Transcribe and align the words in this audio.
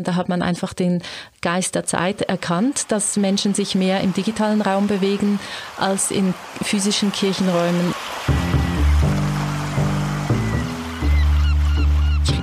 Da 0.00 0.14
hat 0.14 0.28
man 0.28 0.42
einfach 0.42 0.74
den 0.74 1.02
Geist 1.42 1.74
der 1.74 1.84
Zeit 1.84 2.22
erkannt, 2.22 2.92
dass 2.92 3.16
Menschen 3.16 3.54
sich 3.54 3.74
mehr 3.74 4.00
im 4.00 4.12
digitalen 4.12 4.62
Raum 4.62 4.86
bewegen 4.86 5.40
als 5.76 6.12
in 6.12 6.34
physischen 6.62 7.10
Kirchenräumen. 7.10 7.94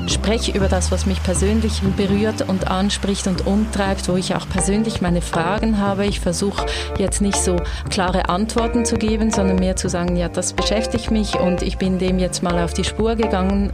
Ich 0.05 0.13
spreche 0.13 0.51
über 0.51 0.67
das, 0.67 0.91
was 0.91 1.05
mich 1.05 1.23
persönlich 1.23 1.81
berührt 1.95 2.41
und 2.49 2.67
anspricht 2.67 3.27
und 3.27 3.45
umtreibt, 3.45 4.09
wo 4.09 4.17
ich 4.17 4.35
auch 4.35 4.49
persönlich 4.49 4.99
meine 4.99 5.21
Fragen 5.21 5.77
habe. 5.77 6.05
Ich 6.05 6.19
versuche 6.19 6.65
jetzt 6.97 7.21
nicht 7.21 7.37
so 7.37 7.57
klare 7.89 8.27
Antworten 8.27 8.85
zu 8.85 8.95
geben, 8.95 9.31
sondern 9.31 9.57
mehr 9.57 9.75
zu 9.75 9.87
sagen, 9.87 10.17
ja, 10.17 10.27
das 10.27 10.53
beschäftigt 10.53 11.11
mich 11.11 11.35
und 11.39 11.61
ich 11.61 11.77
bin 11.77 11.99
dem 11.99 12.19
jetzt 12.19 12.43
mal 12.43 12.61
auf 12.63 12.73
die 12.73 12.83
Spur 12.83 13.15
gegangen. 13.15 13.71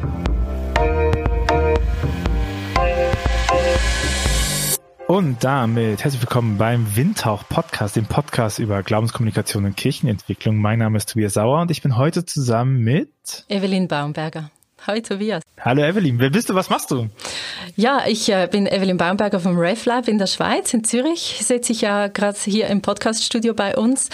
Und 5.12 5.44
damit 5.44 6.06
herzlich 6.06 6.22
willkommen 6.22 6.58
beim 6.58 6.96
Windhauch 6.96 7.44
Podcast, 7.50 7.98
dem 7.98 8.06
Podcast 8.06 8.60
über 8.60 8.82
Glaubenskommunikation 8.82 9.66
und 9.66 9.76
Kirchenentwicklung. 9.76 10.56
Mein 10.56 10.80
Name 10.80 10.96
ist 10.96 11.10
Tobias 11.10 11.34
Sauer 11.34 11.60
und 11.60 11.70
ich 11.70 11.82
bin 11.82 11.98
heute 11.98 12.26
zusammen 12.26 12.80
mit 12.80 13.44
Evelyn 13.50 13.90
Baumberger. 13.90 14.52
Hi 14.88 15.02
Tobias. 15.02 15.44
Hallo 15.60 15.84
Evelyn, 15.84 16.18
wer 16.20 16.30
bist 16.30 16.50
du, 16.50 16.56
was 16.56 16.70
machst 16.70 16.92
du? 16.92 17.10
Ja, 17.76 18.04
ich 18.08 18.30
äh, 18.30 18.48
bin 18.50 18.68
Evelyn 18.68 18.96
Baumberger 18.96 19.42
vom 19.42 19.60
RefLab 19.60 20.08
in 20.08 20.18
der 20.18 20.28
Schweiz, 20.28 20.74
in 20.74 20.86
Zürich. 20.86 21.42
Sitze 21.42 21.74
ich 21.74 21.82
ja 21.82 22.08
gerade 22.08 22.38
hier 22.42 22.68
im 22.68 22.82
Podcaststudio 22.82 23.54
bei 23.54 23.76
uns. 23.76 24.10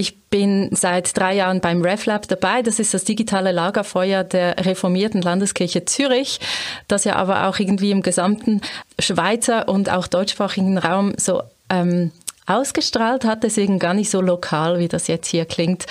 Ich 0.00 0.18
bin 0.30 0.70
seit 0.72 1.14
drei 1.14 1.34
Jahren 1.34 1.60
beim 1.60 1.82
RefLab 1.82 2.26
dabei. 2.26 2.62
Das 2.62 2.78
ist 2.78 2.94
das 2.94 3.04
digitale 3.04 3.52
Lagerfeuer 3.52 4.24
der 4.24 4.64
reformierten 4.64 5.20
Landeskirche 5.20 5.84
Zürich, 5.84 6.40
das 6.88 7.04
ja 7.04 7.16
aber 7.16 7.46
auch 7.46 7.58
irgendwie 7.58 7.90
im 7.90 8.00
gesamten 8.00 8.62
Schweizer 8.98 9.68
und 9.68 9.90
auch 9.90 10.06
deutschsprachigen 10.06 10.78
Raum 10.78 11.12
so 11.18 11.42
ähm, 11.68 12.12
ausgestrahlt 12.46 13.26
hat, 13.26 13.42
deswegen 13.42 13.78
gar 13.78 13.92
nicht 13.92 14.08
so 14.08 14.22
lokal, 14.22 14.78
wie 14.78 14.88
das 14.88 15.06
jetzt 15.06 15.26
hier 15.26 15.44
klingt. 15.44 15.84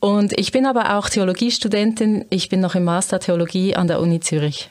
Und 0.00 0.36
ich 0.36 0.50
bin 0.50 0.66
aber 0.66 0.98
auch 0.98 1.08
Theologiestudentin. 1.08 2.24
Ich 2.30 2.48
bin 2.48 2.58
noch 2.58 2.74
im 2.74 2.82
Master 2.82 3.20
Theologie 3.20 3.76
an 3.76 3.86
der 3.86 4.00
Uni 4.00 4.18
Zürich. 4.18 4.70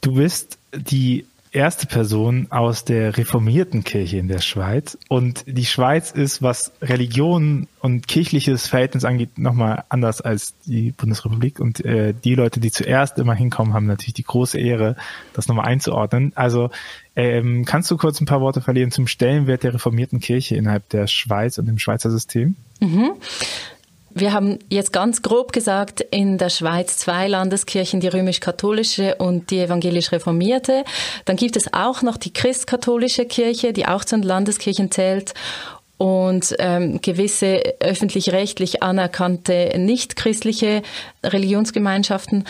Du 0.00 0.14
bist 0.14 0.56
die 0.74 1.26
erste 1.56 1.86
Person 1.86 2.48
aus 2.50 2.84
der 2.84 3.16
reformierten 3.16 3.82
Kirche 3.82 4.18
in 4.18 4.28
der 4.28 4.40
Schweiz. 4.40 4.98
Und 5.08 5.44
die 5.46 5.64
Schweiz 5.64 6.10
ist, 6.10 6.42
was 6.42 6.70
Religion 6.82 7.66
und 7.80 8.06
kirchliches 8.06 8.68
Verhältnis 8.68 9.04
angeht, 9.04 9.38
nochmal 9.38 9.84
anders 9.88 10.20
als 10.20 10.54
die 10.66 10.92
Bundesrepublik. 10.92 11.58
Und 11.58 11.84
äh, 11.84 12.12
die 12.12 12.34
Leute, 12.34 12.60
die 12.60 12.70
zuerst 12.70 13.18
immer 13.18 13.34
hinkommen, 13.34 13.72
haben 13.72 13.86
natürlich 13.86 14.14
die 14.14 14.22
große 14.22 14.60
Ehre, 14.60 14.96
das 15.32 15.48
nochmal 15.48 15.66
einzuordnen. 15.66 16.32
Also 16.34 16.70
ähm, 17.16 17.64
kannst 17.64 17.90
du 17.90 17.96
kurz 17.96 18.20
ein 18.20 18.26
paar 18.26 18.42
Worte 18.42 18.60
verlieren 18.60 18.90
zum 18.90 19.06
Stellenwert 19.06 19.62
der 19.62 19.72
reformierten 19.72 20.20
Kirche 20.20 20.56
innerhalb 20.56 20.88
der 20.90 21.06
Schweiz 21.06 21.56
und 21.56 21.66
dem 21.66 21.78
Schweizer 21.78 22.10
System? 22.10 22.56
Mhm. 22.80 23.12
Wir 24.18 24.32
haben 24.32 24.60
jetzt 24.70 24.94
ganz 24.94 25.20
grob 25.20 25.52
gesagt, 25.52 26.00
in 26.00 26.38
der 26.38 26.48
Schweiz 26.48 26.96
zwei 26.96 27.28
Landeskirchen, 27.28 28.00
die 28.00 28.08
römisch-katholische 28.08 29.16
und 29.16 29.50
die 29.50 29.60
evangelisch-reformierte. 29.60 30.84
Dann 31.26 31.36
gibt 31.36 31.54
es 31.54 31.74
auch 31.74 32.00
noch 32.00 32.16
die 32.16 32.32
christkatholische 32.32 33.26
Kirche, 33.26 33.74
die 33.74 33.84
auch 33.84 34.06
zu 34.06 34.16
den 34.16 34.22
Landeskirchen 34.22 34.90
zählt 34.90 35.34
und 35.98 36.54
ähm, 36.58 37.02
gewisse 37.02 37.60
öffentlich-rechtlich 37.80 38.82
anerkannte 38.82 39.74
nicht-christliche 39.76 40.80
Religionsgemeinschaften. 41.22 42.44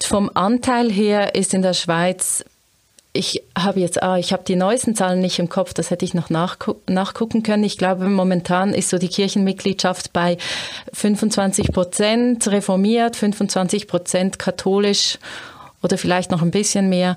Vom 0.00 0.30
Anteil 0.32 0.90
her 0.90 1.34
ist 1.34 1.52
in 1.52 1.60
der 1.60 1.74
Schweiz 1.74 2.46
ich 3.12 3.42
habe 3.58 3.80
jetzt, 3.80 4.02
ah, 4.02 4.18
ich 4.18 4.32
habe 4.32 4.44
die 4.44 4.56
neuesten 4.56 4.94
Zahlen 4.94 5.20
nicht 5.20 5.38
im 5.38 5.48
Kopf, 5.48 5.74
das 5.74 5.90
hätte 5.90 6.04
ich 6.04 6.14
noch 6.14 6.30
nachgu 6.30 6.76
nachgucken 6.88 7.42
können. 7.42 7.64
Ich 7.64 7.76
glaube, 7.76 8.08
momentan 8.08 8.72
ist 8.72 8.88
so 8.88 8.98
die 8.98 9.08
Kirchenmitgliedschaft 9.08 10.12
bei 10.12 10.38
25 10.92 11.72
Prozent 11.72 12.46
reformiert, 12.48 13.16
25 13.16 13.88
Prozent 13.88 14.38
katholisch 14.38 15.18
oder 15.82 15.98
vielleicht 15.98 16.30
noch 16.30 16.42
ein 16.42 16.52
bisschen 16.52 16.88
mehr 16.88 17.16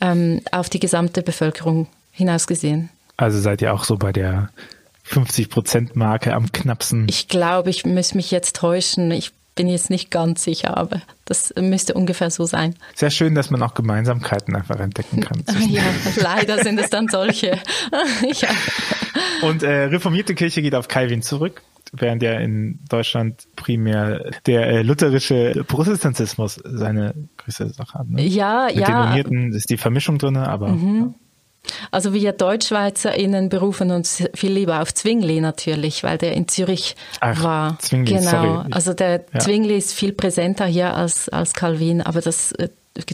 ähm, 0.00 0.42
auf 0.52 0.68
die 0.68 0.80
gesamte 0.80 1.22
Bevölkerung 1.22 1.86
hinausgesehen. 2.12 2.90
Also 3.16 3.38
seid 3.38 3.62
ihr 3.62 3.72
auch 3.72 3.84
so 3.84 3.96
bei 3.96 4.12
der 4.12 4.50
50 5.04 5.48
Prozent 5.48 5.96
Marke 5.96 6.34
am 6.34 6.52
knappsten? 6.52 7.06
Ich 7.08 7.28
glaube, 7.28 7.70
ich 7.70 7.86
muss 7.86 8.14
mich 8.14 8.30
jetzt 8.30 8.56
täuschen. 8.56 9.10
Ich 9.10 9.32
bin 9.54 9.68
jetzt 9.68 9.90
nicht 9.90 10.10
ganz 10.10 10.44
sicher, 10.44 10.76
aber 10.76 11.02
das 11.24 11.52
müsste 11.60 11.94
ungefähr 11.94 12.30
so 12.30 12.44
sein. 12.44 12.74
Sehr 12.94 13.10
schön, 13.10 13.34
dass 13.34 13.50
man 13.50 13.62
auch 13.62 13.74
Gemeinsamkeiten 13.74 14.54
einfach 14.56 14.78
entdecken 14.80 15.20
kann. 15.20 15.44
ja, 15.68 15.82
leider 16.16 16.62
sind 16.62 16.78
es 16.78 16.90
dann 16.90 17.08
solche. 17.08 17.48
ja. 18.22 18.48
Und 19.42 19.62
äh, 19.62 19.84
reformierte 19.84 20.34
Kirche 20.34 20.62
geht 20.62 20.74
auf 20.74 20.88
Calvin 20.88 21.22
zurück 21.22 21.62
während 21.92 22.22
ja 22.22 22.38
in 22.38 22.78
Deutschland 22.88 23.48
primär 23.56 24.30
der 24.46 24.66
äh, 24.68 24.82
lutherische 24.82 25.64
Protestantismus 25.66 26.60
seine 26.64 27.14
größte 27.36 27.70
Sache 27.70 27.98
hat. 27.98 28.08
Ne? 28.08 28.22
Ja, 28.22 28.66
Mit 28.68 28.76
ja. 28.76 28.86
den 28.86 29.10
Unierten 29.10 29.52
ist 29.52 29.70
die 29.70 29.76
Vermischung 29.76 30.18
drin, 30.18 30.36
aber. 30.36 30.68
Mhm. 30.68 30.98
Ja. 30.98 31.14
Also 31.90 32.12
wir 32.12 32.32
DeutschschweizerInnen 32.32 33.48
berufen 33.48 33.90
uns 33.90 34.22
viel 34.34 34.52
lieber 34.52 34.80
auf 34.80 34.94
Zwingli 34.94 35.40
natürlich, 35.40 36.02
weil 36.02 36.18
der 36.18 36.34
in 36.34 36.48
Zürich 36.48 36.96
Ach, 37.20 37.42
war. 37.42 37.78
Zwingli, 37.80 38.14
genau. 38.14 38.30
Sorry. 38.30 38.66
Also 38.70 38.94
der 38.94 39.24
ja. 39.32 39.40
Zwingli 39.40 39.76
ist 39.76 39.92
viel 39.92 40.12
präsenter 40.12 40.66
hier 40.66 40.94
als, 40.94 41.28
als 41.28 41.52
Calvin, 41.52 42.00
aber 42.02 42.20
das 42.20 42.52
äh, 42.52 42.68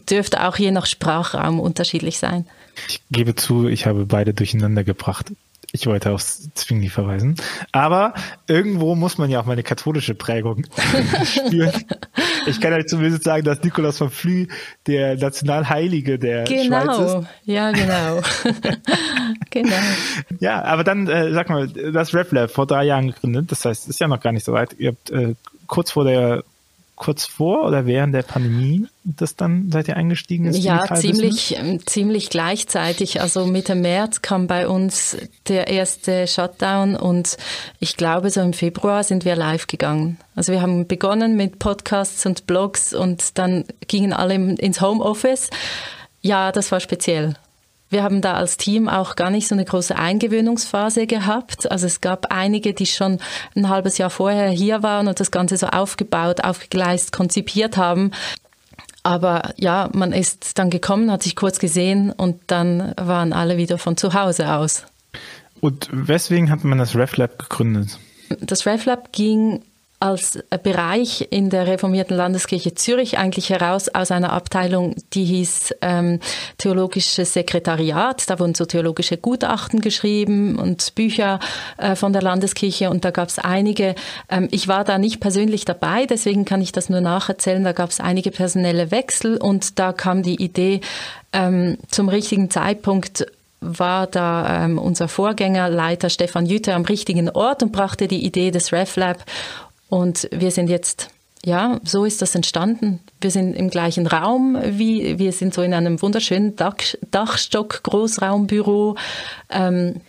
dürfte 0.08 0.46
auch 0.46 0.56
je 0.56 0.70
nach 0.70 0.86
Sprachraum 0.86 1.60
unterschiedlich 1.60 2.18
sein. 2.18 2.46
Ich 2.88 3.02
gebe 3.10 3.34
zu, 3.34 3.68
ich 3.68 3.86
habe 3.86 4.06
beide 4.06 4.34
durcheinander 4.34 4.84
gebracht. 4.84 5.32
Ich 5.72 5.86
wollte 5.86 6.12
aufs 6.12 6.48
Zwingli 6.54 6.88
verweisen. 6.88 7.36
Aber 7.72 8.14
irgendwo 8.46 8.94
muss 8.94 9.18
man 9.18 9.30
ja 9.30 9.40
auch 9.40 9.46
meine 9.46 9.62
katholische 9.62 10.14
Prägung 10.14 10.64
spüren. 11.24 11.72
Ich 12.46 12.60
kann 12.60 12.72
halt 12.72 12.88
zumindest 12.88 13.24
sagen, 13.24 13.44
dass 13.44 13.62
Nikolaus 13.62 13.98
von 13.98 14.10
Flü 14.10 14.46
der 14.86 15.16
Nationalheilige 15.16 16.18
der 16.18 16.44
genau. 16.44 16.82
Schweiz 16.82 16.98
ist. 16.98 17.12
Genau, 17.12 17.26
ja, 17.44 17.70
genau. 17.72 18.22
genau. 19.50 19.76
Ja, 20.40 20.62
aber 20.64 20.84
dann, 20.84 21.08
äh, 21.08 21.32
sag 21.32 21.50
mal, 21.50 21.68
das 21.68 22.14
RepLab 22.14 22.50
vor 22.50 22.66
drei 22.66 22.84
Jahren 22.84 23.08
gegründet, 23.08 23.50
das 23.50 23.64
heißt, 23.64 23.88
ist 23.88 24.00
ja 24.00 24.08
noch 24.08 24.20
gar 24.20 24.32
nicht 24.32 24.44
so 24.44 24.52
weit. 24.52 24.74
Ihr 24.78 24.90
habt 24.90 25.10
äh, 25.10 25.34
kurz 25.66 25.90
vor 25.90 26.04
der 26.04 26.44
kurz 26.96 27.26
vor 27.26 27.66
oder 27.66 27.86
während 27.86 28.14
der 28.14 28.22
Pandemie 28.22 28.88
das 29.04 29.36
dann 29.36 29.70
seid 29.70 29.86
ihr 29.86 29.96
eingestiegen? 29.96 30.52
Ja, 30.52 30.92
ziemlich, 30.94 31.56
ziemlich 31.84 32.30
gleichzeitig. 32.30 33.20
Also 33.20 33.46
Mitte 33.46 33.74
März 33.74 34.22
kam 34.22 34.48
bei 34.48 34.66
uns 34.66 35.16
der 35.46 35.68
erste 35.68 36.26
Shutdown 36.26 36.96
und 36.96 37.36
ich 37.78 37.96
glaube, 37.96 38.30
so 38.30 38.40
im 38.40 38.52
Februar 38.52 39.04
sind 39.04 39.24
wir 39.24 39.36
live 39.36 39.68
gegangen. 39.68 40.18
Also 40.34 40.52
wir 40.52 40.60
haben 40.60 40.88
begonnen 40.88 41.36
mit 41.36 41.58
Podcasts 41.60 42.26
und 42.26 42.46
Blogs 42.46 42.92
und 42.92 43.38
dann 43.38 43.64
gingen 43.86 44.12
alle 44.12 44.34
ins 44.34 44.80
Homeoffice. 44.80 45.50
Ja, 46.22 46.50
das 46.50 46.72
war 46.72 46.80
speziell. 46.80 47.36
Wir 47.88 48.02
haben 48.02 48.20
da 48.20 48.34
als 48.34 48.56
Team 48.56 48.88
auch 48.88 49.14
gar 49.14 49.30
nicht 49.30 49.46
so 49.46 49.54
eine 49.54 49.64
große 49.64 49.96
Eingewöhnungsphase 49.96 51.06
gehabt. 51.06 51.70
Also 51.70 51.86
es 51.86 52.00
gab 52.00 52.32
einige, 52.32 52.74
die 52.74 52.86
schon 52.86 53.20
ein 53.54 53.68
halbes 53.68 53.98
Jahr 53.98 54.10
vorher 54.10 54.50
hier 54.50 54.82
waren 54.82 55.06
und 55.06 55.20
das 55.20 55.30
Ganze 55.30 55.56
so 55.56 55.68
aufgebaut, 55.68 56.42
aufgegleist, 56.42 57.12
konzipiert 57.12 57.76
haben. 57.76 58.10
Aber 59.04 59.52
ja, 59.56 59.88
man 59.92 60.12
ist 60.12 60.58
dann 60.58 60.68
gekommen, 60.68 61.12
hat 61.12 61.22
sich 61.22 61.36
kurz 61.36 61.60
gesehen 61.60 62.10
und 62.10 62.40
dann 62.48 62.92
waren 62.96 63.32
alle 63.32 63.56
wieder 63.56 63.78
von 63.78 63.96
zu 63.96 64.14
Hause 64.14 64.52
aus. 64.52 64.84
Und 65.60 65.88
weswegen 65.92 66.50
hat 66.50 66.64
man 66.64 66.78
das 66.78 66.96
RefLab 66.96 67.38
gegründet? 67.38 68.00
Das 68.40 68.66
RefLab 68.66 69.12
ging 69.12 69.62
als 69.98 70.38
Bereich 70.62 71.28
in 71.30 71.48
der 71.48 71.66
reformierten 71.66 72.16
Landeskirche 72.16 72.74
Zürich 72.74 73.18
eigentlich 73.18 73.50
heraus 73.50 73.88
aus 73.88 74.10
einer 74.10 74.32
Abteilung, 74.32 74.94
die 75.14 75.24
hieß 75.24 75.74
ähm, 75.80 76.20
Theologisches 76.58 77.32
Sekretariat. 77.32 78.28
Da 78.28 78.38
wurden 78.38 78.54
so 78.54 78.66
theologische 78.66 79.16
Gutachten 79.16 79.80
geschrieben 79.80 80.58
und 80.58 80.94
Bücher 80.94 81.40
äh, 81.78 81.94
von 81.96 82.12
der 82.12 82.22
Landeskirche 82.22 82.90
und 82.90 83.04
da 83.04 83.10
gab 83.10 83.28
es 83.28 83.38
einige, 83.38 83.94
ähm, 84.28 84.48
ich 84.50 84.68
war 84.68 84.84
da 84.84 84.98
nicht 84.98 85.20
persönlich 85.20 85.64
dabei, 85.64 86.06
deswegen 86.06 86.44
kann 86.44 86.60
ich 86.60 86.72
das 86.72 86.90
nur 86.90 87.00
nacherzählen, 87.00 87.64
da 87.64 87.72
gab 87.72 87.90
es 87.90 88.00
einige 88.00 88.30
personelle 88.30 88.90
Wechsel 88.90 89.38
und 89.38 89.78
da 89.78 89.92
kam 89.92 90.22
die 90.22 90.42
Idee 90.42 90.80
ähm, 91.32 91.78
zum 91.88 92.08
richtigen 92.08 92.50
Zeitpunkt 92.50 93.26
war 93.60 94.06
da 94.06 94.64
ähm, 94.64 94.78
unser 94.78 95.08
Vorgängerleiter 95.08 96.10
Stefan 96.10 96.46
Jütte 96.46 96.74
am 96.74 96.82
richtigen 96.82 97.30
Ort 97.30 97.62
und 97.62 97.72
brachte 97.72 98.06
die 98.06 98.24
Idee 98.24 98.50
des 98.50 98.72
RefLab 98.72 99.24
und 99.88 100.28
wir 100.32 100.50
sind 100.50 100.68
jetzt, 100.68 101.10
ja, 101.44 101.80
so 101.84 102.04
ist 102.04 102.22
das 102.22 102.34
entstanden. 102.34 103.00
Wir 103.20 103.30
sind 103.30 103.54
im 103.54 103.70
gleichen 103.70 104.06
Raum, 104.06 104.58
wie 104.62 105.18
wir 105.18 105.32
sind 105.32 105.54
so 105.54 105.62
in 105.62 105.74
einem 105.74 106.00
wunderschönen 106.02 106.56
Dach, 106.56 106.76
Dachstock 107.10 107.82
Großraumbüro. 107.82 108.96
Ähm, 109.50 110.00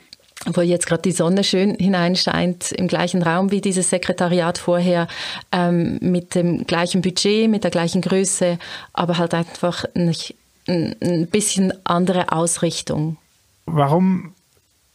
wo 0.46 0.62
jetzt 0.62 0.86
gerade 0.86 1.02
die 1.02 1.12
Sonne 1.12 1.44
schön 1.44 1.76
hineinscheint, 1.76 2.72
im 2.72 2.88
gleichen 2.88 3.24
Raum 3.24 3.52
wie 3.52 3.60
dieses 3.60 3.90
Sekretariat 3.90 4.60
vorher, 4.60 5.08
ähm, 5.52 5.98
mit 6.00 6.36
dem 6.36 6.66
gleichen 6.68 7.02
Budget, 7.02 7.50
mit 7.50 7.64
der 7.64 7.72
gleichen 7.72 8.02
Größe, 8.02 8.60
aber 8.94 9.18
halt 9.18 9.34
einfach 9.34 9.86
nicht 9.96 10.36
ein 10.68 11.28
bisschen 11.32 11.74
andere 11.86 12.32
Ausrichtung. 12.32 13.18
Warum 13.66 14.34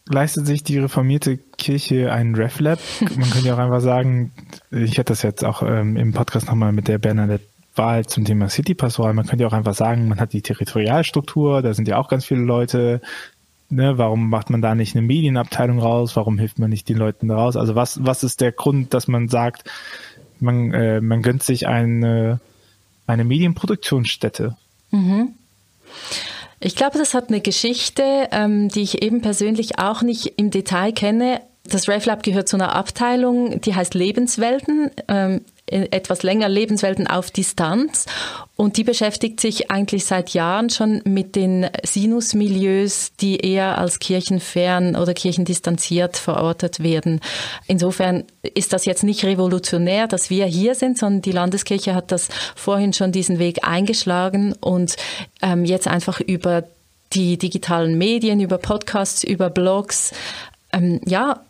leistet 0.07 0.45
sich 0.45 0.63
die 0.63 0.79
reformierte 0.79 1.37
Kirche 1.37 2.11
einen 2.11 2.35
RefLab? 2.35 2.79
Man 3.01 3.29
könnte 3.29 3.47
ja 3.47 3.55
auch 3.55 3.59
einfach 3.59 3.81
sagen, 3.81 4.31
ich 4.71 4.99
hatte 4.99 5.13
das 5.13 5.21
jetzt 5.21 5.43
auch 5.43 5.63
ähm, 5.63 5.97
im 5.97 6.13
Podcast 6.13 6.47
nochmal 6.47 6.71
mit 6.71 6.87
der 6.87 6.97
Bernadette 6.97 7.45
Wahl 7.75 8.05
zum 8.05 8.25
Thema 8.25 8.49
City 8.49 8.75
Pastoral. 8.75 9.13
Man 9.13 9.25
könnte 9.25 9.43
ja 9.43 9.47
auch 9.47 9.53
einfach 9.53 9.73
sagen, 9.73 10.07
man 10.07 10.19
hat 10.19 10.33
die 10.33 10.41
Territorialstruktur, 10.41 11.61
da 11.61 11.73
sind 11.73 11.87
ja 11.87 11.97
auch 11.97 12.07
ganz 12.07 12.25
viele 12.25 12.41
Leute. 12.41 13.01
Ne, 13.69 13.97
warum 13.97 14.29
macht 14.29 14.51
man 14.51 14.61
da 14.61 14.75
nicht 14.75 14.95
eine 14.95 15.05
Medienabteilung 15.05 15.79
raus? 15.79 16.15
Warum 16.15 16.37
hilft 16.37 16.59
man 16.59 16.69
nicht 16.69 16.87
den 16.89 16.97
Leuten 16.97 17.31
raus? 17.31 17.57
Also 17.57 17.73
was, 17.73 18.05
was 18.05 18.23
ist 18.23 18.41
der 18.41 18.51
Grund, 18.51 18.93
dass 18.93 19.07
man 19.07 19.29
sagt, 19.29 19.63
man, 20.39 20.71
äh, 20.71 21.01
man 21.01 21.23
gönnt 21.23 21.41
sich 21.41 21.65
eine, 21.67 22.39
eine 23.07 23.23
Medienproduktionsstätte? 23.23 24.55
Mhm. 24.91 25.33
Ich 26.65 26.77
glaube, 26.77 26.97
das 26.97 27.13
hat 27.13 27.27
eine 27.27 27.41
Geschichte, 27.41 28.29
ähm, 28.31 28.69
die 28.69 28.83
ich 28.83 29.01
eben 29.03 29.21
persönlich 29.21 29.79
auch 29.79 30.01
nicht 30.01 30.33
im 30.37 30.49
Detail 30.49 30.93
kenne. 30.93 31.41
Das 31.65 31.89
RefLab 31.89 32.23
gehört 32.23 32.47
zu 32.47 32.55
einer 32.55 32.73
Abteilung, 32.73 33.59
die 33.59 33.75
heißt 33.75 33.93
Lebenswelten. 33.93 34.89
Ähm, 35.09 35.41
etwas 35.65 36.23
länger 36.23 36.49
Lebenswelten 36.49 37.07
auf 37.07 37.31
Distanz 37.31 38.05
und 38.55 38.77
die 38.77 38.83
beschäftigt 38.83 39.39
sich 39.39 39.71
eigentlich 39.71 40.05
seit 40.05 40.31
Jahren 40.31 40.69
schon 40.69 41.01
mit 41.05 41.35
den 41.35 41.67
Sinusmilieus, 41.83 43.13
die 43.19 43.37
eher 43.37 43.77
als 43.77 43.99
kirchenfern 43.99 44.95
oder 44.95 45.13
kirchendistanziert 45.13 46.17
verortet 46.17 46.83
werden. 46.83 47.21
Insofern 47.65 48.25
ist 48.41 48.73
das 48.73 48.85
jetzt 48.85 49.03
nicht 49.03 49.23
revolutionär, 49.23 50.07
dass 50.07 50.29
wir 50.29 50.45
hier 50.45 50.75
sind, 50.75 50.97
sondern 50.97 51.21
die 51.21 51.31
Landeskirche 51.31 51.95
hat 51.95 52.11
das 52.11 52.27
vorhin 52.55 52.93
schon 52.93 53.11
diesen 53.11 53.39
Weg 53.39 53.65
eingeschlagen 53.67 54.53
und 54.59 54.97
ähm, 55.41 55.65
jetzt 55.65 55.87
einfach 55.87 56.19
über 56.19 56.63
die 57.13 57.37
digitalen 57.37 57.97
Medien, 57.97 58.39
über 58.39 58.57
Podcasts, 58.57 59.23
über 59.23 59.49
Blogs, 59.49 60.11
ähm, 60.73 60.99
ja, 61.05 61.41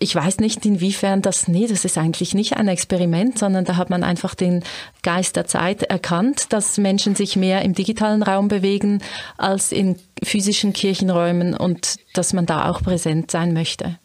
ich 0.00 0.14
weiß 0.14 0.38
nicht, 0.38 0.64
inwiefern 0.64 1.20
das, 1.20 1.46
nee, 1.46 1.66
das 1.66 1.84
ist 1.84 1.98
eigentlich 1.98 2.34
nicht 2.34 2.56
ein 2.56 2.68
Experiment, 2.68 3.38
sondern 3.38 3.66
da 3.66 3.76
hat 3.76 3.90
man 3.90 4.02
einfach 4.02 4.34
den 4.34 4.64
Geist 5.02 5.36
der 5.36 5.46
Zeit 5.46 5.82
erkannt, 5.82 6.52
dass 6.52 6.78
Menschen 6.78 7.14
sich 7.14 7.36
mehr 7.36 7.62
im 7.62 7.74
digitalen 7.74 8.22
Raum 8.22 8.48
bewegen 8.48 9.02
als 9.36 9.72
in 9.72 9.96
physischen 10.22 10.72
Kirchenräumen 10.72 11.54
und 11.54 11.96
dass 12.14 12.32
man 12.32 12.46
da 12.46 12.70
auch 12.70 12.82
präsent 12.82 13.30
sein 13.30 13.52
möchte. 13.52 13.98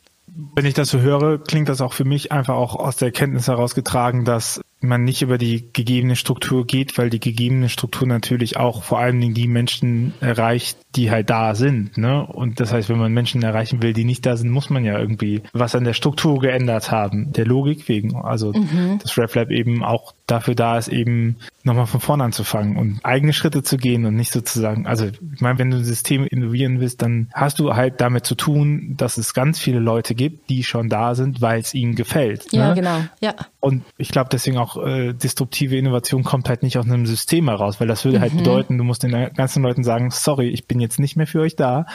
Wenn 0.53 0.65
ich 0.65 0.74
das 0.74 0.89
so 0.89 1.00
höre, 1.00 1.38
klingt 1.42 1.69
das 1.69 1.80
auch 1.80 1.94
für 1.94 2.03
mich 2.03 2.33
einfach 2.33 2.56
auch 2.56 2.75
aus 2.75 2.98
der 2.98 3.07
Erkenntnis 3.07 3.48
herausgetragen, 3.48 4.25
dass 4.25 4.59
man 4.88 5.04
nicht 5.04 5.22
über 5.22 5.38
die 5.38 5.70
gegebene 5.72 6.16
Struktur 6.16 6.66
geht, 6.66 6.98
weil 6.98 7.10
die 7.10 7.20
gegebene 7.20 7.70
Struktur 7.70 8.08
natürlich 8.08 8.58
auch 8.58 8.84
vor 8.84 9.00
allen 9.00 9.20
Dingen 9.20 9.34
die 9.34 9.48
Menschen 9.48 10.14
erreicht, 10.22 10.78
die 10.96 11.12
halt 11.12 11.30
da 11.30 11.56
sind. 11.56 11.98
Ne? 11.98 12.26
Und 12.26 12.60
das 12.60 12.74
heißt, 12.74 12.90
wenn 12.90 12.98
man 12.98 13.14
Menschen 13.14 13.44
erreichen 13.44 13.82
will, 13.84 13.94
die 13.94 14.06
nicht 14.06 14.26
da 14.26 14.38
sind, 14.38 14.50
muss 14.50 14.70
man 14.70 14.84
ja 14.84 14.98
irgendwie 14.98 15.44
was 15.54 15.76
an 15.76 15.84
der 15.84 15.94
Struktur 15.94 16.40
geändert 16.40 16.92
haben, 16.92 17.32
der 17.34 17.46
Logik 17.46 17.88
wegen. 17.88 18.16
Also 18.16 18.54
mhm. 18.54 19.00
das 19.02 19.18
RefLab 19.18 19.52
eben 19.52 19.84
auch 19.84 20.14
dafür 20.27 20.56
da 20.56 20.77
ist, 20.77 20.88
eben 20.88 21.38
nochmal 21.63 21.86
von 21.86 22.00
vorne 22.00 22.24
anzufangen 22.24 22.77
und 22.77 23.00
eigene 23.04 23.33
Schritte 23.33 23.63
zu 23.63 23.77
gehen 23.77 24.06
und 24.06 24.16
nicht 24.16 24.31
sozusagen, 24.31 24.88
also 24.88 25.06
ich 25.06 25.42
meine, 25.42 25.60
wenn 25.60 25.72
du 25.72 25.77
ein 25.77 25.83
System 25.83 26.25
innovieren 26.25 26.80
willst, 26.80 27.01
dann 27.01 27.30
hast 27.33 27.60
du 27.60 27.75
halt 27.75 28.01
damit 28.01 28.25
zu 28.25 28.36
tun, 28.36 28.95
dass 28.98 29.18
es 29.18 29.33
ganz 29.33 29.60
viele 29.60 29.80
Leute 29.80 30.16
gibt, 30.16 30.50
die 30.50 30.63
schon 30.63 30.89
da 30.89 31.16
sind, 31.16 31.42
weil 31.42 31.60
es 31.60 31.74
ihnen 31.74 31.95
gefällt. 31.95 32.51
Ja, 32.54 32.69
ne? 32.69 32.75
genau. 32.75 33.00
Ja. 33.19 33.36
Und 33.60 33.83
ich 33.98 34.10
glaube 34.10 34.30
deswegen 34.31 34.57
auch, 34.57 34.77
äh, 34.83 35.13
disruptive 35.13 35.77
Innovation 35.77 36.24
kommt 36.24 36.50
halt 36.50 36.63
nicht 36.63 36.77
aus 36.77 36.86
einem 36.86 37.06
System 37.06 37.50
heraus, 37.50 37.80
weil 37.80 37.88
das 37.88 38.06
würde 38.06 38.19
halt 38.19 38.33
mhm. 38.33 38.38
halt 38.38 38.45
bedeuten, 38.45 38.77
du 38.77 38.83
musst 38.83 39.04
den 39.04 39.12
ganzen 39.33 39.63
Leuten 39.63 39.83
sagen, 39.83 40.12
sorry, 40.12 40.50
ich 40.50 40.68
bin 40.68 40.80
jetzt 40.80 41.00
nicht 41.00 41.16
mehr 41.16 41.27
für 41.27 41.42
euch 41.42 41.56
da 41.56 41.86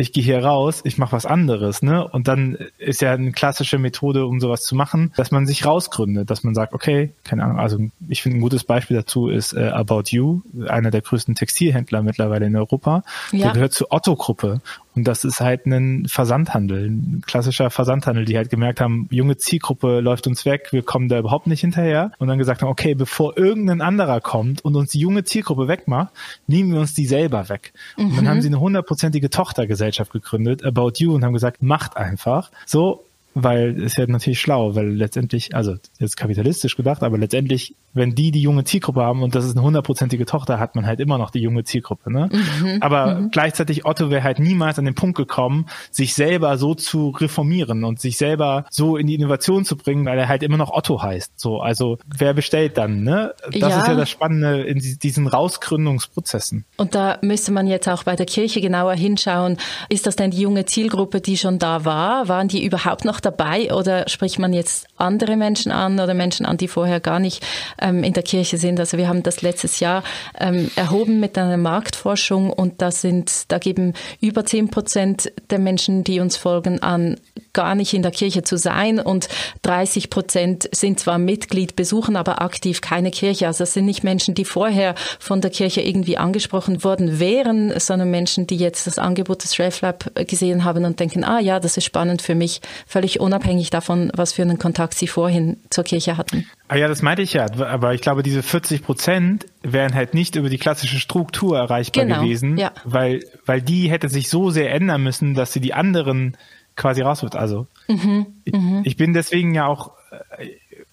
ich 0.00 0.12
gehe 0.12 0.22
hier 0.22 0.44
raus, 0.44 0.80
ich 0.84 0.96
mache 0.96 1.10
was 1.10 1.26
anderes, 1.26 1.82
ne? 1.82 2.06
Und 2.06 2.28
dann 2.28 2.56
ist 2.78 3.02
ja 3.02 3.12
eine 3.12 3.32
klassische 3.32 3.78
Methode, 3.78 4.26
um 4.26 4.38
sowas 4.38 4.62
zu 4.62 4.76
machen, 4.76 5.12
dass 5.16 5.32
man 5.32 5.44
sich 5.44 5.66
rausgründet, 5.66 6.30
dass 6.30 6.44
man 6.44 6.54
sagt, 6.54 6.72
okay, 6.72 7.10
keine 7.24 7.42
Ahnung, 7.42 7.58
also 7.58 7.78
ich 8.08 8.22
finde 8.22 8.38
ein 8.38 8.40
gutes 8.40 8.62
Beispiel 8.62 8.96
dazu 8.96 9.28
ist 9.28 9.54
äh, 9.54 9.66
About 9.66 10.04
You, 10.10 10.42
einer 10.68 10.92
der 10.92 11.00
größten 11.00 11.34
Textilhändler 11.34 12.04
mittlerweile 12.04 12.46
in 12.46 12.54
Europa. 12.54 13.02
Ja. 13.32 13.46
Der 13.46 13.52
gehört 13.54 13.72
zur 13.72 13.88
Otto-Gruppe 13.90 14.60
und 14.98 15.04
das 15.04 15.22
ist 15.22 15.40
halt 15.40 15.64
ein 15.64 16.08
Versandhandel, 16.08 16.90
ein 16.90 17.22
klassischer 17.24 17.70
Versandhandel, 17.70 18.24
die 18.24 18.36
halt 18.36 18.50
gemerkt 18.50 18.80
haben, 18.80 19.06
junge 19.12 19.36
Zielgruppe 19.36 20.00
läuft 20.00 20.26
uns 20.26 20.44
weg, 20.44 20.72
wir 20.72 20.82
kommen 20.82 21.08
da 21.08 21.20
überhaupt 21.20 21.46
nicht 21.46 21.60
hinterher. 21.60 22.10
Und 22.18 22.26
dann 22.26 22.36
gesagt 22.36 22.62
haben, 22.62 22.68
okay, 22.68 22.96
bevor 22.96 23.38
irgendein 23.38 23.80
anderer 23.80 24.20
kommt 24.20 24.64
und 24.64 24.74
uns 24.74 24.90
die 24.90 24.98
junge 24.98 25.22
Zielgruppe 25.22 25.68
wegmacht, 25.68 26.12
nehmen 26.48 26.72
wir 26.72 26.80
uns 26.80 26.94
die 26.94 27.06
selber 27.06 27.48
weg. 27.48 27.72
Mhm. 27.96 28.06
Und 28.06 28.16
dann 28.16 28.24
mhm. 28.24 28.28
haben 28.28 28.42
sie 28.42 28.48
eine 28.48 28.58
hundertprozentige 28.58 29.30
Tochtergesellschaft 29.30 30.10
gegründet, 30.10 30.64
About 30.64 30.94
You, 30.96 31.14
und 31.14 31.22
haben 31.22 31.32
gesagt, 31.32 31.62
macht 31.62 31.96
einfach. 31.96 32.50
So, 32.66 33.04
weil 33.42 33.80
ist 33.80 33.98
ja 33.98 34.06
natürlich 34.06 34.40
schlau, 34.40 34.74
weil 34.74 34.88
letztendlich, 34.88 35.54
also 35.54 35.76
jetzt 35.98 36.16
kapitalistisch 36.16 36.76
gedacht, 36.76 37.02
aber 37.02 37.18
letztendlich, 37.18 37.76
wenn 37.94 38.14
die 38.14 38.30
die 38.30 38.42
junge 38.42 38.64
Zielgruppe 38.64 39.00
haben 39.02 39.22
und 39.22 39.34
das 39.34 39.44
ist 39.44 39.56
eine 39.56 39.64
hundertprozentige 39.64 40.26
Tochter, 40.26 40.58
hat 40.58 40.74
man 40.74 40.86
halt 40.86 41.00
immer 41.00 41.18
noch 41.18 41.30
die 41.30 41.40
junge 41.40 41.64
Zielgruppe. 41.64 42.12
Ne? 42.12 42.28
Mhm, 42.32 42.78
aber 42.82 43.14
mhm. 43.14 43.30
gleichzeitig 43.30 43.86
Otto 43.86 44.10
wäre 44.10 44.24
halt 44.24 44.40
niemals 44.40 44.78
an 44.78 44.84
den 44.84 44.94
Punkt 44.94 45.16
gekommen, 45.16 45.66
sich 45.90 46.14
selber 46.14 46.58
so 46.58 46.74
zu 46.74 47.10
reformieren 47.10 47.84
und 47.84 48.00
sich 48.00 48.18
selber 48.18 48.64
so 48.70 48.96
in 48.96 49.06
die 49.06 49.14
Innovation 49.14 49.64
zu 49.64 49.76
bringen, 49.76 50.04
weil 50.04 50.18
er 50.18 50.28
halt 50.28 50.42
immer 50.42 50.56
noch 50.56 50.70
Otto 50.70 51.02
heißt. 51.02 51.38
So, 51.38 51.60
also 51.60 51.98
wer 52.16 52.34
bestellt 52.34 52.76
dann? 52.76 53.04
Ne? 53.04 53.34
Das 53.52 53.60
ja. 53.60 53.80
ist 53.80 53.88
ja 53.88 53.94
das 53.94 54.10
Spannende 54.10 54.62
in 54.62 54.78
diesen 54.78 55.26
Rausgründungsprozessen. 55.26 56.64
Und 56.76 56.94
da 56.94 57.18
müsste 57.22 57.52
man 57.52 57.66
jetzt 57.66 57.88
auch 57.88 58.04
bei 58.04 58.16
der 58.16 58.26
Kirche 58.26 58.60
genauer 58.60 58.94
hinschauen. 58.94 59.58
Ist 59.88 60.06
das 60.06 60.16
denn 60.16 60.32
die 60.32 60.40
junge 60.40 60.64
Zielgruppe, 60.64 61.20
die 61.20 61.36
schon 61.36 61.58
da 61.58 61.84
war? 61.84 62.28
Waren 62.28 62.48
die 62.48 62.64
überhaupt 62.64 63.04
noch 63.04 63.20
da 63.20 63.27
dabei 63.30 63.72
oder 63.72 64.08
spricht 64.08 64.38
man 64.38 64.52
jetzt 64.52 64.86
andere 64.96 65.36
Menschen 65.36 65.70
an 65.70 66.00
oder 66.00 66.14
Menschen 66.14 66.46
an, 66.46 66.56
die 66.56 66.68
vorher 66.68 67.00
gar 67.00 67.18
nicht 67.18 67.44
ähm, 67.80 68.02
in 68.02 68.14
der 68.14 68.22
Kirche 68.22 68.56
sind? 68.56 68.80
Also 68.80 68.96
wir 68.96 69.08
haben 69.08 69.22
das 69.22 69.42
letztes 69.42 69.80
Jahr 69.80 70.02
ähm, 70.38 70.70
erhoben 70.76 71.20
mit 71.20 71.36
einer 71.36 71.56
Marktforschung 71.56 72.50
und 72.50 72.80
da 72.80 72.90
sind, 72.90 73.50
da 73.52 73.58
geben 73.58 73.92
über 74.20 74.44
zehn 74.44 74.68
Prozent 74.70 75.30
der 75.50 75.58
Menschen, 75.58 76.04
die 76.04 76.20
uns 76.20 76.36
folgen, 76.36 76.82
an, 76.82 77.16
gar 77.52 77.74
nicht 77.74 77.92
in 77.92 78.02
der 78.02 78.12
Kirche 78.12 78.42
zu 78.42 78.56
sein 78.56 78.98
und 78.98 79.28
30 79.62 80.10
Prozent 80.10 80.68
sind 80.72 81.00
zwar 81.00 81.18
Mitglied, 81.18 81.76
besuchen 81.76 82.16
aber 82.16 82.40
aktiv 82.40 82.80
keine 82.80 83.10
Kirche. 83.10 83.46
Also 83.46 83.64
das 83.64 83.74
sind 83.74 83.84
nicht 83.84 84.04
Menschen, 84.04 84.34
die 84.34 84.44
vorher 84.44 84.94
von 85.18 85.40
der 85.40 85.50
Kirche 85.50 85.80
irgendwie 85.80 86.16
angesprochen 86.16 86.84
worden 86.84 87.18
wären, 87.18 87.78
sondern 87.78 88.10
Menschen, 88.10 88.46
die 88.46 88.56
jetzt 88.56 88.86
das 88.86 88.98
Angebot 88.98 89.44
des 89.44 89.58
RefLab 89.58 90.26
gesehen 90.26 90.64
haben 90.64 90.84
und 90.84 91.00
denken, 91.00 91.24
ah 91.24 91.40
ja, 91.40 91.60
das 91.60 91.76
ist 91.76 91.84
spannend 91.84 92.22
für 92.22 92.34
mich, 92.34 92.60
völlig 92.86 93.17
unabhängig 93.18 93.70
davon, 93.70 94.10
was 94.14 94.32
für 94.32 94.42
einen 94.42 94.58
Kontakt 94.58 94.94
Sie 94.94 95.06
vorhin 95.06 95.58
zur 95.70 95.84
Kirche 95.84 96.16
hatten. 96.16 96.46
Ah 96.68 96.76
ja, 96.76 96.88
das 96.88 97.02
meinte 97.02 97.22
ich 97.22 97.32
ja. 97.32 97.46
Aber 97.60 97.94
ich 97.94 98.00
glaube, 98.00 98.22
diese 98.22 98.42
40 98.42 98.82
Prozent 98.82 99.46
wären 99.62 99.94
halt 99.94 100.14
nicht 100.14 100.36
über 100.36 100.48
die 100.48 100.58
klassische 100.58 100.98
Struktur 100.98 101.58
erreichbar 101.58 102.04
genau, 102.04 102.20
gewesen, 102.20 102.56
ja. 102.56 102.72
weil, 102.84 103.24
weil 103.46 103.62
die 103.62 103.90
hätte 103.90 104.08
sich 104.08 104.28
so 104.28 104.50
sehr 104.50 104.72
ändern 104.72 105.02
müssen, 105.02 105.34
dass 105.34 105.52
sie 105.52 105.60
die 105.60 105.74
anderen 105.74 106.36
quasi 106.76 107.02
rauswirft. 107.02 107.36
Also 107.36 107.66
mhm, 107.88 108.26
ich, 108.44 108.54
mhm. 108.54 108.82
ich 108.84 108.96
bin 108.96 109.12
deswegen 109.12 109.54
ja 109.54 109.66
auch, 109.66 109.92
äh, 110.38 110.48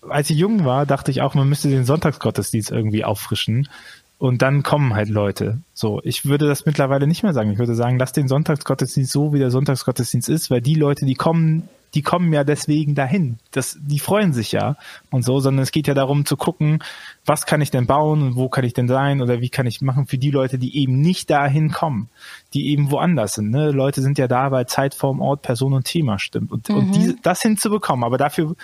als 0.10 0.30
ich 0.30 0.38
jung 0.38 0.66
war, 0.66 0.86
dachte 0.86 1.12
ich 1.12 1.22
auch, 1.22 1.34
man 1.34 1.48
müsste 1.48 1.70
den 1.70 1.86
Sonntagsgottesdienst 1.86 2.72
irgendwie 2.72 3.06
auffrischen. 3.06 3.70
Und 4.18 4.42
dann 4.42 4.64
kommen 4.64 4.94
halt 4.94 5.10
Leute. 5.10 5.60
So, 5.74 6.00
ich 6.04 6.26
würde 6.26 6.48
das 6.48 6.66
mittlerweile 6.66 7.06
nicht 7.06 7.24
mehr 7.24 7.34
sagen. 7.34 7.52
Ich 7.52 7.60
würde 7.60 7.76
sagen, 7.76 8.00
lass 8.00 8.14
den 8.14 8.28
Sonntagsgottesdienst 8.28 9.12
so, 9.12 9.34
wie 9.34 9.40
der 9.40 9.52
Sonntagsgottesdienst 9.52 10.30
ist, 10.30 10.50
weil 10.50 10.62
die 10.62 10.76
Leute, 10.76 11.06
die 11.06 11.16
kommen, 11.16 11.68
die 11.96 12.02
kommen 12.02 12.32
ja 12.32 12.46
deswegen 12.46 12.96
dahin. 12.96 13.40
Das, 13.52 13.78
die 13.82 14.00
freuen 14.00 14.32
sich 14.32 14.54
ja 14.54 14.78
und 15.12 15.24
so, 15.24 15.42
sondern 15.42 15.64
es 15.64 15.72
geht 15.72 15.88
ja 15.88 15.94
darum 15.94 16.26
zu 16.26 16.38
gucken, 16.38 16.80
was 17.26 17.46
kann 17.46 17.60
ich 17.60 17.72
denn 17.72 17.88
bauen 17.88 18.22
und 18.22 18.36
wo 18.38 18.48
kann 18.48 18.64
ich 18.64 18.74
denn 18.74 18.88
sein 18.88 19.22
oder 19.22 19.42
wie 19.42 19.50
kann 19.50 19.68
ich 19.68 19.82
machen 19.82 20.08
für 20.08 20.18
die 20.18 20.32
Leute, 20.32 20.58
die 20.58 20.78
eben 20.78 21.02
nicht 21.02 21.30
dahin 21.30 21.72
kommen, 21.72 22.10
die 22.54 22.68
eben 22.70 22.92
woanders 22.92 23.34
sind. 23.34 23.50
Ne? 23.50 23.72
Leute 23.72 24.02
sind 24.02 24.18
ja 24.18 24.30
da, 24.30 24.50
weil 24.52 24.66
Zeitform, 24.66 25.20
Ort, 25.20 25.42
Person 25.42 25.74
und 25.74 25.86
Thema 25.86 26.20
stimmt. 26.20 26.52
Und, 26.52 26.70
mhm. 26.70 26.76
und 26.76 26.92
diese, 26.96 27.16
das 27.22 27.42
hinzubekommen, 27.42 28.06
aber 28.06 28.18
dafür 28.18 28.56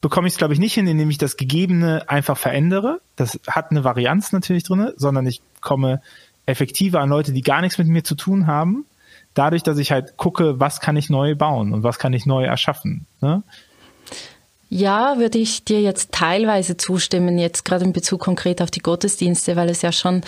bekomme 0.00 0.28
ich 0.28 0.34
es, 0.34 0.38
glaube 0.38 0.54
ich, 0.54 0.60
nicht 0.60 0.74
hin, 0.74 0.86
indem 0.86 1.10
ich 1.10 1.18
das 1.18 1.36
Gegebene 1.36 2.08
einfach 2.08 2.36
verändere. 2.36 3.00
Das 3.16 3.38
hat 3.46 3.70
eine 3.70 3.84
Varianz 3.84 4.32
natürlich 4.32 4.64
drinne, 4.64 4.94
sondern 4.96 5.26
ich 5.26 5.40
komme 5.60 6.00
effektiver 6.46 7.00
an 7.00 7.10
Leute, 7.10 7.32
die 7.32 7.42
gar 7.42 7.60
nichts 7.60 7.78
mit 7.78 7.88
mir 7.88 8.04
zu 8.04 8.14
tun 8.14 8.46
haben 8.46 8.84
dadurch, 9.38 9.62
dass 9.62 9.78
ich 9.78 9.92
halt 9.92 10.16
gucke, 10.16 10.58
was 10.58 10.80
kann 10.80 10.96
ich 10.96 11.10
neu 11.10 11.34
bauen 11.34 11.72
und 11.72 11.82
was 11.82 11.98
kann 11.98 12.12
ich 12.12 12.26
neu 12.26 12.44
erschaffen. 12.44 13.06
Ne? 13.20 13.42
Ja, 14.70 15.18
würde 15.18 15.38
ich 15.38 15.64
dir 15.64 15.80
jetzt 15.80 16.12
teilweise 16.12 16.76
zustimmen, 16.76 17.38
jetzt 17.38 17.64
gerade 17.64 17.84
in 17.84 17.94
Bezug 17.94 18.20
konkret 18.20 18.60
auf 18.60 18.70
die 18.70 18.80
Gottesdienste, 18.80 19.56
weil 19.56 19.70
es 19.70 19.80
ja 19.80 19.92
schon 19.92 20.22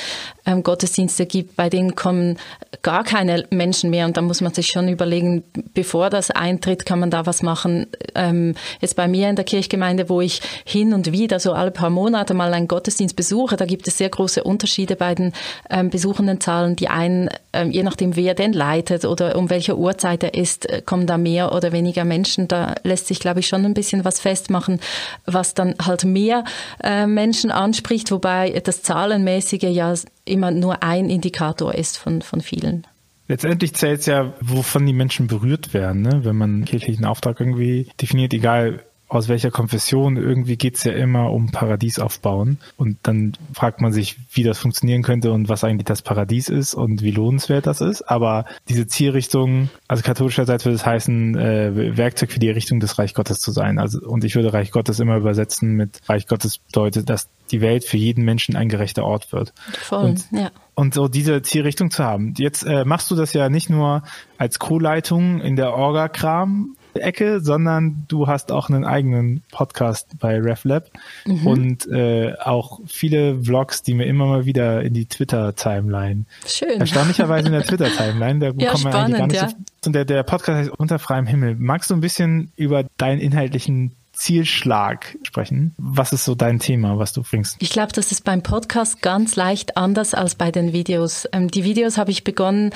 ähm, 0.50 0.62
Gottesdienste 0.62 1.26
gibt, 1.26 1.56
bei 1.56 1.68
denen 1.68 1.94
kommen 1.94 2.38
gar 2.82 3.04
keine 3.04 3.44
Menschen 3.50 3.90
mehr 3.90 4.06
und 4.06 4.16
da 4.16 4.22
muss 4.22 4.40
man 4.40 4.54
sich 4.54 4.68
schon 4.68 4.88
überlegen, 4.88 5.44
bevor 5.74 6.08
das 6.08 6.30
eintritt, 6.30 6.86
kann 6.86 6.98
man 6.98 7.10
da 7.10 7.26
was 7.26 7.42
machen. 7.42 7.86
Ähm, 8.14 8.54
jetzt 8.80 8.96
bei 8.96 9.06
mir 9.06 9.28
in 9.28 9.36
der 9.36 9.44
Kirchgemeinde, 9.44 10.08
wo 10.08 10.20
ich 10.20 10.40
hin 10.64 10.94
und 10.94 11.12
wieder 11.12 11.40
so 11.40 11.52
alle 11.52 11.70
paar 11.70 11.90
Monate 11.90 12.32
mal 12.34 12.52
einen 12.54 12.68
Gottesdienst 12.68 13.16
besuche, 13.16 13.56
da 13.56 13.66
gibt 13.66 13.86
es 13.86 13.98
sehr 13.98 14.08
große 14.08 14.42
Unterschiede 14.42 14.96
bei 14.96 15.14
den 15.14 15.32
ähm, 15.68 15.90
besuchenden 15.90 16.40
Zahlen. 16.40 16.76
Die 16.76 16.88
einen, 16.88 17.28
ähm, 17.52 17.70
je 17.70 17.82
nachdem 17.82 18.16
wer 18.16 18.34
den 18.34 18.52
leitet 18.52 19.04
oder 19.04 19.36
um 19.36 19.50
welche 19.50 19.76
Uhrzeit 19.76 20.22
er 20.22 20.34
ist, 20.34 20.68
äh, 20.70 20.80
kommen 20.80 21.06
da 21.06 21.18
mehr 21.18 21.54
oder 21.54 21.72
weniger 21.72 22.04
Menschen. 22.04 22.48
Da 22.48 22.74
lässt 22.82 23.08
sich, 23.08 23.20
glaube 23.20 23.40
ich, 23.40 23.48
schon 23.48 23.64
ein 23.64 23.74
bisschen 23.74 24.04
was 24.04 24.20
festmachen, 24.20 24.80
was 25.26 25.54
dann 25.54 25.74
halt 25.84 26.04
mehr 26.04 26.44
äh, 26.82 27.06
Menschen 27.06 27.50
anspricht, 27.50 28.10
wobei 28.10 28.50
das 28.64 28.82
Zahlenmäßige 28.82 29.64
ja 29.64 29.94
immer 30.24 30.50
nur 30.50 30.82
ein 30.82 31.10
Indikator 31.10 31.74
ist 31.74 31.98
von, 31.98 32.22
von 32.22 32.40
vielen. 32.40 32.86
Letztendlich 33.28 33.74
zählt 33.74 34.00
es 34.00 34.06
ja, 34.06 34.34
wovon 34.40 34.86
die 34.86 34.92
Menschen 34.92 35.28
berührt 35.28 35.72
werden, 35.72 36.02
ne? 36.02 36.24
wenn 36.24 36.36
man 36.36 36.64
kirchlichen 36.64 37.04
Auftrag 37.04 37.38
irgendwie 37.38 37.88
definiert, 38.00 38.34
egal 38.34 38.84
aus 39.10 39.28
welcher 39.28 39.50
Konfession, 39.50 40.16
irgendwie 40.16 40.56
geht's 40.56 40.84
ja 40.84 40.92
immer 40.92 41.32
um 41.32 41.50
Paradies 41.50 41.98
aufbauen. 41.98 42.58
Und 42.76 42.96
dann 43.02 43.32
fragt 43.52 43.80
man 43.80 43.92
sich, 43.92 44.16
wie 44.32 44.44
das 44.44 44.58
funktionieren 44.58 45.02
könnte 45.02 45.32
und 45.32 45.48
was 45.48 45.64
eigentlich 45.64 45.86
das 45.86 46.00
Paradies 46.00 46.48
ist 46.48 46.74
und 46.74 47.02
wie 47.02 47.10
lohnenswert 47.10 47.66
das 47.66 47.80
ist. 47.80 48.02
Aber 48.02 48.44
diese 48.68 48.86
Zielrichtung, 48.86 49.68
also 49.88 50.04
katholischerseits 50.04 50.64
würde 50.64 50.76
es 50.76 50.86
heißen, 50.86 51.36
äh, 51.36 51.96
Werkzeug 51.96 52.30
für 52.30 52.38
die 52.38 52.48
Errichtung 52.48 52.78
des 52.78 53.00
Reich 53.00 53.14
Gottes 53.14 53.40
zu 53.40 53.50
sein. 53.50 53.80
Also, 53.80 54.00
und 54.00 54.22
ich 54.22 54.36
würde 54.36 54.52
Reich 54.52 54.70
Gottes 54.70 55.00
immer 55.00 55.16
übersetzen 55.16 55.72
mit 55.72 56.00
Reich 56.08 56.28
Gottes 56.28 56.58
bedeutet, 56.58 57.10
dass 57.10 57.28
die 57.50 57.60
Welt 57.60 57.84
für 57.84 57.96
jeden 57.96 58.24
Menschen 58.24 58.54
ein 58.54 58.68
gerechter 58.68 59.04
Ort 59.04 59.32
wird. 59.32 59.52
Voll, 59.72 60.04
und, 60.04 60.24
ja. 60.30 60.52
Und 60.76 60.94
so 60.94 61.08
diese 61.08 61.42
Zielrichtung 61.42 61.90
zu 61.90 62.04
haben. 62.04 62.34
Jetzt 62.38 62.62
äh, 62.62 62.84
machst 62.84 63.10
du 63.10 63.16
das 63.16 63.32
ja 63.32 63.48
nicht 63.48 63.70
nur 63.70 64.04
als 64.38 64.60
Co-Leitung 64.60 65.40
in 65.40 65.56
der 65.56 65.74
Orga-Kram, 65.74 66.76
Ecke, 66.94 67.40
sondern 67.40 68.04
du 68.08 68.26
hast 68.26 68.52
auch 68.52 68.68
einen 68.68 68.84
eigenen 68.84 69.42
Podcast 69.50 70.08
bei 70.18 70.38
RefLab 70.40 70.90
mhm. 71.24 71.46
und 71.46 71.86
äh, 71.88 72.34
auch 72.40 72.80
viele 72.86 73.42
Vlogs, 73.42 73.82
die 73.82 73.94
mir 73.94 74.04
immer 74.04 74.26
mal 74.26 74.46
wieder 74.46 74.82
in 74.82 74.94
die 74.94 75.06
Twitter-Timeline. 75.06 76.24
Schön. 76.46 76.80
Erstaunlicherweise 76.80 77.46
in 77.46 77.52
der 77.52 77.62
Twitter-Timeline. 77.66 78.40
Da 78.40 78.46
ja, 78.56 78.72
kommen 78.72 78.84
wir 78.84 78.94
eigentlich 78.94 79.18
gar 79.18 79.26
nicht 79.26 79.36
ja. 79.36 79.48
so. 79.48 79.56
Und 79.86 79.94
der, 79.94 80.04
der 80.04 80.22
Podcast 80.22 80.58
heißt 80.58 80.70
Unter 80.70 80.98
freiem 80.98 81.26
Himmel. 81.26 81.56
Magst 81.58 81.90
du 81.90 81.94
ein 81.94 82.00
bisschen 82.00 82.52
über 82.56 82.84
deinen 82.98 83.20
inhaltlichen 83.20 83.92
Zielschlag 84.20 85.16
sprechen. 85.22 85.74
Was 85.78 86.12
ist 86.12 86.26
so 86.26 86.34
dein 86.34 86.58
Thema, 86.58 86.98
was 86.98 87.14
du 87.14 87.22
bringst? 87.22 87.56
Ich 87.58 87.70
glaube, 87.70 87.92
das 87.94 88.12
ist 88.12 88.22
beim 88.22 88.42
Podcast 88.42 89.00
ganz 89.00 89.34
leicht 89.34 89.78
anders 89.78 90.12
als 90.12 90.34
bei 90.34 90.50
den 90.50 90.74
Videos. 90.74 91.26
Ähm, 91.32 91.50
die 91.50 91.64
Videos 91.64 91.96
habe 91.96 92.10
ich 92.10 92.22
begonnen 92.22 92.70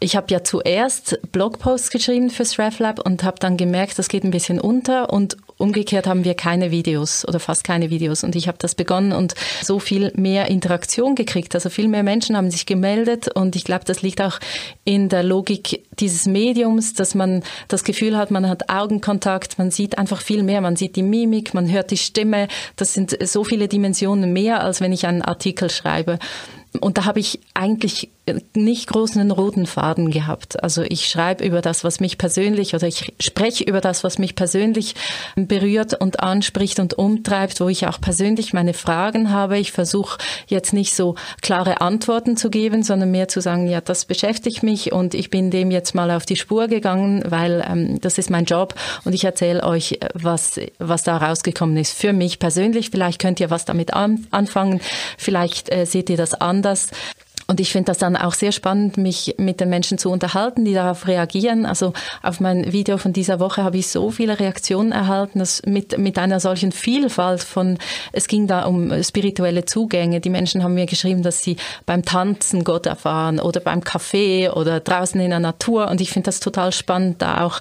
ich 0.00 0.16
habe 0.16 0.26
ja 0.30 0.42
zuerst 0.42 1.18
Blogposts 1.30 1.90
geschrieben 1.90 2.30
fürs 2.30 2.58
RefLab 2.58 3.04
und 3.04 3.22
habe 3.22 3.38
dann 3.38 3.58
gemerkt, 3.58 3.98
das 3.98 4.08
geht 4.08 4.24
ein 4.24 4.30
bisschen 4.30 4.58
unter 4.58 5.12
und 5.12 5.36
umgekehrt 5.58 6.06
haben 6.06 6.24
wir 6.24 6.34
keine 6.34 6.70
Videos 6.70 7.28
oder 7.28 7.38
fast 7.38 7.64
keine 7.64 7.90
Videos 7.90 8.24
und 8.24 8.34
ich 8.34 8.48
habe 8.48 8.56
das 8.58 8.74
begonnen 8.74 9.12
und 9.12 9.34
so 9.62 9.78
viel 9.78 10.10
mehr 10.16 10.48
Interaktion 10.48 11.14
gekriegt. 11.14 11.54
Also 11.54 11.68
viel 11.68 11.86
mehr 11.86 12.02
Menschen 12.02 12.34
haben 12.34 12.50
sich 12.50 12.64
gemeldet 12.64 13.28
und 13.28 13.56
ich 13.56 13.64
glaube, 13.64 13.84
das 13.84 14.00
liegt 14.00 14.22
auch 14.22 14.40
in 14.84 15.10
der 15.10 15.22
Logik 15.22 15.86
dieses 16.00 16.24
Mediums, 16.24 16.94
dass 16.94 17.14
man 17.14 17.42
das 17.68 17.84
Gefühl 17.84 18.16
hat, 18.16 18.30
man 18.30 18.48
hat 18.48 18.70
Augenkontakt, 18.70 19.58
man 19.58 19.70
sieht 19.70 19.98
einfach 19.98 20.22
viel 20.22 20.42
mehr, 20.42 20.62
man 20.62 20.76
sieht 20.76 20.96
die 20.96 21.02
Mimik, 21.02 21.52
man 21.52 21.70
hört 21.70 21.90
die 21.90 21.98
Stimme. 21.98 22.48
Das 22.76 22.94
sind 22.94 23.18
so 23.28 23.44
viele 23.44 23.68
Dimensionen 23.68 24.32
mehr, 24.32 24.64
als 24.64 24.80
wenn 24.80 24.92
ich 24.92 25.06
einen 25.06 25.20
Artikel 25.20 25.68
schreibe. 25.68 26.18
Und 26.80 26.98
da 26.98 27.04
habe 27.04 27.20
ich 27.20 27.40
eigentlich 27.52 28.08
nicht 28.54 28.88
großen 28.88 29.30
roten 29.30 29.66
Faden 29.66 30.10
gehabt. 30.10 30.62
Also 30.62 30.82
ich 30.82 31.08
schreibe 31.08 31.44
über 31.44 31.60
das, 31.60 31.84
was 31.84 32.00
mich 32.00 32.18
persönlich 32.18 32.74
oder 32.74 32.86
ich 32.86 33.12
spreche 33.20 33.64
über 33.64 33.80
das, 33.80 34.04
was 34.04 34.18
mich 34.18 34.34
persönlich 34.34 34.94
berührt 35.36 36.00
und 36.00 36.20
anspricht 36.20 36.80
und 36.80 36.94
umtreibt, 36.94 37.60
wo 37.60 37.68
ich 37.68 37.86
auch 37.86 38.00
persönlich 38.00 38.52
meine 38.52 38.74
Fragen 38.74 39.30
habe. 39.30 39.58
Ich 39.58 39.72
versuche 39.72 40.18
jetzt 40.46 40.72
nicht 40.72 40.94
so 40.94 41.14
klare 41.42 41.80
Antworten 41.80 42.36
zu 42.36 42.50
geben, 42.50 42.82
sondern 42.82 43.10
mehr 43.10 43.28
zu 43.28 43.40
sagen, 43.40 43.68
ja, 43.68 43.80
das 43.80 44.04
beschäftigt 44.04 44.62
mich 44.62 44.92
und 44.92 45.14
ich 45.14 45.30
bin 45.30 45.50
dem 45.50 45.70
jetzt 45.70 45.94
mal 45.94 46.10
auf 46.10 46.26
die 46.26 46.36
Spur 46.36 46.68
gegangen, 46.68 47.22
weil 47.26 47.64
ähm, 47.68 48.00
das 48.00 48.18
ist 48.18 48.30
mein 48.30 48.44
Job 48.44 48.74
und 49.04 49.14
ich 49.14 49.24
erzähle 49.24 49.62
euch, 49.62 49.98
was, 50.14 50.60
was 50.78 51.02
da 51.02 51.16
rausgekommen 51.16 51.76
ist. 51.76 51.92
Für 51.92 52.12
mich 52.12 52.38
persönlich, 52.38 52.90
vielleicht 52.90 53.20
könnt 53.20 53.40
ihr 53.40 53.50
was 53.50 53.64
damit 53.64 53.94
an, 53.94 54.26
anfangen, 54.30 54.80
vielleicht 55.18 55.70
äh, 55.72 55.84
seht 55.86 56.10
ihr 56.10 56.16
das 56.16 56.34
anders. 56.34 56.88
Und 57.50 57.58
ich 57.58 57.72
finde 57.72 57.86
das 57.86 57.98
dann 57.98 58.14
auch 58.14 58.34
sehr 58.34 58.52
spannend, 58.52 58.96
mich 58.96 59.34
mit 59.36 59.58
den 59.58 59.70
Menschen 59.70 59.98
zu 59.98 60.08
unterhalten, 60.08 60.64
die 60.64 60.72
darauf 60.72 61.08
reagieren. 61.08 61.66
Also 61.66 61.92
auf 62.22 62.38
mein 62.38 62.72
Video 62.72 62.96
von 62.96 63.12
dieser 63.12 63.40
Woche 63.40 63.64
habe 63.64 63.76
ich 63.76 63.88
so 63.88 64.12
viele 64.12 64.38
Reaktionen 64.38 64.92
erhalten, 64.92 65.40
dass 65.40 65.60
mit, 65.66 65.98
mit 65.98 66.16
einer 66.16 66.38
solchen 66.38 66.70
Vielfalt 66.70 67.42
von, 67.42 67.78
es 68.12 68.28
ging 68.28 68.46
da 68.46 68.66
um 68.66 69.02
spirituelle 69.02 69.64
Zugänge. 69.64 70.20
Die 70.20 70.30
Menschen 70.30 70.62
haben 70.62 70.74
mir 70.74 70.86
geschrieben, 70.86 71.24
dass 71.24 71.42
sie 71.42 71.56
beim 71.86 72.04
Tanzen 72.04 72.62
Gott 72.62 72.86
erfahren 72.86 73.40
oder 73.40 73.58
beim 73.58 73.82
Kaffee 73.82 74.48
oder 74.48 74.78
draußen 74.78 75.20
in 75.20 75.30
der 75.30 75.40
Natur. 75.40 75.88
Und 75.88 76.00
ich 76.00 76.12
finde 76.12 76.26
das 76.26 76.38
total 76.38 76.70
spannend, 76.70 77.20
da 77.20 77.42
auch 77.42 77.58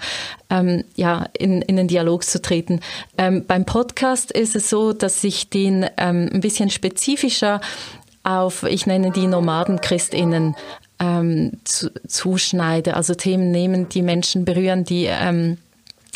ähm, 0.52 0.84
ja, 0.96 1.26
in, 1.38 1.62
in 1.64 1.78
den 1.78 1.88
Dialog 1.88 2.24
zu 2.24 2.42
treten. 2.42 2.80
Ähm, 3.18 3.46
beim 3.48 3.66
Podcast 3.66 4.32
ist 4.32 4.56
es 4.56 4.70
so, 4.70 4.94
dass 4.94 5.24
ich 5.24 5.50
den 5.50 5.86
ähm, 5.98 6.30
ein 6.32 6.42
bisschen 6.42 6.70
spezifischer 6.70 7.62
auf, 8.30 8.64
ich 8.64 8.86
nenne 8.86 9.12
die 9.12 9.28
Nomadenchristinnen, 9.28 10.56
ähm, 11.00 11.54
zu, 11.64 11.92
zuschneide, 12.08 12.96
also 12.96 13.16
Themen 13.16 13.52
nehmen, 13.52 13.90
die 13.90 14.02
Menschen 14.02 14.46
berühren, 14.46 14.84
die 14.84 15.06
ähm, 15.06 15.58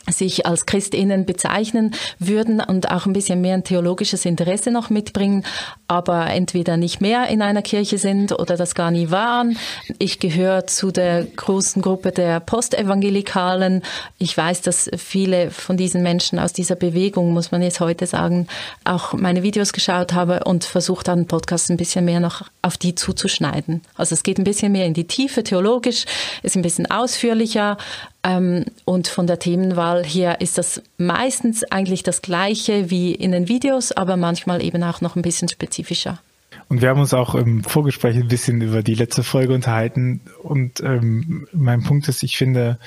sich 0.09 0.45
als 0.45 0.65
Christinnen 0.65 1.25
bezeichnen 1.25 1.95
würden 2.19 2.59
und 2.59 2.91
auch 2.91 3.05
ein 3.05 3.13
bisschen 3.13 3.39
mehr 3.39 3.53
ein 3.53 3.63
theologisches 3.63 4.25
Interesse 4.25 4.69
noch 4.69 4.89
mitbringen, 4.89 5.45
aber 5.93 6.27
entweder 6.31 6.75
nicht 6.75 7.01
mehr 7.01 7.27
in 7.27 7.43
einer 7.43 7.61
Kirche 7.61 7.99
sind 7.99 8.31
oder 8.31 8.57
das 8.57 8.73
gar 8.73 8.89
nie 8.89 9.11
waren. 9.11 9.57
Ich 9.99 10.17
gehöre 10.17 10.65
zu 10.65 10.91
der 10.91 11.23
großen 11.23 11.81
Gruppe 11.83 12.11
der 12.11 12.39
Postevangelikalen. 12.39 13.83
Ich 14.17 14.35
weiß, 14.35 14.61
dass 14.61 14.89
viele 14.97 15.51
von 15.51 15.77
diesen 15.77 16.01
Menschen 16.01 16.39
aus 16.39 16.51
dieser 16.51 16.75
Bewegung, 16.75 17.31
muss 17.31 17.51
man 17.51 17.61
jetzt 17.61 17.79
heute 17.79 18.07
sagen, 18.07 18.47
auch 18.85 19.13
meine 19.13 19.43
Videos 19.43 19.71
geschaut 19.71 20.13
haben 20.13 20.41
und 20.41 20.63
versucht 20.63 21.07
dann 21.07 21.27
Podcast 21.27 21.69
ein 21.69 21.77
bisschen 21.77 22.05
mehr 22.05 22.19
noch 22.19 22.41
auf 22.63 22.77
die 22.77 22.95
zuzuschneiden. 22.95 23.81
Also 23.95 24.15
es 24.15 24.23
geht 24.23 24.39
ein 24.39 24.43
bisschen 24.43 24.71
mehr 24.71 24.87
in 24.87 24.95
die 24.95 25.07
Tiefe 25.07 25.43
theologisch, 25.43 26.05
ist 26.41 26.55
ein 26.55 26.63
bisschen 26.63 26.89
ausführlicher, 26.89 27.77
ähm, 28.25 28.63
und 28.85 29.09
von 29.09 29.27
der 29.27 29.37
Themenwahl 29.37 30.03
her 30.03 30.39
ist 30.39 30.57
das 30.57 30.81
meistens 30.97 31.63
eigentlich 31.65 32.03
das 32.03 32.21
gleiche 32.21 32.89
wie 32.89 33.13
in 33.13 33.33
den 33.33 33.49
Videos, 33.49 33.91
aber 33.91 34.15
manchmal 34.15 34.63
eben 34.63 34.81
auch 34.83 35.01
noch 35.01 35.17
ein 35.17 35.21
bisschen 35.21 35.49
spezifischer. 35.49 35.82
Und 36.69 36.81
wir 36.81 36.89
haben 36.89 36.99
uns 36.99 37.13
auch 37.13 37.35
im 37.35 37.63
Vorgespräch 37.63 38.15
ein 38.15 38.27
bisschen 38.27 38.61
über 38.61 38.83
die 38.83 38.95
letzte 38.95 39.23
Folge 39.23 39.53
unterhalten. 39.53 40.21
Und 40.41 40.81
ähm, 40.81 41.47
mein 41.51 41.83
Punkt 41.83 42.07
ist, 42.07 42.23
ich 42.23 42.37
finde 42.37 42.79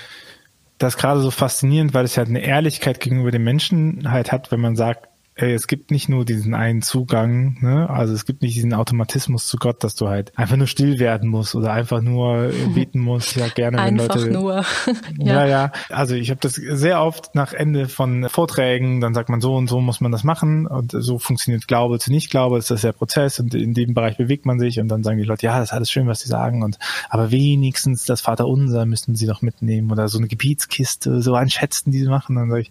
das 0.79 0.97
gerade 0.97 1.21
so 1.21 1.31
faszinierend, 1.31 1.95
weil 1.95 2.05
es 2.05 2.17
ja 2.17 2.23
eine 2.23 2.41
Ehrlichkeit 2.41 3.01
gegenüber 3.01 3.31
den 3.31 3.45
Menschen 3.45 4.11
halt 4.11 4.33
hat, 4.33 4.53
wenn 4.53 4.61
man 4.61 4.77
sagt, 4.77 5.09
es 5.39 5.67
gibt 5.67 5.91
nicht 5.91 6.09
nur 6.09 6.25
diesen 6.25 6.55
einen 6.55 6.81
Zugang, 6.81 7.59
ne? 7.61 7.91
also 7.91 8.15
es 8.15 8.25
gibt 8.25 8.41
nicht 8.41 8.57
diesen 8.57 8.73
Automatismus 8.73 9.47
zu 9.47 9.59
Gott, 9.59 9.85
dass 9.85 9.95
du 9.95 10.09
halt 10.09 10.37
einfach 10.39 10.57
nur 10.57 10.67
still 10.67 10.99
werden 10.99 11.29
musst 11.29 11.55
oder 11.55 11.73
einfach 11.73 12.01
nur 12.01 12.51
beten 12.75 13.01
musst. 13.01 13.37
Ja, 13.37 13.49
gerne, 13.49 13.77
wenn 13.77 14.01
einfach 14.01 14.17
Leute. 14.17 14.31
nur. 14.31 14.55
ja. 15.19 15.35
ja, 15.35 15.47
ja. 15.47 15.73
Also 15.91 16.15
ich 16.15 16.31
habe 16.31 16.41
das 16.41 16.55
sehr 16.55 17.03
oft 17.03 17.35
nach 17.35 17.53
Ende 17.53 17.87
von 17.87 18.31
Vorträgen, 18.31 19.03
dann 19.03 19.13
sagt 19.13 19.29
man 19.29 19.43
so 19.43 19.55
und 19.57 19.69
so 19.69 19.83
muss 19.83 20.01
man 20.01 20.11
das 20.11 20.25
machen 20.25 20.67
und 20.67 20.93
so 20.93 21.19
funktioniert 21.19 21.69
Glaube 21.69 21.99
zu 21.99 22.11
Nicht-Glaube, 22.11 22.57
ist 22.57 22.71
das 22.71 22.81
der 22.81 22.93
Prozess 22.93 23.39
und 23.39 23.55
in 23.55 23.75
dem 23.75 23.93
Bereich 23.93 24.17
bewegt 24.17 24.47
man 24.47 24.59
sich 24.59 24.81
und 24.81 24.89
dann 24.89 25.03
sagen 25.03 25.19
die 25.19 25.25
Leute, 25.25 25.45
ja, 25.45 25.59
das 25.59 25.69
ist 25.69 25.75
alles 25.75 25.91
schön, 25.91 26.07
was 26.07 26.21
sie 26.21 26.29
sagen 26.29 26.63
und 26.63 26.79
aber 27.11 27.31
wenigstens 27.31 28.07
das 28.07 28.23
Vaterunser 28.23 28.87
müssten 28.87 29.15
sie 29.15 29.27
doch 29.27 29.43
mitnehmen 29.43 29.93
oder 29.93 30.09
so 30.09 30.17
eine 30.17 30.29
Gebietskiste, 30.29 31.21
so 31.21 31.35
ein 31.35 31.51
Schätzen, 31.51 31.91
die 31.91 31.99
sie 31.99 32.09
machen. 32.09 32.37
Dann 32.37 32.49
sage 32.49 32.63
ich, 32.63 32.71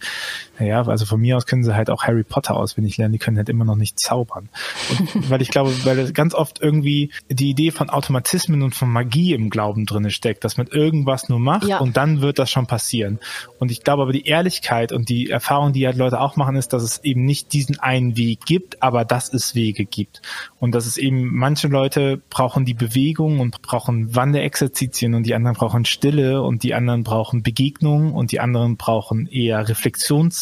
naja, 0.59 0.83
also 0.83 1.05
von 1.05 1.19
mir 1.19 1.37
aus 1.37 1.45
können 1.45 1.63
sie 1.63 1.75
halt 1.75 1.89
auch 1.89 2.03
Harry 2.03 2.23
Potter 2.23 2.55
auswendig 2.55 2.97
lernen, 2.97 3.13
die 3.13 3.19
können 3.19 3.37
halt 3.37 3.49
immer 3.49 3.65
noch 3.65 3.75
nicht 3.75 3.99
zaubern. 3.99 4.49
Und 4.89 5.29
weil 5.29 5.41
ich 5.41 5.49
glaube, 5.49 5.73
weil 5.85 6.11
ganz 6.13 6.33
oft 6.33 6.61
irgendwie 6.61 7.11
die 7.29 7.49
Idee 7.49 7.71
von 7.71 7.89
Automatismen 7.89 8.61
und 8.61 8.75
von 8.75 8.89
Magie 8.89 9.33
im 9.33 9.49
Glauben 9.49 9.85
drinne 9.85 10.11
steckt, 10.11 10.43
dass 10.43 10.57
man 10.57 10.67
irgendwas 10.67 11.29
nur 11.29 11.39
macht 11.39 11.67
ja. 11.67 11.79
und 11.79 11.97
dann 11.97 12.21
wird 12.21 12.39
das 12.39 12.49
schon 12.49 12.67
passieren. 12.67 13.19
Und 13.59 13.71
ich 13.71 13.83
glaube 13.83 14.03
aber 14.03 14.13
die 14.13 14.25
Ehrlichkeit 14.25 14.91
und 14.91 15.09
die 15.09 15.29
Erfahrung, 15.29 15.73
die 15.73 15.85
halt 15.85 15.97
Leute 15.97 16.19
auch 16.19 16.35
machen, 16.35 16.55
ist, 16.55 16.73
dass 16.73 16.83
es 16.83 17.03
eben 17.03 17.25
nicht 17.25 17.53
diesen 17.53 17.79
einen 17.79 18.15
Weg 18.17 18.45
gibt, 18.45 18.81
aber 18.81 19.05
dass 19.05 19.33
es 19.33 19.55
Wege 19.55 19.85
gibt. 19.85 20.21
Und 20.59 20.73
dass 20.73 20.85
es 20.85 20.97
eben 20.97 21.35
manche 21.35 21.67
Leute 21.67 22.21
brauchen 22.29 22.65
die 22.65 22.73
Bewegung 22.73 23.39
und 23.39 23.61
brauchen 23.61 24.15
Wanderexerzitien 24.15 25.13
und 25.15 25.23
die 25.23 25.35
anderen 25.35 25.55
brauchen 25.55 25.85
Stille 25.85 26.41
und 26.41 26.63
die 26.63 26.73
anderen 26.73 27.03
brauchen 27.03 27.43
Begegnung 27.43 28.13
und 28.13 28.31
die 28.31 28.39
anderen 28.39 28.77
brauchen 28.77 29.27
eher 29.27 29.67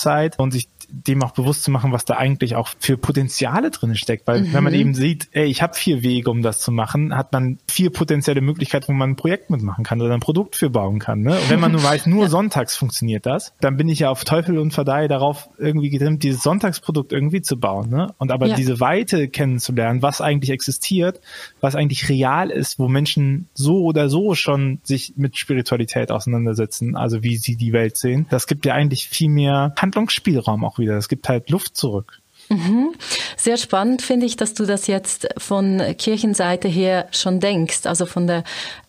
Reflexionszeit 0.03 0.39
und 0.39 0.51
sich 0.51 0.67
dem 0.93 1.23
auch 1.23 1.31
bewusst 1.31 1.63
zu 1.63 1.71
machen, 1.71 1.91
was 1.91 2.05
da 2.05 2.17
eigentlich 2.17 2.55
auch 2.55 2.69
für 2.79 2.97
Potenziale 2.97 3.71
drin 3.71 3.95
steckt. 3.95 4.27
Weil 4.27 4.41
mhm. 4.41 4.53
wenn 4.53 4.63
man 4.63 4.73
mhm. 4.73 4.79
eben 4.79 4.93
sieht, 4.93 5.27
ey, 5.31 5.45
ich 5.45 5.61
habe 5.61 5.73
vier 5.73 6.03
Wege, 6.03 6.29
um 6.29 6.43
das 6.43 6.59
zu 6.59 6.71
machen, 6.71 7.15
hat 7.17 7.33
man 7.33 7.57
vier 7.67 7.89
potenzielle 7.89 8.41
Möglichkeiten, 8.41 8.89
wo 8.89 8.93
man 8.93 9.11
ein 9.11 9.15
Projekt 9.15 9.49
mitmachen 9.49 9.83
kann 9.83 10.01
oder 10.01 10.13
ein 10.13 10.19
Produkt 10.19 10.55
für 10.55 10.69
bauen 10.69 10.99
kann. 10.99 11.21
Ne? 11.21 11.31
Und 11.31 11.49
wenn 11.49 11.59
man 11.59 11.71
nur 11.71 11.83
weiß, 11.83 12.05
nur 12.05 12.23
ja. 12.23 12.29
sonntags 12.29 12.75
funktioniert 12.75 13.25
das, 13.25 13.53
dann 13.59 13.75
bin 13.75 13.89
ich 13.89 13.99
ja 13.99 14.09
auf 14.11 14.23
Teufel 14.23 14.59
und 14.59 14.71
Verdei 14.71 15.07
darauf 15.07 15.49
irgendwie 15.57 15.89
getrimmt, 15.89 16.21
dieses 16.21 16.43
Sonntagsprodukt 16.43 17.11
irgendwie 17.11 17.41
zu 17.41 17.59
bauen. 17.59 17.89
Ne? 17.89 18.13
Und 18.19 18.31
aber 18.31 18.47
ja. 18.47 18.55
diese 18.55 18.79
Weite 18.79 19.27
kennenzulernen, 19.29 20.03
was 20.03 20.21
eigentlich 20.21 20.51
existiert, 20.51 21.21
was 21.59 21.75
eigentlich 21.75 22.07
real 22.07 22.51
ist, 22.51 22.77
wo 22.77 22.87
Menschen 22.87 23.47
so 23.55 23.83
oder 23.83 24.09
so 24.09 24.35
schon 24.35 24.79
sich 24.83 25.13
mit 25.17 25.37
Spiritualität 25.37 26.11
auseinandersetzen, 26.11 26.95
also 26.95 27.23
wie 27.23 27.37
sie 27.37 27.55
die 27.55 27.73
Welt 27.73 27.97
sehen, 27.97 28.27
das 28.29 28.45
gibt 28.45 28.65
ja 28.65 28.75
eigentlich 28.75 29.07
viel 29.07 29.29
mehr 29.29 29.73
Handlungsspielraum 29.77 30.63
auch 30.63 30.77
wieder. 30.77 30.82
Es 30.87 31.09
gibt 31.09 31.27
halt 31.29 31.49
Luft 31.49 31.75
zurück. 31.77 32.19
Mhm. 32.49 32.93
Sehr 33.37 33.57
spannend 33.57 34.01
finde 34.01 34.25
ich, 34.25 34.35
dass 34.35 34.53
du 34.53 34.65
das 34.65 34.87
jetzt 34.87 35.27
von 35.37 35.81
Kirchenseite 35.97 36.67
her 36.67 37.07
schon 37.11 37.39
denkst, 37.39 37.85
also 37.85 38.05
von 38.05 38.27
der 38.27 38.43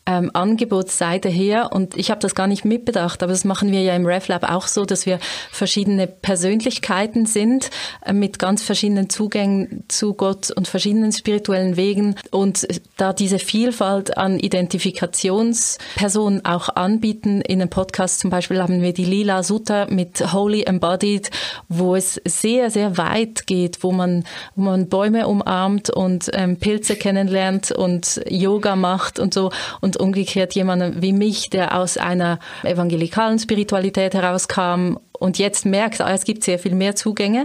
ähm, 0.06 0.30
Angebotsseite 0.34 1.28
her. 1.28 1.70
Und 1.72 1.96
ich 1.96 2.10
habe 2.10 2.20
das 2.20 2.34
gar 2.34 2.46
nicht 2.46 2.64
mitbedacht, 2.64 3.22
aber 3.22 3.32
das 3.32 3.44
machen 3.44 3.72
wir 3.72 3.82
ja 3.82 3.96
im 3.96 4.06
RefLab 4.06 4.50
auch 4.50 4.66
so, 4.66 4.84
dass 4.84 5.06
wir 5.06 5.18
verschiedene 5.50 6.06
Persönlichkeiten 6.06 7.26
sind 7.26 7.70
äh, 8.04 8.12
mit 8.12 8.38
ganz 8.38 8.62
verschiedenen 8.62 9.08
Zugängen 9.08 9.84
zu 9.88 10.14
Gott 10.14 10.50
und 10.50 10.68
verschiedenen 10.68 11.12
spirituellen 11.12 11.76
Wegen. 11.76 12.16
Und 12.30 12.66
da 12.96 13.12
diese 13.12 13.38
Vielfalt 13.38 14.18
an 14.18 14.38
Identifikationspersonen 14.38 16.44
auch 16.44 16.68
anbieten, 16.68 17.40
in 17.40 17.60
einem 17.60 17.70
Podcast 17.70 18.20
zum 18.20 18.30
Beispiel 18.30 18.60
haben 18.60 18.82
wir 18.82 18.92
die 18.92 19.04
Lila 19.04 19.42
Sutta 19.42 19.86
mit 19.88 20.32
Holy 20.32 20.64
Embodied, 20.64 21.30
wo 21.68 21.96
es 21.96 22.20
sehr, 22.26 22.70
sehr 22.70 22.98
weit 22.98 23.46
geht, 23.46 23.82
wo 23.82 23.92
man, 23.92 24.24
wo 24.54 24.62
man 24.62 24.88
Bäume 24.88 25.26
umarmt 25.26 25.90
und 25.90 26.30
ähm, 26.34 26.58
Pilze 26.58 26.96
kennenlernt 26.96 27.72
und 27.72 28.20
Yoga 28.28 28.76
macht 28.76 29.18
und 29.18 29.32
so. 29.32 29.50
Und 29.80 29.93
und 29.96 30.14
umgekehrt 30.14 30.54
jemanden 30.54 31.02
wie 31.02 31.12
mich, 31.12 31.50
der 31.50 31.78
aus 31.78 31.96
einer 31.96 32.38
evangelikalen 32.62 33.38
Spiritualität 33.38 34.14
herauskam 34.14 34.96
und 35.18 35.38
jetzt 35.38 35.66
merkt, 35.66 36.00
ah, 36.00 36.12
es 36.12 36.24
gibt 36.24 36.44
sehr 36.44 36.58
viel 36.58 36.74
mehr 36.74 36.96
Zugänge. 36.96 37.44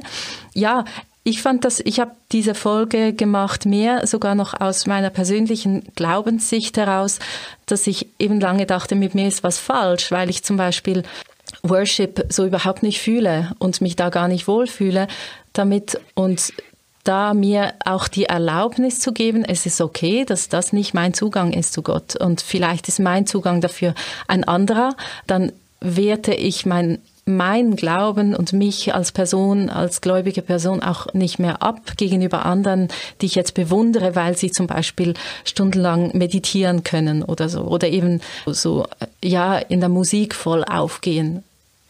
Ja, 0.54 0.86
ich 1.24 1.42
fand 1.42 1.66
das, 1.66 1.80
ich 1.80 2.00
habe 2.00 2.12
diese 2.32 2.56
Folge 2.56 3.14
gemacht, 3.14 3.66
mehr 3.66 4.08
sogar 4.08 4.36
noch 4.36 4.60
aus 4.60 4.88
meiner 4.88 5.10
persönlichen 5.10 5.84
Glaubenssicht 5.96 6.78
heraus, 6.78 7.20
dass 7.66 7.88
ich 7.88 8.08
eben 8.20 8.40
lange 8.40 8.66
dachte, 8.66 8.96
mit 8.96 9.16
mir 9.16 9.28
ist 9.28 9.44
was 9.44 9.60
falsch, 9.60 10.12
weil 10.12 10.30
ich 10.30 10.44
zum 10.44 10.58
Beispiel 10.58 11.04
Worship 11.64 12.26
so 12.30 12.46
überhaupt 12.46 12.84
nicht 12.84 13.00
fühle 13.00 13.52
und 13.60 13.82
mich 13.82 13.96
da 13.96 14.10
gar 14.10 14.28
nicht 14.28 14.48
wohlfühle 14.48 15.08
damit 15.54 16.00
und 16.16 16.54
da 17.10 17.34
mir 17.34 17.74
auch 17.86 18.08
die 18.08 18.26
Erlaubnis 18.26 19.00
zu 19.00 19.14
geben, 19.14 19.44
es 19.44 19.66
ist 19.66 19.82
okay, 19.82 20.26
dass 20.26 20.48
das 20.48 20.74
nicht 20.74 20.94
mein 20.94 21.16
Zugang 21.16 21.54
ist 21.54 21.74
zu 21.74 21.82
Gott. 21.82 22.16
Und 22.16 22.40
vielleicht 22.40 22.88
ist 22.88 23.00
mein 23.00 23.26
Zugang 23.26 23.62
dafür 23.62 23.96
ein 24.28 24.44
anderer, 24.44 24.96
dann 25.26 25.52
werte 25.82 26.36
ich 26.36 26.68
mein 26.68 27.00
mein 27.26 27.76
Glauben 27.76 28.36
und 28.36 28.54
mich 28.54 28.96
als 28.96 29.12
Person, 29.12 29.70
als 29.70 30.02
gläubige 30.02 30.42
Person 30.42 30.82
auch 30.82 31.14
nicht 31.14 31.38
mehr 31.38 31.62
ab 31.62 31.94
gegenüber 31.96 32.44
anderen, 32.44 32.88
die 33.22 33.28
ich 33.28 33.36
jetzt 33.36 33.54
bewundere, 33.54 34.16
weil 34.16 34.36
sie 34.36 34.50
zum 34.50 34.66
Beispiel 34.66 35.14
stundenlang 35.44 36.18
meditieren 36.18 36.84
können 36.84 37.22
oder 37.22 37.48
so. 37.48 37.62
Oder 37.62 37.88
eben 37.90 38.22
so, 38.48 38.88
ja, 39.24 39.60
in 39.60 39.80
der 39.80 39.90
Musik 39.90 40.34
voll 40.34 40.64
aufgehen 40.64 41.44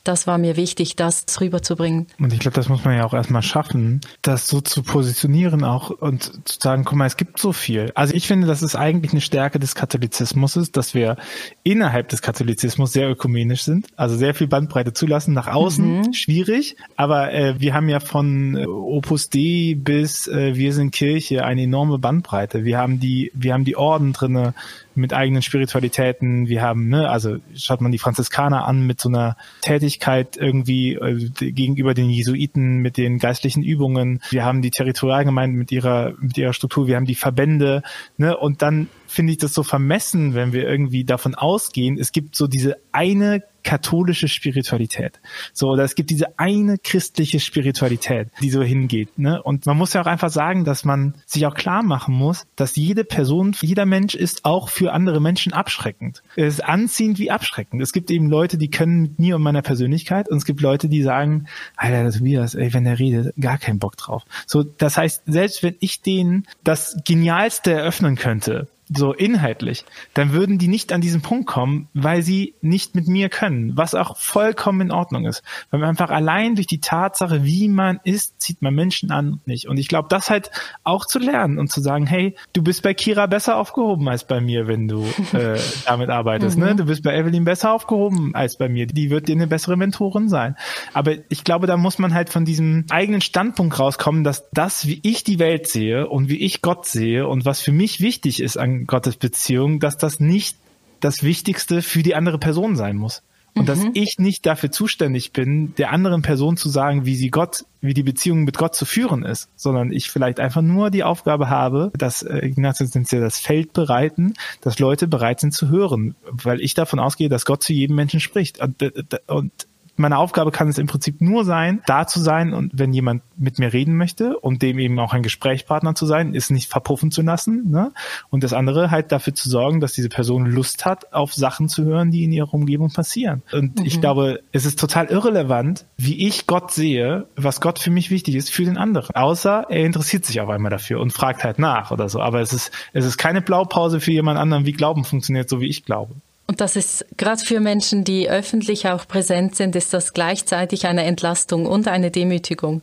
das 0.10 0.26
war 0.26 0.40
mir 0.40 0.58
wichtig, 0.58 0.96
das 0.96 1.24
rüberzubringen. 1.40 2.08
Und 2.20 2.34
ich 2.34 2.40
glaube, 2.40 2.56
das 2.56 2.68
muss 2.68 2.84
man 2.84 2.98
ja 2.98 3.06
auch 3.06 3.14
erstmal 3.14 3.44
schaffen, 3.44 4.02
das 4.24 4.48
so 4.48 4.60
zu 4.60 4.82
positionieren 4.82 5.64
auch 5.64 5.92
und 5.92 6.48
zu 6.48 6.58
sagen, 6.60 6.84
guck 6.84 6.98
mal, 6.98 7.06
es 7.06 7.16
gibt 7.16 7.38
so 7.38 7.54
viel. 7.54 7.92
Also 7.94 8.16
ich 8.16 8.28
finde, 8.28 8.48
das 8.48 8.64
ist 8.64 8.76
eigentlich 8.76 9.12
eine 9.12 9.22
Stärke 9.22 9.60
des 9.60 9.76
Katholizismus, 9.76 10.72
dass 10.72 10.96
wir 10.96 11.18
innerhalb 11.62 12.10
des 12.10 12.24
Katholizismus 12.24 12.92
sehr 12.92 13.08
ökumenisch 13.08 13.62
sind, 13.62 13.86
also 13.98 14.18
sehr 14.18 14.34
viel 14.34 14.48
Bandbreite 14.48 14.94
zulassen. 14.94 15.36
Nach 15.36 15.48
außen 15.48 16.00
mhm. 16.00 16.14
schwierig, 16.14 16.76
aber 16.96 17.32
äh, 17.32 17.60
wir 17.60 17.76
haben 17.76 17.88
ja 17.88 18.00
von 18.00 18.58
äh, 18.58 18.66
Opus 18.66 19.30
Dei 19.30 19.76
bis 19.78 20.28
äh, 20.28 20.56
Wir 20.56 20.74
sind 20.74 20.90
Kirche 20.92 21.46
eine 21.46 21.62
enorme 21.62 22.00
Bandbreite. 22.00 22.64
Wir 22.64 22.80
haben 22.80 23.00
die, 23.00 23.32
wir 23.36 23.54
haben 23.54 23.64
die 23.64 23.78
Orden 23.78 24.14
drinne, 24.14 24.56
mit 25.00 25.14
eigenen 25.14 25.42
Spiritualitäten. 25.42 26.48
Wir 26.48 26.62
haben, 26.62 26.90
ne, 26.90 27.10
also 27.10 27.38
schaut 27.56 27.82
man 27.82 27.92
die 27.92 27.98
Franziskaner 27.98 28.66
an 28.66 28.86
mit 28.86 29.02
so 29.02 29.10
einer 29.10 29.38
Tätigkeit 29.62 30.38
irgendwie 30.38 30.94
äh, 30.94 31.30
gegenüber 31.52 31.94
den 31.94 32.10
Jesuiten 32.10 32.78
mit 32.78 32.98
den 32.98 33.20
geistlichen 33.20 33.64
Übungen. 33.64 34.22
Wir 34.30 34.46
haben 34.46 34.62
die 34.62 34.72
Territorialgemeinden 34.72 35.58
mit 35.58 35.72
ihrer 35.72 36.14
mit 36.20 36.38
ihrer 36.38 36.54
Struktur. 36.54 36.88
Wir 36.88 36.96
haben 36.96 37.06
die 37.06 37.16
Verbände, 37.16 37.84
ne, 38.18 38.38
und 38.38 38.62
dann 38.62 38.90
finde 39.08 39.32
ich 39.32 39.40
das 39.40 39.54
so 39.54 39.64
vermessen, 39.64 40.36
wenn 40.36 40.54
wir 40.54 40.68
irgendwie 40.68 41.04
davon 41.04 41.34
ausgehen, 41.34 41.98
es 41.98 42.12
gibt 42.12 42.36
so 42.36 42.48
diese 42.48 42.78
eine 42.92 43.44
katholische 43.64 44.28
Spiritualität. 44.28 45.20
So, 45.54 45.70
oder 45.70 45.84
es 45.84 45.96
gibt 45.96 46.10
diese 46.10 46.40
eine 46.40 46.78
christliche 46.78 47.40
Spiritualität, 47.40 48.30
die 48.42 48.50
so 48.50 48.62
hingeht. 48.62 49.18
Ne? 49.18 49.42
Und 49.42 49.66
man 49.66 49.78
muss 49.78 49.94
ja 49.94 50.02
auch 50.02 50.08
einfach 50.08 50.30
sagen, 50.30 50.66
dass 50.66 50.86
man 50.86 51.16
sich 51.26 51.46
auch 51.46 51.56
klar 51.56 51.84
machen 51.84 52.16
muss, 52.16 52.46
dass 52.56 52.76
jede 52.76 53.04
Person, 53.04 53.56
jeder 53.62 53.86
Mensch 53.86 54.16
ist 54.16 54.46
auch 54.46 54.70
für 54.70 54.94
andere 54.94 55.20
Menschen 55.20 55.54
abschreckend. 55.54 56.24
Es 56.36 56.56
ist 56.56 56.66
anziehend 56.66 57.20
wie 57.20 57.32
abschreckend. 57.32 57.82
Es 57.82 57.94
gibt 57.94 58.12
eben 58.12 58.30
Leute, 58.30 58.58
die 58.58 58.70
können 58.70 59.02
mit 59.02 59.20
mir 59.20 59.36
und 59.36 59.42
meiner 59.42 59.62
Persönlichkeit 59.62 60.30
und 60.30 60.38
es 60.38 60.46
gibt 60.46 60.62
Leute, 60.62 60.90
die 60.90 61.02
sagen, 61.02 61.48
Alter, 61.76 62.04
das 62.04 62.18
Tobias, 62.18 62.56
ey, 62.56 62.74
wenn 62.74 62.86
er 62.86 63.00
redet, 63.00 63.34
gar 63.40 63.58
keinen 63.58 63.80
Bock 63.80 63.98
drauf. 63.98 64.24
So, 64.46 64.64
das 64.64 64.98
heißt, 64.98 65.24
selbst 65.26 65.64
wenn 65.64 65.76
ich 65.80 66.02
denen 66.02 66.46
das 66.64 66.98
Genialste 67.06 67.72
eröffnen 67.72 68.16
könnte, 68.16 68.68
so 68.92 69.14
inhaltlich, 69.14 69.86
dann 70.14 70.34
würden 70.34 70.58
die 70.58 70.68
nicht 70.68 70.92
an 70.92 71.02
diesen 71.02 71.22
Punkt 71.22 71.46
kommen, 71.48 71.88
weil 71.94 72.24
sie 72.24 72.56
nicht 72.62 72.96
mit 72.96 73.08
mir 73.08 73.30
können, 73.30 73.78
was 73.78 73.94
auch 73.94 74.18
vollkommen 74.18 74.82
in 74.82 74.92
Ordnung 74.92 75.26
ist. 75.26 75.44
Weil 75.70 75.80
man 75.80 75.90
einfach 75.90 76.10
allein 76.10 76.56
durch 76.56 76.68
die 76.68 76.80
Tatsache, 76.80 77.44
wie 77.44 77.68
man 77.68 78.00
ist, 78.04 78.42
zieht 78.42 78.62
man 78.62 78.74
Menschen 78.74 79.12
an 79.12 79.34
und 79.34 79.48
nicht. 79.48 79.68
Und 79.68 79.78
ich 79.78 79.88
glaube, 79.88 80.08
das 80.10 80.30
halt 80.30 80.50
auch 80.84 81.06
zu 81.06 81.20
lernen 81.20 81.60
und 81.60 81.72
zu 81.72 81.82
sagen, 81.82 82.08
hey, 82.08 82.36
du 82.54 82.64
bist 82.64 82.82
bei 82.82 82.94
Kira 82.94 83.28
besser 83.28 83.58
aufgehoben 83.58 84.08
als 84.10 84.26
bei 84.26 84.42
mir, 84.42 84.68
wenn 84.68 84.88
du 84.88 85.06
äh, 85.34 85.60
damit 85.86 86.10
arbeitest. 86.10 86.58
Ne? 86.58 86.66
Mhm. 86.66 86.72
Ne? 86.72 86.76
Du 86.78 86.86
bist 86.86 87.04
bei 87.04 87.16
Evelyn 87.16 87.46
besser 87.46 87.74
aufgehoben 87.74 88.34
als 88.34 88.58
bei 88.58 88.70
mir. 88.70 88.88
Die 88.88 89.12
wird 89.12 89.28
dir 89.28 89.36
eine 89.36 89.48
bessere 89.48 89.78
Mentorin 89.78 90.30
sein. 90.30 90.56
Aber 90.94 91.14
ich 91.30 91.44
glaube, 91.44 91.68
da 91.68 91.78
muss 91.78 92.00
man 92.00 92.14
halt 92.14 92.30
von 92.30 92.44
diesem 92.44 92.86
eigenen 92.90 93.22
Standpunkt 93.22 93.78
rauskommen, 93.78 94.24
dass 94.24 94.50
das, 94.52 94.88
wie 94.88 95.00
ich 95.04 95.24
die 95.24 95.38
Welt 95.38 95.68
sehe 95.68 96.08
und 96.08 96.30
wie 96.30 96.40
ich 96.40 96.62
Gott 96.62 96.88
sehe 96.88 97.28
und 97.28 97.46
was 97.46 97.62
für 97.62 97.72
mich 97.72 98.02
wichtig 98.02 98.42
ist 98.42 98.58
an 98.58 98.79
Gottesbeziehung, 98.86 99.80
dass 99.80 99.98
das 99.98 100.20
nicht 100.20 100.58
das 101.00 101.24
Wichtigste 101.24 101.82
für 101.82 102.04
die 102.04 102.16
andere 102.16 102.38
Person 102.38 102.76
sein 102.76 102.98
muss. 102.98 103.24
Und 103.56 103.64
mhm. 103.64 103.68
dass 103.68 103.80
ich 103.94 104.16
nicht 104.20 104.46
dafür 104.46 104.72
zuständig 104.72 105.34
bin, 105.34 105.74
der 105.76 105.92
anderen 105.92 106.22
Person 106.22 106.56
zu 106.56 106.70
sagen, 106.70 107.06
wie 107.06 107.16
sie 107.16 107.30
Gott, 107.30 107.66
wie 107.82 107.94
die 107.94 108.04
Beziehung 108.04 108.44
mit 108.44 108.58
Gott 108.58 108.76
zu 108.76 108.86
führen 108.86 109.24
ist, 109.24 109.50
sondern 109.56 109.92
ich 109.92 110.12
vielleicht 110.12 110.40
einfach 110.40 110.62
nur 110.62 110.92
die 110.92 111.04
Aufgabe 111.04 111.50
habe, 111.50 111.92
dass 111.98 112.22
äh, 112.22 112.46
Ignatius 112.46 112.94
nennt 112.94 113.12
ja 113.12 113.20
das 113.20 113.40
Feld 113.40 113.74
bereiten, 113.74 114.34
dass 114.62 114.80
Leute 114.80 115.08
bereit 115.08 115.40
sind 115.40 115.54
zu 115.54 115.70
hören, 115.70 116.16
weil 116.30 116.62
ich 116.62 116.74
davon 116.74 117.00
ausgehe, 117.00 117.30
dass 117.30 117.46
Gott 117.46 117.64
zu 117.64 117.74
jedem 117.74 117.96
Menschen 117.96 118.20
spricht. 118.20 118.62
Und, 118.62 118.82
äh, 118.82 118.92
und 119.28 119.52
meine 120.00 120.18
Aufgabe 120.18 120.52
kann 120.52 120.70
es 120.70 120.78
im 120.78 120.88
Prinzip 120.88 121.22
nur 121.22 121.46
sein, 121.46 121.82
da 121.86 122.08
zu 122.08 122.20
sein 122.20 122.54
und 122.54 122.72
wenn 122.74 122.94
jemand 122.94 123.22
mit 123.38 123.60
mir 123.60 123.74
reden 123.74 123.98
möchte 123.98 124.38
und 124.40 124.62
dem 124.62 124.80
eben 124.80 124.98
auch 125.00 125.14
ein 125.14 125.24
Gesprächspartner 125.24 125.94
zu 125.94 126.06
sein, 126.06 126.34
ist 126.34 126.52
nicht 126.52 126.70
verpuffen 126.70 127.12
zu 127.12 127.22
lassen. 127.22 127.70
Ne? 127.70 127.92
Und 128.30 128.44
das 128.44 128.54
andere 128.54 128.92
halt 128.92 129.12
dafür 129.12 129.36
zu 129.36 129.50
sorgen, 129.50 129.80
dass 129.82 129.94
diese 129.94 130.10
Person 130.10 130.46
Lust 130.46 130.86
hat, 130.86 131.14
auf 131.14 131.34
Sachen 131.34 131.70
zu 131.70 131.84
hören, 131.84 132.12
die 132.12 132.24
in 132.24 132.32
ihrer 132.32 132.54
Umgebung 132.54 132.92
passieren. 132.92 133.44
Und 133.52 133.80
mhm. 133.80 133.86
ich 133.86 134.00
glaube, 134.00 134.42
es 134.52 134.66
ist 134.66 134.80
total 134.80 135.08
irrelevant, 135.08 135.86
wie 135.98 136.28
ich 136.28 136.48
Gott 136.48 136.72
sehe, 136.72 137.28
was 137.36 137.62
Gott 137.62 137.80
für 137.80 137.92
mich 137.92 138.10
wichtig 138.10 138.36
ist, 138.36 138.50
für 138.50 138.64
den 138.64 138.78
anderen. 138.78 139.16
Außer 139.16 139.66
er 139.70 139.86
interessiert 139.86 140.26
sich 140.26 140.40
auf 140.40 140.50
einmal 140.50 140.72
dafür 140.72 141.02
und 141.02 141.12
fragt 141.12 141.44
halt 141.44 141.60
nach 141.60 141.92
oder 141.92 142.10
so. 142.10 142.22
Aber 142.22 142.40
es 142.42 142.54
ist, 142.54 142.72
es 142.94 143.06
ist 143.06 143.18
keine 143.18 143.42
Blaupause 143.42 144.00
für 144.00 144.12
jemand 144.12 144.40
anderen, 144.40 144.66
wie 144.66 144.74
Glauben 144.74 145.04
funktioniert, 145.04 145.50
so 145.50 145.60
wie 145.60 145.68
ich 145.68 145.84
glaube. 145.84 146.16
Und 146.50 146.62
das 146.62 146.76
ist 146.76 147.06
gerade 147.16 147.46
für 147.46 147.60
Menschen, 147.60 148.04
die 148.04 148.28
öffentlich 148.28 148.88
auch 148.88 149.08
präsent 149.08 149.56
sind, 149.56 149.76
ist 149.76 149.94
das 149.94 150.14
gleichzeitig 150.14 150.88
eine 150.88 151.04
Entlastung 151.04 151.68
und 151.68 151.88
eine 151.88 152.10
Demütigung. 152.10 152.82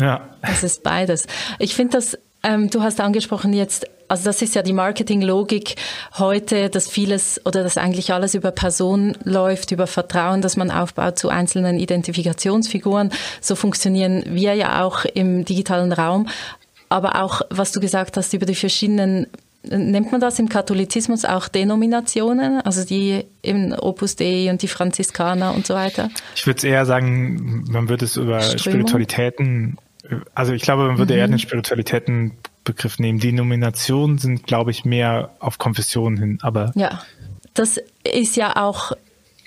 Ja. 0.00 0.28
Das 0.40 0.62
ist 0.62 0.84
beides. 0.84 1.26
Ich 1.58 1.74
finde 1.74 1.96
das, 1.96 2.16
ähm, 2.44 2.70
du 2.70 2.80
hast 2.80 3.00
angesprochen 3.00 3.52
jetzt, 3.52 3.86
also 4.06 4.22
das 4.22 4.40
ist 4.40 4.54
ja 4.54 4.62
die 4.62 4.72
Marketinglogik 4.72 5.74
heute, 6.16 6.70
dass 6.70 6.86
vieles 6.86 7.44
oder 7.44 7.64
dass 7.64 7.76
eigentlich 7.76 8.12
alles 8.12 8.36
über 8.36 8.52
Person 8.52 9.18
läuft, 9.24 9.72
über 9.72 9.88
Vertrauen, 9.88 10.40
das 10.40 10.56
man 10.56 10.70
aufbaut 10.70 11.18
zu 11.18 11.28
einzelnen 11.28 11.80
Identifikationsfiguren. 11.80 13.10
So 13.40 13.56
funktionieren 13.56 14.22
wir 14.28 14.54
ja 14.54 14.84
auch 14.84 15.04
im 15.04 15.44
digitalen 15.44 15.92
Raum. 15.92 16.28
Aber 16.88 17.20
auch, 17.20 17.42
was 17.50 17.72
du 17.72 17.80
gesagt 17.80 18.16
hast 18.16 18.32
über 18.32 18.46
die 18.46 18.54
verschiedenen 18.54 19.26
nennt 19.70 20.10
man 20.12 20.20
das 20.20 20.38
im 20.38 20.48
Katholizismus 20.48 21.24
auch 21.24 21.48
Denominationen, 21.48 22.60
also 22.60 22.84
die 22.84 23.24
im 23.42 23.72
Opus 23.72 24.16
Dei 24.16 24.50
und 24.50 24.62
die 24.62 24.68
Franziskaner 24.68 25.54
und 25.54 25.66
so 25.66 25.74
weiter? 25.74 26.10
Ich 26.34 26.46
würde 26.46 26.66
eher 26.66 26.86
sagen, 26.86 27.64
man 27.70 27.88
würde 27.88 28.04
es 28.04 28.16
über 28.16 28.40
Strömung? 28.40 28.58
Spiritualitäten 28.58 29.78
Also 30.34 30.52
ich 30.52 30.62
glaube, 30.62 30.86
man 30.86 30.98
würde 30.98 31.14
mhm. 31.14 31.18
eher 31.18 31.28
den 31.28 31.38
Spiritualitätenbegriff 31.38 32.98
nehmen. 32.98 33.18
Die 33.18 33.32
Nominationen 33.32 34.18
sind, 34.18 34.46
glaube 34.46 34.70
ich, 34.70 34.84
mehr 34.84 35.30
auf 35.40 35.58
Konfessionen 35.58 36.18
hin, 36.18 36.38
aber. 36.42 36.72
Ja, 36.74 37.02
das 37.54 37.80
ist 38.04 38.36
ja 38.36 38.56
auch 38.56 38.92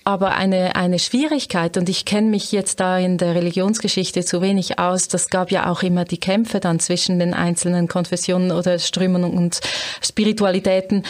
aber 0.04 0.34
eine, 0.34 0.76
eine 0.76 1.00
Schwierigkeit 1.00 1.78
und 1.78 1.88
ich 1.90 2.06
kenne 2.06 2.30
mich 2.30 2.52
jetzt 2.52 2.80
da 2.80 2.98
in 2.98 3.18
der 3.18 3.36
Religionsgeschichte 3.36 4.26
zu 4.26 4.42
wenig 4.42 4.80
aus. 4.80 5.08
Das 5.08 5.30
gab 5.30 5.52
ja 5.52 5.70
auch 5.70 5.84
immer 5.84 6.06
die 6.06 6.20
Kämpfe 6.20 6.60
dann 6.60 6.80
zwischen 6.80 7.20
den 7.20 7.34
einzelnen 7.34 7.88
Konfessionen 7.88 8.52
oder 8.52 8.80
Strömungen 8.80 9.38
und 9.38 9.62
Spiritualitäten 10.02 11.04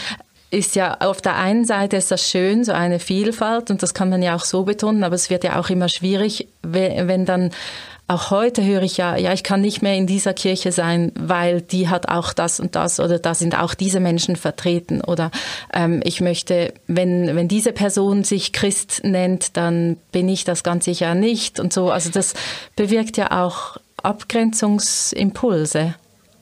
ist 0.52 0.76
ja 0.76 0.98
auf 1.00 1.22
der 1.22 1.38
einen 1.38 1.64
Seite 1.64 1.96
ist 1.96 2.12
das 2.12 2.30
schön, 2.30 2.66
so 2.66 2.74
eine 2.74 3.00
Vielfalt 3.00 3.72
und 3.72 3.82
das 3.82 3.94
kann 3.94 4.10
man 4.10 4.22
ja 4.22 4.36
auch 4.36 4.44
so 4.44 4.64
betonen, 4.64 5.06
aber 5.06 5.16
es 5.16 5.30
wird 5.30 5.46
ja 5.46 5.58
auch 5.58 5.70
immer 5.70 5.88
schwierig, 5.88 6.50
wenn 6.62 7.26
dann 7.26 7.52
auch 8.12 8.30
heute 8.30 8.66
höre 8.66 8.84
ich 8.84 8.98
ja, 8.98 9.16
ja, 9.16 9.32
ich 9.32 9.44
kann 9.44 9.62
nicht 9.62 9.82
mehr 9.82 9.96
in 9.96 10.06
dieser 10.06 10.34
Kirche 10.34 10.74
sein, 10.74 11.14
weil 11.18 11.62
die 11.62 11.88
hat 11.88 12.10
auch 12.10 12.34
das 12.34 12.60
und 12.60 12.76
das 12.76 13.00
oder 13.00 13.20
da 13.20 13.34
sind 13.34 13.58
auch 13.58 13.74
diese 13.74 14.02
Menschen 14.02 14.36
vertreten 14.36 15.02
oder 15.02 15.32
ähm, 15.74 16.02
ich 16.04 16.20
möchte, 16.20 16.74
wenn, 16.88 17.36
wenn 17.36 17.48
diese 17.48 17.72
Person 17.72 18.26
sich 18.26 18.52
Christ 18.52 19.02
nennt, 19.04 19.56
dann 19.56 19.96
bin 20.12 20.28
ich 20.28 20.44
das 20.44 20.64
ganz 20.64 20.86
sicher 20.86 21.16
nicht 21.16 21.60
und 21.60 21.72
so. 21.72 21.90
Also 21.90 22.10
das 22.10 22.34
bewirkt 22.76 23.16
ja 23.16 23.44
auch 23.44 23.78
Abgrenzungsimpulse. 24.04 25.96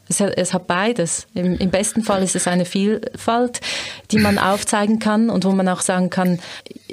Es 0.08 0.19
hat, 0.21 0.36
es 0.38 0.55
hat 0.55 0.65
beides. 0.65 1.27
Im, 1.36 1.55
Im, 1.55 1.69
besten 1.69 2.01
Fall 2.01 2.23
ist 2.23 2.36
es 2.36 2.47
eine 2.47 2.65
Vielfalt, 2.65 3.62
die 4.10 4.17
man 4.17 4.39
aufzeigen 4.39 4.97
kann 4.97 5.29
und 5.29 5.45
wo 5.45 5.51
man 5.51 5.67
auch 5.67 5.82
sagen 5.82 6.10
kann, 6.10 6.39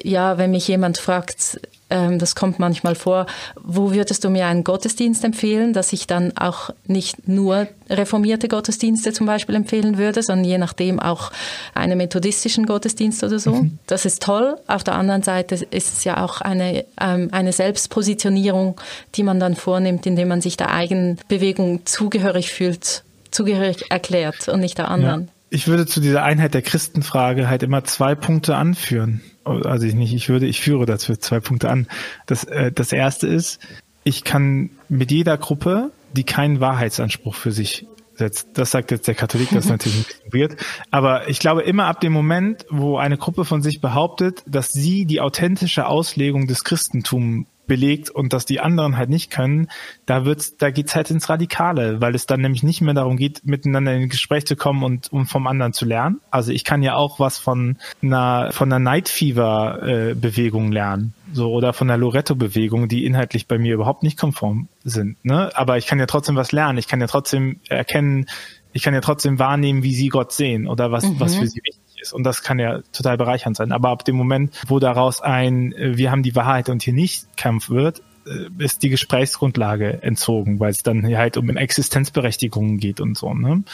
ja, 0.03 0.37
wenn 0.37 0.51
mich 0.51 0.69
jemand 0.69 0.99
fragt, 0.99 1.61
das 1.89 2.35
kommt 2.35 2.59
manchmal 2.59 2.97
vor, 2.97 3.27
wo 3.63 3.93
würdest 3.93 4.25
du 4.25 4.31
mir 4.31 4.47
einen 4.47 4.65
Gottesdienst 4.65 5.23
empfehlen, 5.25 5.73
dass 5.73 5.93
ich 5.93 6.09
dann 6.09 6.37
auch 6.37 6.71
nicht 6.87 7.29
nur 7.29 7.69
reformierte 7.89 8.49
Gottesdienste 8.49 9.13
zum 9.13 9.27
Beispiel 9.27 9.55
empfehlen 9.55 9.97
würde, 9.97 10.23
sondern 10.23 10.45
je 10.45 10.59
nachdem 10.59 10.99
auch 10.99 11.31
einen 11.75 11.97
methodistischen 11.97 12.67
Gottesdienst 12.67 13.23
oder 13.23 13.39
so. 13.39 13.53
Mhm. 13.55 13.79
Das 13.87 14.05
ist 14.05 14.21
toll. 14.23 14.57
Auf 14.67 14.83
der 14.83 14.97
anderen 14.97 15.23
Seite 15.23 15.55
ist 15.55 15.97
es 15.99 16.05
ja 16.05 16.25
auch 16.25 16.41
eine, 16.41 16.85
ähm, 17.01 17.29
eine 17.31 17.53
Selbstpositionierung, 17.53 18.81
die 19.15 19.23
man 19.23 19.39
dann 19.39 19.55
vornimmt, 19.55 20.07
indem 20.07 20.29
man 20.29 20.41
sich 20.41 20.57
der 20.57 20.73
eigenen 20.73 21.19
Bewegung 21.29 21.87
zugehörig 21.87 22.51
fühlt, 22.51 23.05
zugehörig 23.31 23.91
erklärt 23.91 24.49
und 24.49 24.59
nicht 24.59 24.79
der 24.79 24.89
anderen. 24.89 25.21
Ja. 25.23 25.36
Ich 25.49 25.69
würde 25.69 25.87
zu 25.87 26.01
dieser 26.01 26.25
Einheit 26.25 26.55
der 26.55 26.63
Christenfrage 26.63 27.49
halt 27.49 27.63
immer 27.63 27.85
zwei 27.85 28.15
Punkte 28.15 28.57
anführen 28.57 29.21
also 29.47 29.87
ich 29.87 29.95
nicht, 29.95 30.13
ich 30.13 30.29
würde, 30.29 30.47
ich 30.47 30.61
führe 30.61 30.87
dazu 30.87 31.15
zwei 31.17 31.41
Punkte 31.41 31.71
an. 31.71 31.87
Das, 32.27 32.45
äh, 32.45 32.73
das 32.73 32.93
erste 32.93 33.27
ist, 33.27 33.61
ich 34.05 34.25
kann 34.25 34.71
mit 34.89 35.11
jeder 35.11 35.39
Gruppe, 35.39 35.91
die 36.13 36.25
keinen 36.25 36.61
Wahrheitsanspruch 36.61 37.35
für 37.35 37.53
sich 37.53 37.87
setzt, 38.15 38.49
das 38.55 38.71
sagt 38.71 38.91
jetzt 38.91 39.07
der 39.09 39.15
Katholik, 39.15 39.51
das 39.51 39.67
ist 39.67 39.71
natürlich 39.71 39.99
nicht 39.99 40.35
weird, 40.35 40.57
aber 40.91 41.29
ich 41.29 41.39
glaube 41.39 41.63
immer 41.63 41.85
ab 41.85 42.01
dem 42.01 42.13
Moment, 42.13 42.65
wo 42.71 42.97
eine 42.97 43.19
Gruppe 43.19 43.45
von 43.45 43.63
sich 43.63 43.81
behauptet, 43.81 44.43
dass 44.47 44.71
sie 44.71 45.05
die 45.05 45.21
authentische 45.21 45.87
Auslegung 45.87 46.47
des 46.47 46.65
Christentums 46.65 47.47
belegt 47.67 48.11
und 48.11 48.33
dass 48.33 48.47
die 48.47 48.61
anderen 48.61 48.97
halt 48.97 49.11
nicht 49.11 49.31
können, 49.31 49.69
da 50.07 50.25
wird's, 50.25 50.57
da 50.57 50.71
geht's 50.71 50.95
halt 50.95 51.11
ins 51.11 51.29
Radikale, 51.29 52.01
weil 52.01 52.15
es 52.15 52.27
dann 52.27 52.41
nämlich 52.41 52.63
nicht 52.63 52.81
mehr 52.81 52.95
darum 52.95 53.17
geht, 53.17 53.45
miteinander 53.45 53.95
in 53.95 54.03
ein 54.03 54.09
Gespräch 54.09 54.47
zu 54.47 54.57
kommen 54.57 54.83
und 54.83 55.13
um 55.13 55.27
vom 55.27 55.47
anderen 55.47 55.73
zu 55.73 55.85
lernen. 55.85 56.21
Also 56.31 56.53
ich 56.53 56.65
kann 56.65 56.83
ja 56.83 56.97
auch 56.97 57.21
was 57.21 57.39
von 57.39 57.77
einer 58.03 58.51
von 58.53 58.73
einer 58.73 58.79
Night 58.79 59.09
Fever 59.09 59.83
äh, 59.83 60.15
Bewegung 60.15 60.73
lernen, 60.73 61.15
so 61.33 61.53
oder 61.53 61.73
von 61.73 61.89
der 61.89 61.97
Loretto 61.97 62.35
Bewegung, 62.35 62.89
die 62.89 63.05
inhaltlich 63.05 63.47
bei 63.47 63.59
mir 63.59 63.75
überhaupt 63.75 64.03
nicht 64.03 64.19
konform 64.19 64.69
sind. 64.85 65.23
Ne? 65.25 65.51
Aber 65.55 65.79
ich 65.79 65.87
kann 65.87 65.99
ja 65.99 66.07
trotzdem 66.07 66.37
was 66.37 66.53
lernen. 66.53 66.79
Ich 66.79 66.89
kann 66.89 67.01
ja 67.01 67.07
trotzdem 67.07 67.61
erkennen, 67.69 68.27
ich 68.73 68.83
kann 68.83 68.95
ja 68.95 69.01
trotzdem 69.01 69.39
wahrnehmen, 69.39 69.83
wie 69.83 69.95
sie 69.95 70.09
Gott 70.09 70.33
sehen 70.33 70.67
oder 70.69 70.93
was 70.93 71.05
mhm. 71.05 71.21
was 71.21 71.37
für 71.37 71.47
sie 71.47 71.61
wichtig 71.97 72.03
ist. 72.03 72.13
Und 72.13 72.25
das 72.25 72.43
kann 72.43 72.59
ja 72.59 72.81
total 72.93 73.17
bereichernd 73.17 73.57
sein. 73.57 73.73
Aber 73.73 73.91
ab 73.91 74.05
dem 74.05 74.17
Moment, 74.17 74.55
wo 74.69 74.79
daraus 74.79 75.21
ein 75.21 75.73
äh, 75.73 75.97
Wir 75.97 76.11
haben 76.11 76.23
die 76.23 76.35
Wahrheit 76.35 76.69
und 76.69 76.83
hier 76.83 76.95
nicht 76.95 77.37
Kampf 77.37 77.71
wird, 77.71 78.03
äh, 78.27 78.49
ist 78.59 78.83
die 78.83 78.89
Gesprächsgrundlage 78.89 80.03
entzogen, 80.03 80.61
weil 80.61 80.71
es 80.71 80.83
dann 80.83 81.05
halt 81.17 81.37
um 81.37 81.49
Existenzberechtigungen 81.49 82.79
geht 82.79 83.01
und 83.01 83.17
so. 83.17 83.33
Ne? 83.35 83.65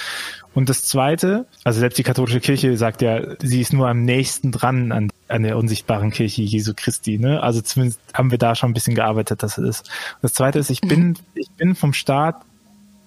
Und 0.54 0.68
das 0.68 0.82
Zweite, 0.82 1.46
also 1.64 1.80
selbst 1.80 1.98
die 1.98 2.02
katholische 2.02 2.40
Kirche 2.40 2.76
sagt 2.76 3.02
ja, 3.02 3.20
sie 3.40 3.60
ist 3.60 3.72
nur 3.72 3.88
am 3.88 4.04
nächsten 4.04 4.52
dran 4.52 4.92
an, 4.92 5.10
an 5.28 5.42
der 5.42 5.56
unsichtbaren 5.56 6.10
Kirche 6.10 6.42
Jesu 6.42 6.72
Christi. 6.76 7.18
Ne? 7.18 7.42
Also 7.42 7.60
zumindest 7.60 8.00
haben 8.12 8.30
wir 8.30 8.38
da 8.38 8.54
schon 8.54 8.70
ein 8.70 8.74
bisschen 8.74 8.94
gearbeitet, 8.94 9.42
dass 9.42 9.58
es 9.58 9.80
ist. 9.80 9.88
Und 10.14 10.22
das 10.22 10.34
Zweite 10.34 10.58
ist, 10.58 10.70
ich 10.70 10.80
bin, 10.80 11.16
ich 11.34 11.50
bin 11.50 11.74
vom 11.74 11.92
Staat 11.92 12.42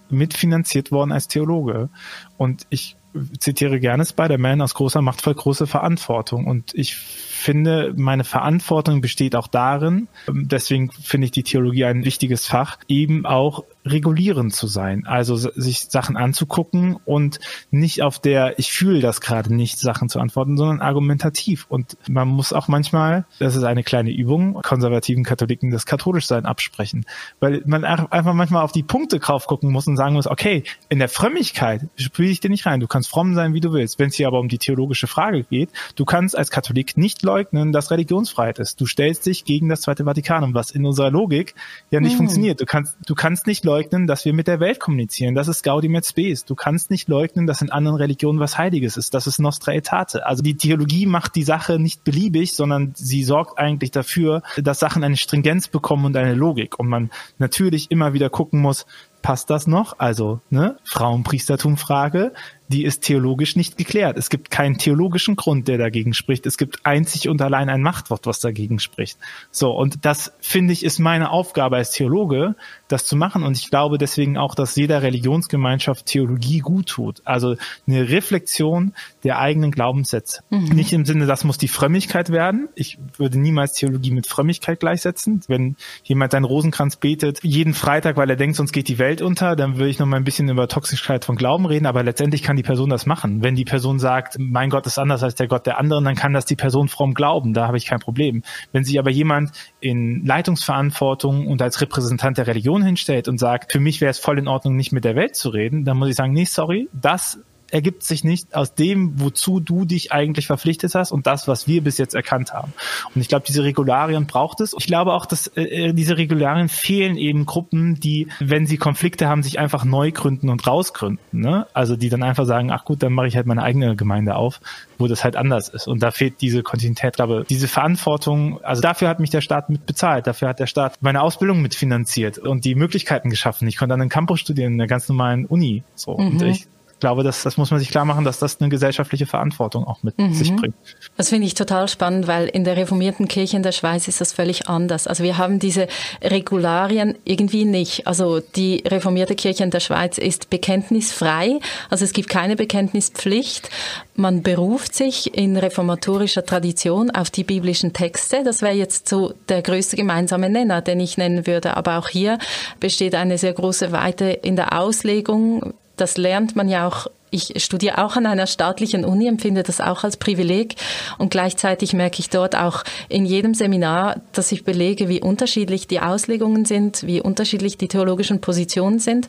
mitfinanziert 0.09 0.91
worden 0.91 1.11
als 1.11 1.27
Theologe. 1.27 1.89
Und 2.37 2.67
ich 2.69 2.95
zitiere 3.39 3.79
gerne 3.79 4.05
Spider-Man, 4.05 4.61
aus 4.61 4.73
großer 4.73 5.01
Macht 5.01 5.21
voll 5.21 5.35
große 5.35 5.67
Verantwortung. 5.67 6.45
Und 6.47 6.73
ich 6.73 6.95
finde, 6.95 7.93
meine 7.95 8.23
Verantwortung 8.23 9.01
besteht 9.01 9.35
auch 9.35 9.47
darin, 9.47 10.07
deswegen 10.27 10.91
finde 10.91 11.25
ich 11.25 11.31
die 11.31 11.43
Theologie 11.43 11.85
ein 11.85 12.05
wichtiges 12.05 12.47
Fach, 12.47 12.77
eben 12.87 13.25
auch 13.25 13.63
regulierend 13.85 14.53
zu 14.53 14.67
sein. 14.67 15.05
Also 15.05 15.35
sich 15.35 15.87
Sachen 15.89 16.17
anzugucken 16.17 16.97
und 17.05 17.39
nicht 17.69 18.01
auf 18.01 18.19
der, 18.19 18.57
ich 18.57 18.71
fühle 18.71 18.99
das 18.99 19.21
gerade 19.21 19.53
nicht, 19.53 19.79
Sachen 19.79 20.09
zu 20.09 20.19
antworten, 20.19 20.57
sondern 20.57 20.81
argumentativ. 20.81 21.65
Und 21.69 21.97
man 22.09 22.27
muss 22.27 22.51
auch 22.51 22.67
manchmal, 22.67 23.25
das 23.39 23.55
ist 23.55 23.63
eine 23.63 23.83
kleine 23.83 24.11
Übung, 24.11 24.61
konservativen 24.63 25.23
Katholiken 25.23 25.69
das 25.69 25.85
Katholischsein 25.85 26.45
absprechen. 26.45 27.05
Weil 27.39 27.61
man 27.65 27.83
einfach 27.83 28.33
manchmal 28.33 28.63
auf 28.63 28.71
die 28.71 28.83
Punkte 28.83 29.19
drauf 29.19 29.45
gucken 29.45 29.71
muss 29.71 29.87
und 29.87 29.97
sagen 29.97 30.15
muss, 30.15 30.27
okay, 30.27 30.63
in 30.89 30.99
der 30.99 31.09
Frömmigkeit 31.09 31.87
spiele 31.95 32.29
ich 32.29 32.39
dir 32.39 32.49
nicht 32.49 32.65
rein. 32.65 32.79
Du 32.79 32.87
kannst 32.87 33.09
fromm 33.09 33.35
sein, 33.35 33.53
wie 33.53 33.61
du 33.61 33.71
willst. 33.71 33.99
Wenn 33.99 34.09
es 34.09 34.15
hier 34.15 34.27
aber 34.27 34.39
um 34.39 34.49
die 34.49 34.57
theologische 34.57 35.07
Frage 35.07 35.43
geht, 35.43 35.69
du 35.95 36.05
kannst 36.05 36.35
als 36.37 36.49
Katholik 36.49 36.97
nicht 36.97 37.21
leugnen, 37.21 37.71
dass 37.71 37.91
Religionsfreiheit 37.91 38.57
ist. 38.59 38.81
Du 38.81 38.87
stellst 38.87 39.25
dich 39.27 39.45
gegen 39.45 39.69
das 39.69 39.81
Zweite 39.81 40.05
Vatikanum, 40.05 40.55
was 40.55 40.71
in 40.71 40.85
unserer 40.85 41.11
Logik 41.11 41.53
ja 41.91 41.99
nicht 41.99 42.13
hm. 42.13 42.17
funktioniert. 42.17 42.61
Du 42.61 42.65
kannst, 42.65 42.97
du 43.05 43.13
kannst 43.13 43.45
nicht 43.45 43.63
leugnen, 43.63 43.74
leugnen, 43.75 44.07
dass 44.07 44.23
wir 44.23 44.33
mit 44.33 44.47
der 44.47 44.61
Welt 44.61 44.79
kommunizieren. 44.79 45.35
Das 45.35 45.49
ist 45.49 45.61
Gaudium 45.61 45.95
et 45.95 46.05
Spes. 46.05 46.45
Du 46.45 46.55
kannst 46.55 46.91
nicht 46.91 47.09
leugnen, 47.09 47.45
dass 47.45 47.61
in 47.61 47.71
anderen 47.71 47.97
Religionen 47.97 48.39
was 48.39 48.57
Heiliges 48.57 48.95
ist. 48.95 49.13
Das 49.13 49.27
ist 49.27 49.39
Nostra 49.39 49.73
Aetate. 49.73 50.25
Also 50.25 50.41
die 50.43 50.55
Theologie 50.55 51.05
macht 51.05 51.35
die 51.35 51.43
Sache 51.43 51.77
nicht 51.77 52.05
beliebig, 52.05 52.53
sondern 52.53 52.93
sie 52.95 53.23
sorgt 53.23 53.59
eigentlich 53.59 53.91
dafür, 53.91 54.43
dass 54.57 54.79
Sachen 54.79 55.03
eine 55.03 55.17
Stringenz 55.17 55.67
bekommen 55.67 56.05
und 56.05 56.15
eine 56.15 56.35
Logik. 56.35 56.79
Und 56.79 56.87
man 56.87 57.09
natürlich 57.37 57.91
immer 57.91 58.13
wieder 58.13 58.29
gucken 58.29 58.61
muss, 58.61 58.85
passt 59.21 59.49
das 59.49 59.67
noch? 59.67 59.99
Also, 59.99 60.39
ne, 60.49 60.77
Frauenpriestertum-Frage, 60.85 62.31
die 62.67 62.83
ist 62.83 63.03
theologisch 63.03 63.55
nicht 63.55 63.77
geklärt. 63.77 64.17
Es 64.17 64.29
gibt 64.29 64.49
keinen 64.49 64.77
theologischen 64.77 65.35
Grund, 65.35 65.67
der 65.67 65.77
dagegen 65.77 66.13
spricht. 66.13 66.45
Es 66.45 66.57
gibt 66.57 66.85
einzig 66.85 67.29
und 67.29 67.41
allein 67.41 67.69
ein 67.69 67.81
Machtwort, 67.81 68.25
was 68.25 68.39
dagegen 68.39 68.79
spricht. 68.79 69.17
So, 69.51 69.71
und 69.71 70.05
das 70.05 70.33
finde 70.39 70.73
ich 70.73 70.83
ist 70.83 70.99
meine 70.99 71.29
Aufgabe 71.29 71.77
als 71.77 71.91
Theologe, 71.91 72.55
das 72.87 73.05
zu 73.05 73.15
machen. 73.15 73.43
Und 73.43 73.57
ich 73.57 73.69
glaube 73.69 73.97
deswegen 73.97 74.37
auch, 74.37 74.55
dass 74.55 74.75
jeder 74.75 75.01
Religionsgemeinschaft 75.01 76.05
Theologie 76.05 76.59
gut 76.59 76.87
tut. 76.87 77.21
Also 77.25 77.55
eine 77.87 78.09
Reflexion 78.09 78.93
der 79.23 79.39
eigenen 79.39 79.71
Glaubenssätze. 79.71 80.41
Mhm. 80.49 80.65
Nicht 80.69 80.93
im 80.93 81.05
Sinne, 81.05 81.25
das 81.25 81.43
muss 81.43 81.57
die 81.57 81.67
Frömmigkeit 81.67 82.31
werden. 82.31 82.69
Ich 82.75 82.97
würde 83.17 83.39
niemals 83.39 83.73
Theologie 83.73 84.11
mit 84.11 84.27
Frömmigkeit 84.27 84.79
gleichsetzen. 84.79 85.41
Wenn 85.47 85.75
jemand 86.03 86.31
seinen 86.31 86.45
Rosenkranz 86.45 86.95
betet, 86.95 87.39
jeden 87.43 87.73
Freitag, 87.73 88.17
weil 88.17 88.29
er 88.29 88.35
denkt, 88.35 88.55
sonst 88.55 88.71
geht 88.71 88.87
die 88.87 88.99
Welt 88.99 89.21
unter, 89.21 89.55
dann 89.55 89.77
würde 89.77 89.89
ich 89.89 89.99
noch 89.99 90.05
mal 90.05 90.17
ein 90.17 90.23
bisschen 90.23 90.49
über 90.49 90.67
Toxigkeit 90.67 91.25
von 91.25 91.35
Glauben 91.35 91.65
reden. 91.65 91.85
Aber 91.85 92.03
letztendlich 92.03 92.43
kann 92.43 92.54
die 92.55 92.63
Person 92.63 92.89
das 92.89 93.05
machen. 93.05 93.43
Wenn 93.43 93.55
die 93.55 93.65
Person 93.65 93.99
sagt, 93.99 94.37
mein 94.39 94.69
Gott 94.69 94.85
ist 94.85 94.97
anders 94.97 95.23
als 95.23 95.35
der 95.35 95.47
Gott 95.47 95.65
der 95.65 95.79
anderen, 95.79 96.03
dann 96.03 96.15
kann 96.15 96.33
das 96.33 96.45
die 96.45 96.55
Person 96.55 96.87
fromm 96.87 97.13
glauben. 97.13 97.53
Da 97.53 97.67
habe 97.67 97.77
ich 97.77 97.85
kein 97.85 97.99
Problem. 97.99 98.43
Wenn 98.71 98.83
sich 98.83 98.99
aber 98.99 99.09
jemand 99.09 99.51
in 99.79 100.25
Leitungsverantwortung 100.25 101.47
und 101.47 101.61
als 101.61 101.81
Repräsentant 101.81 102.37
der 102.37 102.47
Religion 102.47 102.83
hinstellt 102.83 103.27
und 103.27 103.37
sagt, 103.37 103.71
für 103.71 103.79
mich 103.79 104.01
wäre 104.01 104.11
es 104.11 104.19
voll 104.19 104.39
in 104.39 104.47
Ordnung, 104.47 104.75
nicht 104.75 104.91
mit 104.91 105.05
der 105.05 105.15
Welt 105.15 105.35
zu 105.35 105.49
reden, 105.49 105.85
dann 105.85 105.97
muss 105.97 106.09
ich 106.09 106.15
sagen, 106.15 106.33
nee, 106.33 106.45
sorry, 106.45 106.89
das 106.93 107.39
ergibt 107.75 108.03
sich 108.03 108.23
nicht 108.23 108.55
aus 108.55 108.73
dem, 108.73 109.19
wozu 109.19 109.59
du 109.59 109.83
dich 109.83 110.13
eigentlich 110.13 110.47
verpflichtet 110.47 110.95
hast 110.95 111.11
und 111.11 111.27
das, 111.27 111.45
was 111.49 111.67
wir 111.67 111.83
bis 111.83 111.97
jetzt 111.97 112.15
erkannt 112.15 112.53
haben. 112.53 112.71
Und 113.13 113.19
ich 113.19 113.27
glaube, 113.27 113.43
diese 113.45 113.65
Regularien 113.65 114.27
braucht 114.27 114.61
es. 114.61 114.73
Ich 114.79 114.87
glaube 114.87 115.11
auch, 115.11 115.25
dass 115.25 115.47
äh, 115.57 115.91
diese 115.91 116.17
Regularien 116.17 116.69
fehlen 116.69 117.17
eben 117.17 117.45
Gruppen, 117.45 117.99
die, 117.99 118.29
wenn 118.39 118.65
sie 118.65 118.77
Konflikte 118.77 119.27
haben, 119.27 119.43
sich 119.43 119.59
einfach 119.59 119.83
neu 119.83 120.13
gründen 120.13 120.47
und 120.47 120.65
rausgründen. 120.65 121.19
Ne? 121.33 121.67
Also 121.73 121.97
die 121.97 122.07
dann 122.07 122.23
einfach 122.23 122.45
sagen, 122.45 122.71
ach 122.71 122.85
gut, 122.85 123.03
dann 123.03 123.11
mache 123.11 123.27
ich 123.27 123.35
halt 123.35 123.45
meine 123.45 123.61
eigene 123.61 123.97
Gemeinde 123.97 124.37
auf, 124.37 124.61
wo 124.97 125.07
das 125.07 125.25
halt 125.25 125.35
anders 125.35 125.67
ist. 125.67 125.85
Und 125.85 126.01
da 126.01 126.11
fehlt 126.11 126.39
diese 126.39 126.63
Kontinuität, 126.63 127.17
glaube 127.17 127.45
diese 127.49 127.67
Verantwortung, 127.67 128.63
also 128.63 128.81
dafür 128.81 129.09
hat 129.09 129.19
mich 129.19 129.31
der 129.31 129.41
Staat 129.41 129.69
mit 129.69 129.85
bezahlt, 129.85 130.27
dafür 130.27 130.47
hat 130.47 130.61
der 130.61 130.67
Staat 130.67 130.99
meine 131.01 131.21
Ausbildung 131.21 131.61
mitfinanziert 131.61 132.37
und 132.37 132.63
die 132.63 132.75
Möglichkeiten 132.75 133.29
geschaffen. 133.29 133.67
Ich 133.67 133.75
konnte 133.75 133.95
an 133.95 133.99
einem 133.99 134.09
Campus 134.09 134.39
studieren, 134.39 134.75
in 134.75 134.79
einer 134.79 134.87
ganz 134.87 135.09
normalen 135.09 135.45
Uni. 135.45 135.83
So. 135.95 136.17
Mhm. 136.17 136.27
Und 136.27 136.41
ich 136.43 136.67
glaube, 136.99 137.23
das, 137.23 137.43
das 137.43 137.57
muss 137.57 137.71
man 137.71 137.79
sich 137.79 137.89
klar 137.89 138.05
machen, 138.05 138.25
dass 138.25 138.39
das 138.39 138.59
eine 138.59 138.69
gesellschaftliche 138.69 139.25
Verantwortung 139.25 139.85
auch 139.85 140.03
mit 140.03 140.17
mhm. 140.17 140.33
sich 140.33 140.55
bringt. 140.55 140.75
Das 141.17 141.29
finde 141.29 141.47
ich 141.47 141.53
total 141.53 141.87
spannend, 141.87 142.27
weil 142.27 142.47
in 142.47 142.63
der 142.63 142.77
reformierten 142.77 143.27
Kirche 143.27 143.57
in 143.57 143.63
der 143.63 143.71
Schweiz 143.71 144.07
ist 144.07 144.21
das 144.21 144.33
völlig 144.33 144.67
anders. 144.67 145.07
Also 145.07 145.23
wir 145.23 145.37
haben 145.37 145.59
diese 145.59 145.87
Regularien 146.21 147.15
irgendwie 147.23 147.65
nicht. 147.65 148.07
Also 148.07 148.39
die 148.39 148.83
reformierte 148.85 149.35
Kirche 149.35 149.63
in 149.63 149.71
der 149.71 149.79
Schweiz 149.79 150.17
ist 150.17 150.49
bekenntnisfrei. 150.49 151.59
Also 151.89 152.05
es 152.05 152.13
gibt 152.13 152.29
keine 152.29 152.55
Bekenntnispflicht. 152.55 153.69
Man 154.15 154.41
beruft 154.43 154.95
sich 154.95 155.37
in 155.37 155.57
reformatorischer 155.57 156.45
Tradition 156.45 157.11
auf 157.11 157.29
die 157.29 157.43
biblischen 157.43 157.93
Texte. 157.93 158.43
Das 158.43 158.61
wäre 158.61 158.73
jetzt 158.73 159.09
so 159.09 159.33
der 159.49 159.61
größte 159.61 159.95
gemeinsame 159.95 160.49
Nenner, 160.49 160.81
den 160.81 160.99
ich 160.99 161.17
nennen 161.17 161.45
würde. 161.47 161.75
Aber 161.75 161.97
auch 161.97 162.09
hier 162.09 162.39
besteht 162.79 163.15
eine 163.15 163.37
sehr 163.37 163.53
große 163.53 163.91
Weite 163.91 164.25
in 164.25 164.55
der 164.55 164.79
Auslegung 164.79 165.73
das 165.97 166.17
lernt 166.17 166.55
man 166.55 166.69
ja 166.69 166.87
auch 166.87 167.07
ich 167.31 167.61
studiere 167.61 167.97
auch 167.97 168.15
an 168.15 168.25
einer 168.25 168.47
staatlichen 168.47 169.03
Uni, 169.03 169.27
empfinde 169.27 169.63
das 169.63 169.81
auch 169.81 170.05
als 170.05 170.15
Privileg 170.15 170.75
und 171.17 171.31
gleichzeitig 171.31 171.91
merke 171.91 172.19
ich 172.19 172.29
dort 172.29 172.55
auch 172.55 172.83
in 173.09 173.25
jedem 173.25 173.53
Seminar, 173.53 174.21
dass 174.31 174.53
ich 174.53 174.63
belege, 174.63 175.09
wie 175.09 175.21
unterschiedlich 175.21 175.87
die 175.87 175.99
Auslegungen 175.99 176.63
sind, 176.63 177.05
wie 177.05 177.19
unterschiedlich 177.19 177.77
die 177.77 177.89
theologischen 177.89 178.39
Positionen 178.39 178.99
sind 178.99 179.27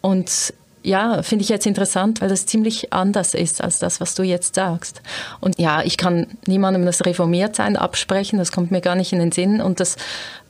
und 0.00 0.54
ja, 0.84 1.22
finde 1.22 1.44
ich 1.44 1.48
jetzt 1.48 1.66
interessant, 1.66 2.20
weil 2.20 2.28
das 2.28 2.46
ziemlich 2.46 2.92
anders 2.92 3.34
ist 3.34 3.62
als 3.62 3.78
das, 3.78 4.00
was 4.00 4.14
du 4.14 4.24
jetzt 4.24 4.56
sagst. 4.56 5.00
Und 5.40 5.58
ja, 5.60 5.82
ich 5.82 5.96
kann 5.96 6.26
niemandem 6.46 6.84
das 6.84 7.04
Reformiertsein 7.06 7.76
absprechen, 7.76 8.38
das 8.38 8.50
kommt 8.50 8.72
mir 8.72 8.80
gar 8.80 8.96
nicht 8.96 9.12
in 9.12 9.20
den 9.20 9.30
Sinn. 9.32 9.60
Und 9.60 9.78
das 9.78 9.96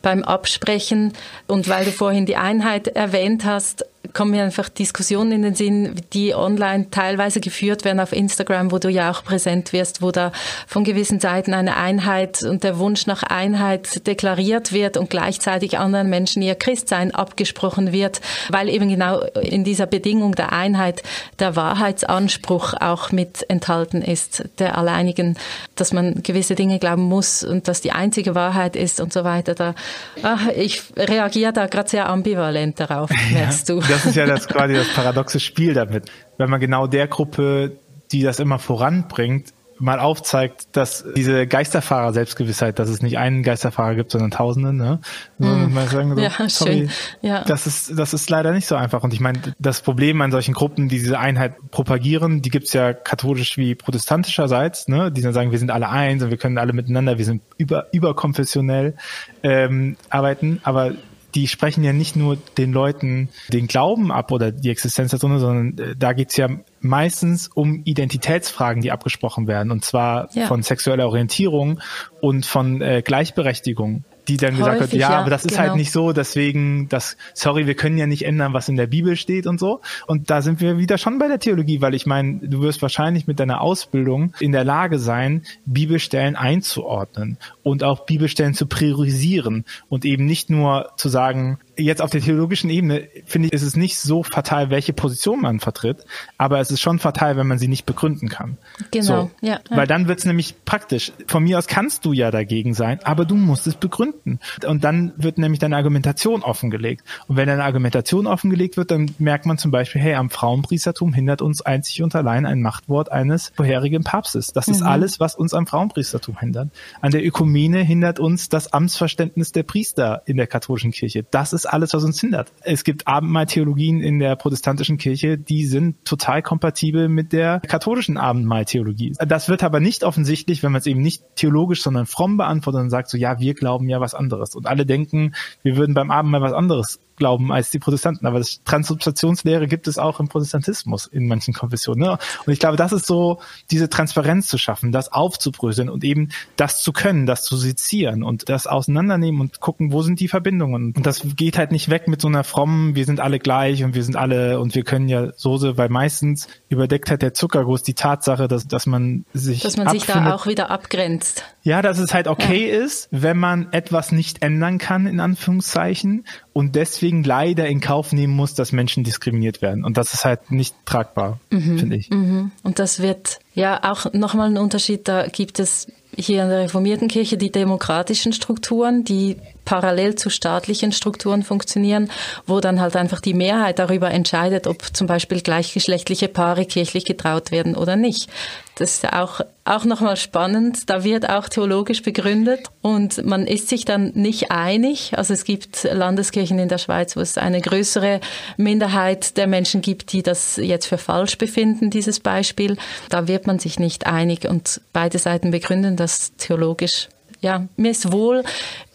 beim 0.03 0.23
Absprechen, 0.25 1.13
und 1.47 1.69
weil 1.69 1.85
du 1.85 1.93
vorhin 1.93 2.27
die 2.27 2.37
Einheit 2.37 2.89
erwähnt 2.89 3.45
hast, 3.45 3.85
kommen 4.13 4.33
mir 4.33 4.43
einfach 4.43 4.69
Diskussionen 4.69 5.33
in 5.33 5.43
den 5.43 5.55
Sinn, 5.55 5.95
die 6.13 6.35
online 6.35 6.91
teilweise 6.91 7.41
geführt 7.41 7.85
werden 7.85 8.01
auf 8.01 8.13
Instagram, 8.13 8.73
wo 8.73 8.79
du 8.79 8.89
ja 8.89 9.11
auch 9.11 9.25
präsent 9.25 9.73
wirst, 9.73 10.03
wo 10.03 10.11
da 10.11 10.33
von 10.67 10.85
gewissen 10.85 11.21
Seiten 11.21 11.55
eine 11.55 11.77
Einheit 11.77 12.43
und 12.43 12.65
der 12.65 12.79
Wunsch 12.79 13.07
nach 13.07 13.23
Einheit 13.23 14.07
deklariert 14.07 14.73
wird 14.73 14.97
und 14.97 15.11
gleichzeitig 15.11 15.79
anderen 15.79 16.11
Menschen 16.11 16.43
ihr 16.43 16.55
Christsein 16.55 17.15
abgesprochen 17.15 17.93
wird, 17.93 18.21
weil 18.51 18.69
eben 18.69 18.89
genau 18.89 19.21
in 19.41 19.65
dieser 19.65 19.87
Bedingung 19.87 20.35
der 20.35 20.53
Einheit 20.53 21.03
der 21.39 21.57
Wahrheitsanspruch 21.57 22.75
auch 22.81 23.13
mit 23.13 23.49
enthalten 23.49 24.03
ist, 24.03 24.45
der 24.59 24.77
alleinigen, 24.77 25.39
dass 25.75 25.93
man 25.93 26.23
gewisse 26.23 26.55
Dinge 26.55 26.79
glauben 26.79 27.03
muss 27.03 27.45
und 27.45 27.69
dass 27.69 27.81
die 27.81 27.93
einzige 27.93 28.35
Wahrheit 28.35 28.77
ist 28.77 29.01
und 29.01 29.13
so 29.13 29.25
weiter. 29.25 29.55
Da, 29.55 29.75
ach, 30.23 30.49
ich 30.49 30.83
reagiere 30.97 31.53
da 31.53 31.67
gerade 31.67 31.89
sehr 31.89 32.09
ambivalent 32.09 32.79
darauf, 32.81 33.11
merkst 33.33 33.69
ja. 33.69 33.75
du 33.75 33.81
das 33.81 34.07
ist 34.07 34.17
ja 34.17 34.27
das 34.27 34.49
quasi 34.49 34.75
das 34.75 34.89
paradoxe 34.89 35.41
Spiel 35.41 35.75
damit. 35.75 36.11
Wenn 36.39 36.51
man 36.51 36.61
genau 36.61 36.87
der 36.87 37.09
Gruppe, 37.09 37.79
die 38.13 38.23
das 38.23 38.41
immer 38.41 38.59
voranbringt, 38.59 39.53
mal 39.83 39.99
aufzeigt, 39.99 40.69
dass 40.77 41.05
diese 41.17 41.49
Geisterfahrer 41.49 42.13
Selbstgewissheit, 42.13 42.79
dass 42.79 42.89
es 42.89 43.03
nicht 43.03 43.19
einen 43.19 43.43
Geisterfahrer 43.43 43.97
gibt, 43.97 44.13
sondern 44.13 44.31
Tausende, 44.31 44.73
ne? 44.73 45.01
Mm. 45.39 45.77
Sagen, 45.91 46.15
so, 46.15 46.23
ja, 46.23 46.31
sorry, 46.49 46.73
schön. 46.73 46.91
Ja. 47.21 47.43
Das 47.43 47.67
ist, 47.67 47.99
das 47.99 48.15
ist 48.15 48.31
leider 48.31 48.53
nicht 48.53 48.67
so 48.69 48.77
einfach. 48.77 49.03
Und 49.03 49.13
ich 49.13 49.19
meine, 49.19 49.41
das 49.59 49.83
Problem 49.83 50.21
an 50.21 50.31
solchen 50.31 50.55
Gruppen, 50.55 50.89
die 50.89 51.01
diese 51.01 51.19
Einheit 51.19 51.55
propagieren, 51.73 52.43
die 52.43 52.51
gibt's 52.51 52.73
ja 52.73 52.93
katholisch 52.93 53.59
wie 53.59 53.75
protestantischerseits, 53.75 54.87
ne? 54.87 55.11
Die 55.11 55.21
dann 55.21 55.33
sagen, 55.33 55.51
wir 55.51 55.59
sind 55.59 55.73
alle 55.73 55.89
eins 55.89 56.23
und 56.23 56.31
wir 56.31 56.39
können 56.39 56.59
alle 56.59 56.73
miteinander, 56.73 57.19
wir 57.19 57.25
sind 57.25 57.43
über, 57.59 57.87
überkonfessionell 57.93 58.95
ähm, 59.43 59.97
arbeiten, 60.11 60.61
aber 60.63 60.93
die 61.35 61.49
sprechen 61.49 61.83
ja 61.83 61.93
nicht 61.93 62.15
nur 62.15 62.37
den 62.57 62.73
Leuten 62.73 63.31
den 63.49 63.67
Glauben 63.67 64.13
ab 64.13 64.31
oder 64.31 64.53
die 64.53 64.71
Existenz 64.71 65.11
der 65.11 65.19
Sonne, 65.19 65.41
sondern 65.41 65.79
äh, 65.79 65.97
da 65.97 66.13
geht's 66.13 66.37
ja 66.37 66.49
meistens 66.85 67.49
um 67.49 67.83
Identitätsfragen, 67.85 68.83
die 68.83 68.93
abgesprochen 68.93 69.47
werden, 69.47 69.71
und 69.71 69.85
zwar 69.85 70.29
ja. 70.35 70.47
von 70.47 70.63
sexueller 70.63 71.07
Orientierung 71.07 71.81
und 72.21 72.47
von 72.47 72.81
äh, 72.81 73.03
Gleichberechtigung 73.03 74.05
die 74.29 74.37
dann 74.37 74.57
gesagt 74.57 74.81
Häufig, 74.81 74.93
hat, 74.95 75.11
ja, 75.11 75.11
ja, 75.11 75.21
aber 75.21 75.31
das 75.31 75.45
ist 75.45 75.53
halt 75.53 75.67
genau. 75.67 75.71
halt 75.71 75.79
nicht 75.79 75.93
so, 75.93 76.13
deswegen, 76.13 76.89
das, 76.89 77.17
sorry, 77.35 77.67
wir 77.67 77.75
können 77.75 77.99
ja 77.99 78.07
nicht 78.07 78.25
ändern, 78.25 78.53
was 78.53 78.69
in 78.69 78.77
der 78.77 78.87
Bibel 78.87 79.17
steht 79.17 79.47
und 79.47 79.59
so. 79.59 79.81
Und 80.07 80.31
da 80.31 80.43
sind 80.43 80.61
wir 80.61 80.79
wieder 80.79 80.99
schon 80.99 81.19
bei 81.19 81.29
der 81.29 81.39
Theologie, 81.39 81.81
weil 81.81 81.95
ich 81.95 82.07
meine, 82.07 82.39
du 82.39 82.63
wirst 82.63 82.83
wahrscheinlich 82.83 83.27
mit 83.27 83.41
deiner 83.41 83.61
Ausbildung 83.61 84.33
in 84.39 84.53
der 84.53 84.65
Lage 84.65 84.99
sein, 84.99 85.43
Bibelstellen 85.65 86.37
einzuordnen 86.37 87.39
und 87.63 87.83
auch 87.83 88.07
Bibelstellen 88.07 88.55
zu 88.55 88.67
priorisieren 88.67 89.65
und 89.89 90.05
eben 90.05 90.25
nicht 90.25 90.51
nur 90.51 90.93
zu 90.97 91.09
sagen, 91.09 91.59
jetzt 91.85 92.03
auf 92.03 92.11
der 92.11 92.21
theologischen 92.21 92.71
Ebene 92.71 93.09
finde 93.27 93.49
ich, 93.49 93.53
ist 93.53 93.63
es 93.63 93.77
nicht 93.77 93.99
so 93.99 94.23
fatal, 94.23 94.71
welche 94.71 94.93
Position 94.93 95.41
man 95.41 95.61
vertritt, 95.61 96.05
aber 96.39 96.61
es 96.61 96.71
ist 96.71 96.81
schon 96.81 96.99
fatal, 96.99 97.37
wenn 97.37 97.47
man 97.47 97.59
sie 97.59 97.69
nicht 97.69 97.87
begründen 97.87 98.29
kann. 98.29 98.59
Genau, 98.91 99.05
so, 99.05 99.31
ja. 99.41 99.61
Weil 99.71 99.87
dann 99.87 100.09
wird 100.09 100.21
es 100.21 100.25
nämlich 100.25 100.65
praktisch. 100.65 101.13
Von 101.27 101.45
mir 101.45 101.59
aus 101.59 101.67
kannst 101.67 102.05
du 102.05 102.13
ja 102.13 102.31
dagegen 102.31 102.75
sein, 102.75 103.01
aber 103.05 103.25
du 103.25 103.35
musst 103.37 103.67
es 103.67 103.75
begründen. 103.75 104.39
Und 104.67 104.85
dann 104.85 105.13
wird 105.17 105.39
nämlich 105.39 105.59
deine 105.59 105.77
Argumentation 105.77 106.43
offengelegt. 106.43 107.05
Und 107.29 107.37
wenn 107.37 107.47
deine 107.47 107.65
Argumentation 107.65 108.27
offengelegt 108.27 108.77
wird, 108.77 108.91
dann 108.91 109.15
merkt 109.19 109.47
man 109.47 109.59
zum 109.59 109.71
Beispiel, 109.71 110.01
hey, 110.01 110.15
am 110.15 110.31
Frauenpriestertum 110.31 111.13
hindert 111.13 111.43
uns 111.43 111.63
einzig 111.63 112.03
und 112.03 112.15
allein 112.15 112.47
ein 112.47 112.63
Machtwort 112.63 113.11
eines 113.11 113.53
vorherigen 113.55 114.05
Papstes. 114.05 114.53
Das 114.53 114.67
mhm. 114.67 114.75
ist 114.75 114.83
alles, 114.83 115.21
was 115.21 115.35
uns 115.35 115.55
am 115.55 115.67
Frauenpriestertum 115.67 116.39
hindert. 116.39 116.69
An 117.01 117.13
der 117.13 117.25
Ökumene 117.25 117.81
hindert 117.81 118.19
uns 118.21 118.49
das 118.49 118.73
Amtsverständnis 118.73 119.53
der 119.53 119.63
Priester 119.63 120.23
in 120.27 120.37
der 120.37 120.47
katholischen 120.47 120.93
Kirche. 120.93 121.25
Das 121.31 121.53
ist 121.53 121.67
alles, 121.73 121.95
was 121.95 122.05
uns 122.05 122.21
hindert. 122.21 122.53
Es 122.63 122.85
gibt 122.85 123.07
Abendmahltheologien 123.07 124.01
in 124.01 124.19
der 124.19 124.37
protestantischen 124.37 124.99
Kirche, 124.99 125.39
die 125.39 125.67
sind 125.67 126.05
total 126.05 126.43
kompatibel 126.43 127.09
mit 127.09 127.33
der 127.33 127.61
katholischen 127.61 128.17
Abendmahltheologie. 128.17 129.15
Das 129.19 129.49
wird 129.49 129.63
aber 129.63 129.81
nicht 129.81 130.05
offensichtlich, 130.05 130.63
wenn 130.63 130.73
man 130.73 130.81
es 130.81 130.87
eben 130.87 131.01
nicht 131.01 131.23
theologisch, 131.37 131.83
sondern 131.83 132.07
fromm 132.07 132.37
beantwortet 132.37 132.83
und 132.83 132.91
sagt 132.91 133.09
so, 133.09 133.17
ja, 133.17 133.41
wir 133.41 133.55
glauben 133.55 133.89
ja 133.89 134.01
was 134.01 134.15
anderes. 134.15 134.55
Und 134.55 134.67
alle 134.67 134.87
denken, 134.87 135.35
wir 135.63 135.77
würden 135.77 135.95
beim 135.95 136.11
Abendmahl 136.11 136.43
was 136.43 136.53
anderes 136.53 137.01
glauben 137.23 137.53
als 137.53 137.71
die 137.71 137.79
Protestanten. 137.79 138.27
Aber 138.27 138.41
das 138.41 138.65
Transubstationslehre 138.65 139.69
gibt 139.69 139.87
es 139.87 139.97
auch 139.97 140.19
im 140.19 140.27
Protestantismus 140.27 141.07
in 141.07 141.29
manchen 141.29 141.55
Konfessionen. 141.55 142.01
Ne? 142.01 142.19
Und 142.45 142.53
ich 142.53 142.59
glaube, 142.59 142.77
das 142.77 142.93
ist 142.93 143.07
so, 143.07 143.39
diese 143.71 143.89
Transparenz 143.89 144.49
zu 144.49 144.59
schaffen, 144.59 144.91
das 144.91 145.13
aufzubröseln 145.13 145.89
und 145.89 146.03
eben 146.03 146.31
das 146.57 146.83
zu 146.83 146.93
können, 146.93 147.25
das 147.25 147.45
zu 147.45 147.57
sezieren 147.57 148.25
und 148.25 148.49
das 148.49 148.67
auseinandernehmen 148.67 149.41
und 149.41 149.61
gucken, 149.61 149.93
wo 149.93 150.03
sind 150.03 150.19
die 150.19 150.27
Verbindungen. 150.27 150.95
Und 150.97 151.07
das 151.07 151.23
geht 151.37 151.59
halt 151.59 151.71
nicht 151.71 151.91
weg 151.91 152.09
mit 152.09 152.21
so 152.21 152.27
einer 152.27 152.43
frommen, 152.43 152.97
wir 152.97 153.05
sind 153.05 153.21
alle 153.21 153.39
gleich 153.39 153.85
und 153.85 153.95
wir 153.95 154.03
sind 154.03 154.17
alle 154.17 154.59
und 154.59 154.75
wir 154.75 154.83
können 154.83 155.09
ja 155.09 155.33
Soße, 155.37 155.79
weil 155.79 155.91
meistens 155.91 156.49
überdeckt 156.71 157.09
halt 157.09 157.23
der 157.23 157.35
Zuckerguss 157.35 157.85
die 157.85 157.95
Tatsache, 157.95 158.49
dass, 158.49 158.67
dass 158.67 158.87
man 158.87 159.27
sich 159.33 159.61
Dass 159.61 159.77
man 159.77 159.91
sich 159.91 160.07
da 160.07 160.35
auch 160.35 160.49
wieder 160.49 160.73
abgrenzt. 160.73 161.45
Ja, 161.63 161.81
dass 161.83 161.99
es 161.99 162.13
halt 162.13 162.27
okay 162.27 162.69
ja. 162.69 162.85
ist, 162.85 163.09
wenn 163.11 163.39
man 163.39 163.73
etwas 163.73 164.13
nicht 164.13 164.43
ändern 164.43 164.79
kann, 164.79 165.07
in 165.07 165.21
Anführungszeichen, 165.21 166.25
und 166.53 166.75
deswegen 166.77 167.25
leider 167.25 167.67
in 167.67 167.81
Kauf 167.81 168.13
nehmen 168.13 168.35
muss, 168.35 168.55
dass 168.55 168.73
Menschen 168.73 169.05
diskriminiert 169.05 169.63
werden. 169.63 169.85
Und 169.85 169.97
das 169.97 170.13
ist 170.13 170.25
halt 170.25 170.51
nicht 170.51 170.75
tragbar, 170.85 171.41
mhm. 171.51 171.79
finde 171.79 171.97
ich. 171.97 172.11
Mhm. 172.11 172.51
Und 172.63 172.79
das 172.79 173.01
wird 173.01 173.39
ja 173.55 173.81
auch 173.91 174.13
nochmal 174.13 174.51
ein 174.51 174.59
Unterschied. 174.59 175.09
Da 175.09 175.27
gibt 175.29 175.61
es 175.61 175.87
hier 176.15 176.43
in 176.43 176.51
der 176.51 176.61
reformierten 176.61 177.09
Kirche 177.09 177.39
die 177.39 177.51
demokratischen 177.51 178.33
Strukturen, 178.33 179.05
die 179.05 179.37
parallel 179.65 180.15
zu 180.17 180.29
staatlichen 180.29 180.93
Strukturen 180.93 181.43
funktionieren, 181.43 182.11
wo 182.47 182.61
dann 182.61 182.81
halt 182.81 182.97
einfach 182.97 183.21
die 183.21 183.35
Mehrheit 183.35 183.79
darüber 183.79 184.11
entscheidet, 184.11 184.67
ob 184.67 184.95
zum 184.95 185.07
Beispiel 185.07 185.41
gleichgeschlechtliche 185.41 186.29
Paare 186.29 186.67
kirchlich 186.67 187.05
getraut 187.05 187.51
werden 187.51 187.77
oder 187.77 187.97
nicht. 187.97 188.29
Das 188.75 188.97
ist 188.97 189.03
ja 189.05 189.23
auch, 189.23 189.41
auch 189.65 189.85
nochmal 189.85 190.17
spannend. 190.17 190.91
Da 190.91 191.05
wird 191.05 191.29
auch 191.29 191.49
theologisch 191.49 192.03
begründet 192.03 192.69
und 192.81 193.25
man 193.25 193.47
ist 193.47 193.69
sich 193.69 193.85
dann 193.85 194.13
nicht 194.15 194.51
einig. 194.51 195.13
Also 195.17 195.33
es 195.35 195.45
gibt 195.45 195.85
Landeskirchen 195.85 196.59
in 196.59 196.69
der 196.69 196.79
Schweiz, 196.79 197.17
wo 197.17 197.21
es 197.21 197.39
eine 197.39 197.61
größere 197.61 198.21
Minderheit 198.57 199.37
der 199.37 199.47
Menschen 199.47 199.81
gibt, 199.81 200.13
die 200.13 200.23
das 200.23 200.57
jetzt 200.57 200.87
für 200.87 200.99
falsch 200.99 201.39
befinden, 201.39 201.91
dieses 201.91 202.21
Beispiel. 202.21 202.77
Da 203.09 203.29
wird 203.29 203.47
man 203.47 203.59
sich 203.59 203.79
nicht 203.79 204.07
einig 204.07 204.49
und 204.49 204.81
beide 204.93 205.19
Seiten 205.19 205.51
begründen 205.51 205.97
das 205.97 206.35
theologisch. 206.37 207.09
Ja, 207.41 207.67
mir 207.77 207.91
ist 207.91 208.13
wohl 208.13 208.43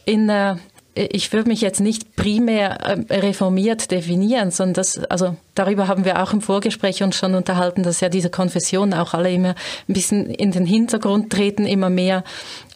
in 0.05 0.27
der 0.27 0.59
ich 0.97 1.31
würde 1.31 1.49
mich 1.49 1.61
jetzt 1.61 1.79
nicht 1.79 2.15
primär 2.15 2.77
ähm, 2.85 3.05
reformiert 3.09 3.91
definieren, 3.91 4.51
sondern 4.51 4.73
das, 4.73 4.97
also 5.05 5.35
darüber 5.55 5.87
haben 5.87 6.05
wir 6.05 6.21
auch 6.21 6.33
im 6.33 6.41
Vorgespräch 6.41 7.03
uns 7.03 7.15
schon 7.15 7.35
unterhalten, 7.35 7.83
dass 7.83 8.01
ja 8.01 8.09
diese 8.09 8.29
Konfessionen 8.29 8.93
auch 8.93 9.13
alle 9.13 9.31
immer 9.31 9.55
ein 9.87 9.93
bisschen 9.93 10.29
in 10.29 10.51
den 10.51 10.65
Hintergrund 10.65 11.31
treten, 11.31 11.65
immer 11.65 11.89
mehr. 11.89 12.23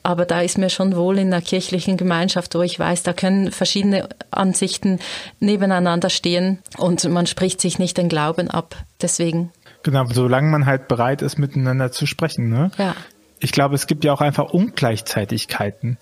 Aber 0.03 0.25
da 0.25 0.41
ist 0.41 0.57
mir 0.57 0.69
schon 0.69 0.95
wohl 0.95 1.19
in 1.19 1.31
der 1.31 1.41
kirchlichen 1.41 1.97
Gemeinschaft, 1.97 2.55
wo 2.55 2.61
ich 2.61 2.79
weiß, 2.79 3.03
da 3.03 3.13
können 3.13 3.51
verschiedene 3.51 4.09
Ansichten 4.31 4.99
nebeneinander 5.39 6.09
stehen 6.09 6.59
und 6.77 7.03
man 7.09 7.27
spricht 7.27 7.61
sich 7.61 7.77
nicht 7.79 7.97
den 7.97 8.09
Glauben 8.09 8.49
ab. 8.49 8.75
Deswegen. 9.01 9.51
Genau, 9.83 10.05
solange 10.11 10.49
man 10.49 10.65
halt 10.65 10.87
bereit 10.87 11.21
ist, 11.21 11.37
miteinander 11.39 11.91
zu 11.91 12.05
sprechen. 12.05 12.49
Ne? 12.49 12.71
Ja. 12.77 12.95
Ich 13.39 13.51
glaube, 13.51 13.75
es 13.75 13.87
gibt 13.87 14.03
ja 14.03 14.13
auch 14.13 14.21
einfach 14.21 14.51
Ungleichzeitigkeiten. 14.51 15.97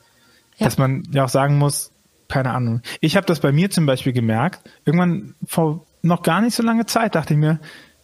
Ja. 0.58 0.65
Dass 0.65 0.77
man 0.77 1.03
ja 1.12 1.23
auch 1.23 1.29
sagen 1.29 1.58
muss, 1.58 1.91
keine 2.29 2.51
Ahnung. 2.51 2.81
Ich 3.01 3.17
habe 3.17 3.25
das 3.25 3.41
bei 3.41 3.51
mir 3.51 3.69
zum 3.69 3.85
Beispiel 3.85 4.13
gemerkt. 4.13 4.69
Irgendwann 4.85 5.35
vor 5.45 5.85
noch 6.01 6.23
gar 6.23 6.39
nicht 6.41 6.55
so 6.55 6.63
lange 6.63 6.85
Zeit 6.85 7.15
dachte 7.15 7.33
ich 7.33 7.39
mir, 7.39 7.59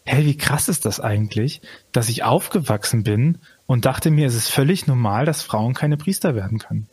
hey, 0.05 0.25
wie 0.25 0.37
krass 0.37 0.67
ist 0.67 0.85
das 0.85 0.99
eigentlich, 0.99 1.61
dass 1.91 2.09
ich 2.09 2.23
aufgewachsen 2.23 3.03
bin 3.03 3.39
und 3.65 3.85
dachte 3.85 4.11
mir, 4.11 4.27
es 4.27 4.35
ist 4.35 4.49
völlig 4.49 4.85
normal, 4.87 5.25
dass 5.25 5.41
Frauen 5.41 5.73
keine 5.73 5.97
Priester 5.97 6.35
werden 6.35 6.59
können. 6.59 6.89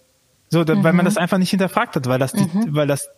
So, 0.48 0.60
mhm. 0.60 0.84
weil 0.84 0.92
man 0.92 1.04
mhm. 1.04 1.06
das 1.06 1.16
einfach 1.16 1.38
nicht 1.38 1.50
hinterfragt 1.50 1.96
hat, 1.96 2.06
weil 2.06 2.18
das, 2.18 2.32
die, 2.32 2.44
mhm. 2.44 2.74
weil 2.74 2.86
das 2.86 3.08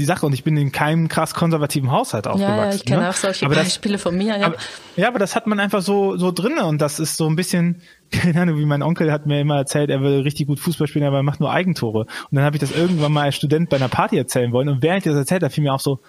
die 0.00 0.04
Sache 0.04 0.26
und 0.26 0.32
ich 0.32 0.42
bin 0.42 0.56
in 0.56 0.72
keinem 0.72 1.08
krass 1.08 1.34
konservativen 1.34 1.90
Haushalt 1.90 2.26
aufgewachsen. 2.26 2.56
Ja, 2.56 2.64
ja 2.64 2.74
ich 2.74 2.84
kenne 2.84 3.02
ne? 3.02 3.10
auch 3.10 3.14
solche 3.14 3.46
aber 3.46 3.54
Beispiele 3.54 3.94
das, 3.94 4.02
von 4.02 4.16
mir. 4.16 4.36
Ja. 4.36 4.46
Aber, 4.46 4.56
ja, 4.96 5.08
aber 5.08 5.18
das 5.18 5.36
hat 5.36 5.46
man 5.46 5.60
einfach 5.60 5.82
so 5.82 6.16
so 6.16 6.32
drinne 6.32 6.64
und 6.64 6.80
das 6.80 6.98
ist 6.98 7.16
so 7.16 7.28
ein 7.28 7.36
bisschen, 7.36 7.82
keine 8.10 8.40
Ahnung, 8.40 8.58
wie 8.58 8.64
mein 8.64 8.82
Onkel 8.82 9.12
hat 9.12 9.26
mir 9.26 9.40
immer 9.40 9.56
erzählt, 9.56 9.90
er 9.90 10.00
will 10.00 10.22
richtig 10.22 10.46
gut 10.46 10.58
Fußball 10.58 10.86
spielen, 10.86 11.04
aber 11.04 11.18
er 11.18 11.22
macht 11.22 11.40
nur 11.40 11.52
Eigentore. 11.52 12.00
Und 12.00 12.08
dann 12.32 12.44
habe 12.44 12.56
ich 12.56 12.60
das 12.60 12.72
irgendwann 12.72 13.12
mal 13.12 13.24
als 13.24 13.36
Student 13.36 13.68
bei 13.68 13.76
einer 13.76 13.88
Party 13.88 14.16
erzählen 14.16 14.52
wollen 14.52 14.68
und 14.68 14.82
während 14.82 15.04
ich 15.04 15.12
das 15.12 15.18
erzählt, 15.18 15.42
da 15.42 15.48
fiel 15.50 15.64
mir 15.64 15.74
auch 15.74 15.80
so, 15.80 16.00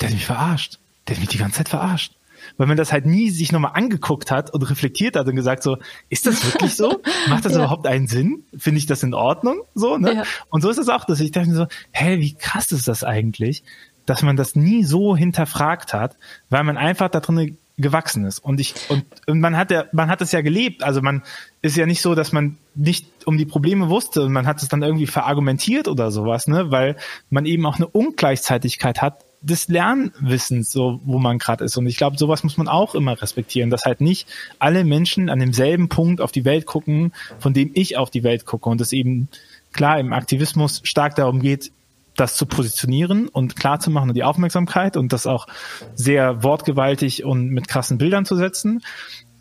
der 0.00 0.08
hat 0.08 0.14
mich 0.14 0.26
verarscht. 0.26 0.78
Der 1.06 1.14
hat 1.14 1.20
mich 1.20 1.30
die 1.30 1.38
ganze 1.38 1.58
Zeit 1.58 1.68
verarscht 1.68 2.15
weil 2.56 2.66
man 2.66 2.76
das 2.76 2.92
halt 2.92 3.06
nie 3.06 3.30
sich 3.30 3.52
nochmal 3.52 3.72
angeguckt 3.74 4.30
hat 4.30 4.52
und 4.52 4.62
reflektiert 4.62 5.16
hat 5.16 5.26
und 5.26 5.36
gesagt 5.36 5.62
so, 5.62 5.78
ist 6.08 6.26
das 6.26 6.44
wirklich 6.44 6.74
so? 6.74 7.00
Macht 7.28 7.44
das 7.44 7.52
ja. 7.52 7.58
überhaupt 7.58 7.86
einen 7.86 8.06
Sinn? 8.06 8.44
Finde 8.56 8.78
ich 8.78 8.86
das 8.86 9.02
in 9.02 9.14
Ordnung? 9.14 9.62
So, 9.74 9.98
ne? 9.98 10.14
Ja. 10.14 10.22
Und 10.50 10.62
so 10.62 10.70
ist 10.70 10.78
es 10.78 10.88
auch, 10.88 11.04
dass 11.04 11.20
ich 11.20 11.32
dachte 11.32 11.48
mir 11.48 11.54
so, 11.54 11.66
hä, 11.92 12.18
wie 12.18 12.34
krass 12.34 12.72
ist 12.72 12.88
das 12.88 13.04
eigentlich, 13.04 13.62
dass 14.06 14.22
man 14.22 14.36
das 14.36 14.56
nie 14.56 14.84
so 14.84 15.16
hinterfragt 15.16 15.92
hat, 15.92 16.16
weil 16.48 16.64
man 16.64 16.76
einfach 16.76 17.08
da 17.08 17.20
drin 17.20 17.58
gewachsen 17.78 18.24
ist. 18.24 18.38
Und 18.38 18.58
ich, 18.58 18.74
und, 18.88 19.04
und 19.26 19.40
man 19.40 19.56
hat 19.56 19.70
ja, 19.70 19.84
man 19.92 20.08
hat 20.08 20.22
es 20.22 20.32
ja 20.32 20.40
gelebt. 20.40 20.82
Also 20.82 21.02
man 21.02 21.22
ist 21.60 21.76
ja 21.76 21.84
nicht 21.84 22.00
so, 22.00 22.14
dass 22.14 22.32
man 22.32 22.56
nicht 22.74 23.06
um 23.26 23.36
die 23.36 23.44
Probleme 23.44 23.90
wusste 23.90 24.22
und 24.22 24.32
man 24.32 24.46
hat 24.46 24.62
es 24.62 24.68
dann 24.68 24.82
irgendwie 24.82 25.06
verargumentiert 25.06 25.88
oder 25.88 26.10
sowas, 26.10 26.46
ne, 26.46 26.70
weil 26.70 26.96
man 27.28 27.44
eben 27.44 27.66
auch 27.66 27.76
eine 27.76 27.86
Ungleichzeitigkeit 27.86 29.02
hat 29.02 29.25
des 29.40 29.68
Lernwissens, 29.68 30.70
so 30.70 31.00
wo 31.04 31.18
man 31.18 31.38
gerade 31.38 31.64
ist. 31.64 31.76
Und 31.76 31.86
ich 31.86 31.96
glaube, 31.96 32.18
sowas 32.18 32.42
muss 32.42 32.56
man 32.56 32.68
auch 32.68 32.94
immer 32.94 33.20
respektieren, 33.20 33.70
dass 33.70 33.84
halt 33.84 34.00
nicht 34.00 34.28
alle 34.58 34.84
Menschen 34.84 35.28
an 35.28 35.38
demselben 35.38 35.88
Punkt 35.88 36.20
auf 36.20 36.32
die 36.32 36.44
Welt 36.44 36.66
gucken, 36.66 37.12
von 37.38 37.52
dem 37.52 37.70
ich 37.74 37.96
auf 37.96 38.10
die 38.10 38.24
Welt 38.24 38.46
gucke. 38.46 38.68
Und 38.68 38.80
es 38.80 38.92
eben 38.92 39.28
klar 39.72 40.00
im 40.00 40.12
Aktivismus 40.12 40.80
stark 40.84 41.14
darum 41.14 41.40
geht, 41.40 41.70
das 42.16 42.34
zu 42.34 42.46
positionieren 42.46 43.28
und 43.28 43.56
klar 43.56 43.78
zu 43.78 43.90
machen 43.90 44.08
und 44.08 44.16
die 44.16 44.24
Aufmerksamkeit 44.24 44.96
und 44.96 45.12
das 45.12 45.26
auch 45.26 45.46
sehr 45.94 46.42
wortgewaltig 46.42 47.24
und 47.24 47.50
mit 47.50 47.68
krassen 47.68 47.98
Bildern 47.98 48.24
zu 48.24 48.36
setzen. 48.36 48.82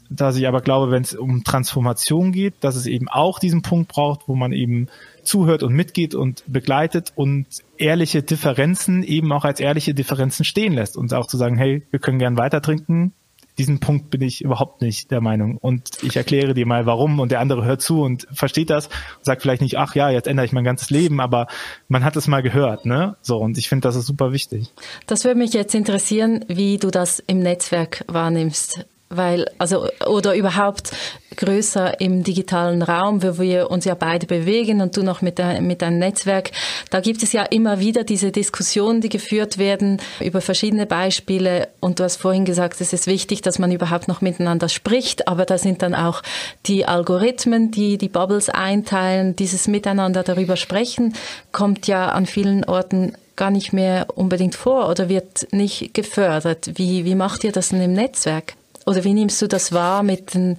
Dass 0.10 0.36
ich 0.36 0.48
aber 0.48 0.62
glaube, 0.62 0.92
wenn 0.92 1.02
es 1.02 1.16
um 1.16 1.44
Transformation 1.44 2.32
geht, 2.32 2.54
dass 2.60 2.76
es 2.76 2.86
eben 2.86 3.08
auch 3.08 3.40
diesen 3.40 3.64
Punkt 3.64 3.88
braucht, 3.88 4.28
wo 4.28 4.36
man 4.36 4.52
eben 4.52 4.88
zuhört 5.26 5.64
und 5.64 5.74
mitgeht 5.74 6.16
und 6.16 6.44
begleitet 6.48 7.12
und 7.16 7.46
ehrliche 7.78 8.24
Differenzen 8.24 9.04
eben 9.04 9.32
auch 9.32 9.46
als 9.46 9.60
ehrliche 9.60 9.94
Differenzen 9.94 10.46
stehen 10.46 10.74
lässt 10.74 10.98
und 10.98 11.14
auch 11.14 11.28
zu 11.28 11.38
sagen, 11.38 11.58
hey, 11.58 11.84
wir 11.92 12.00
können 12.00 12.20
gern 12.20 12.38
weiter 12.38 12.62
trinken. 12.62 13.14
Diesen 13.58 13.80
Punkt 13.80 14.10
bin 14.10 14.22
ich 14.22 14.44
überhaupt 14.44 14.82
nicht 14.82 15.12
der 15.12 15.22
Meinung. 15.22 15.58
Und 15.58 16.04
ich 16.04 16.18
erkläre 16.18 16.54
dir 16.54 16.66
mal 16.66 16.86
warum 16.86 17.22
und 17.22 17.32
der 17.32 17.40
andere 17.40 17.64
hört 17.64 17.82
zu 17.82 18.02
und 18.02 18.28
versteht 18.34 18.70
das 18.70 18.88
und 18.88 19.26
sagt 19.26 19.42
vielleicht 19.42 19.62
nicht, 19.62 19.78
ach 19.78 19.96
ja, 19.96 20.10
jetzt 20.10 20.28
ändere 20.28 20.46
ich 20.46 20.52
mein 20.52 20.66
ganzes 20.66 20.90
Leben, 20.90 21.22
aber 21.22 21.48
man 21.88 22.04
hat 22.04 22.18
es 22.18 22.28
mal 22.28 22.42
gehört, 22.42 22.86
ne? 22.86 23.16
So, 23.22 23.38
und 23.38 23.58
ich 23.58 23.70
finde, 23.70 23.88
das 23.88 23.96
ist 23.96 24.08
super 24.08 24.34
wichtig. 24.34 24.74
Das 25.08 25.24
würde 25.24 25.40
mich 25.40 25.54
jetzt 25.54 25.74
interessieren, 25.74 26.44
wie 26.50 26.78
du 26.78 26.92
das 26.92 27.20
im 27.20 27.40
Netzwerk 27.40 28.04
wahrnimmst 28.08 28.86
weil 29.10 29.46
also 29.58 29.88
oder 30.08 30.36
überhaupt 30.36 30.92
größer 31.36 32.00
im 32.00 32.24
digitalen 32.24 32.82
Raum, 32.82 33.22
wo 33.22 33.40
wir 33.40 33.70
uns 33.70 33.86
ja 33.86 33.94
beide 33.94 34.26
bewegen 34.26 34.82
und 34.82 34.96
du 34.96 35.04
noch 35.04 35.22
mit, 35.22 35.38
der, 35.38 35.62
mit 35.62 35.82
deinem 35.82 36.00
Netzwerk, 36.00 36.52
da 36.90 37.02
gibt 37.02 37.24
es 37.24 37.34
ja 37.34 37.44
immer 37.44 37.80
wieder 37.80 38.04
diese 38.04 38.32
Diskussionen, 38.32 39.02
die 39.02 39.10
geführt 39.10 39.58
werden 39.58 40.00
über 40.22 40.42
verschiedene 40.42 40.86
Beispiele 40.86 41.68
und 41.82 42.00
du 42.00 42.04
hast 42.04 42.18
vorhin 42.18 42.46
gesagt, 42.46 42.80
es 42.82 42.94
ist 42.94 43.08
wichtig, 43.08 43.42
dass 43.42 43.60
man 43.60 43.72
überhaupt 43.72 44.08
noch 44.08 44.22
miteinander 44.22 44.70
spricht, 44.70 45.28
aber 45.28 45.46
da 45.46 45.58
sind 45.58 45.82
dann 45.82 45.94
auch 45.94 46.22
die 46.66 46.86
Algorithmen, 46.86 47.72
die 47.72 47.98
die 47.98 48.10
Bubbles 48.10 48.50
einteilen, 48.50 49.36
dieses 49.36 49.68
Miteinander 49.68 50.24
darüber 50.24 50.56
sprechen, 50.56 51.14
kommt 51.52 51.88
ja 51.88 52.10
an 52.10 52.26
vielen 52.26 52.64
Orten 52.64 53.14
gar 53.36 53.52
nicht 53.52 53.74
mehr 53.74 54.08
unbedingt 54.16 54.56
vor 54.56 54.90
oder 54.90 55.10
wird 55.10 55.48
nicht 55.52 55.94
gefördert. 55.94 56.72
Wie, 56.76 57.04
wie 57.04 57.16
macht 57.16 57.44
ihr 57.44 57.52
das 57.52 57.70
denn 57.70 57.82
im 57.82 57.94
Netzwerk? 57.94 58.54
Oder 58.86 59.04
wie 59.04 59.14
nimmst 59.14 59.42
du 59.42 59.48
das 59.48 59.72
wahr 59.74 60.04
mit, 60.04 60.34
den, 60.34 60.58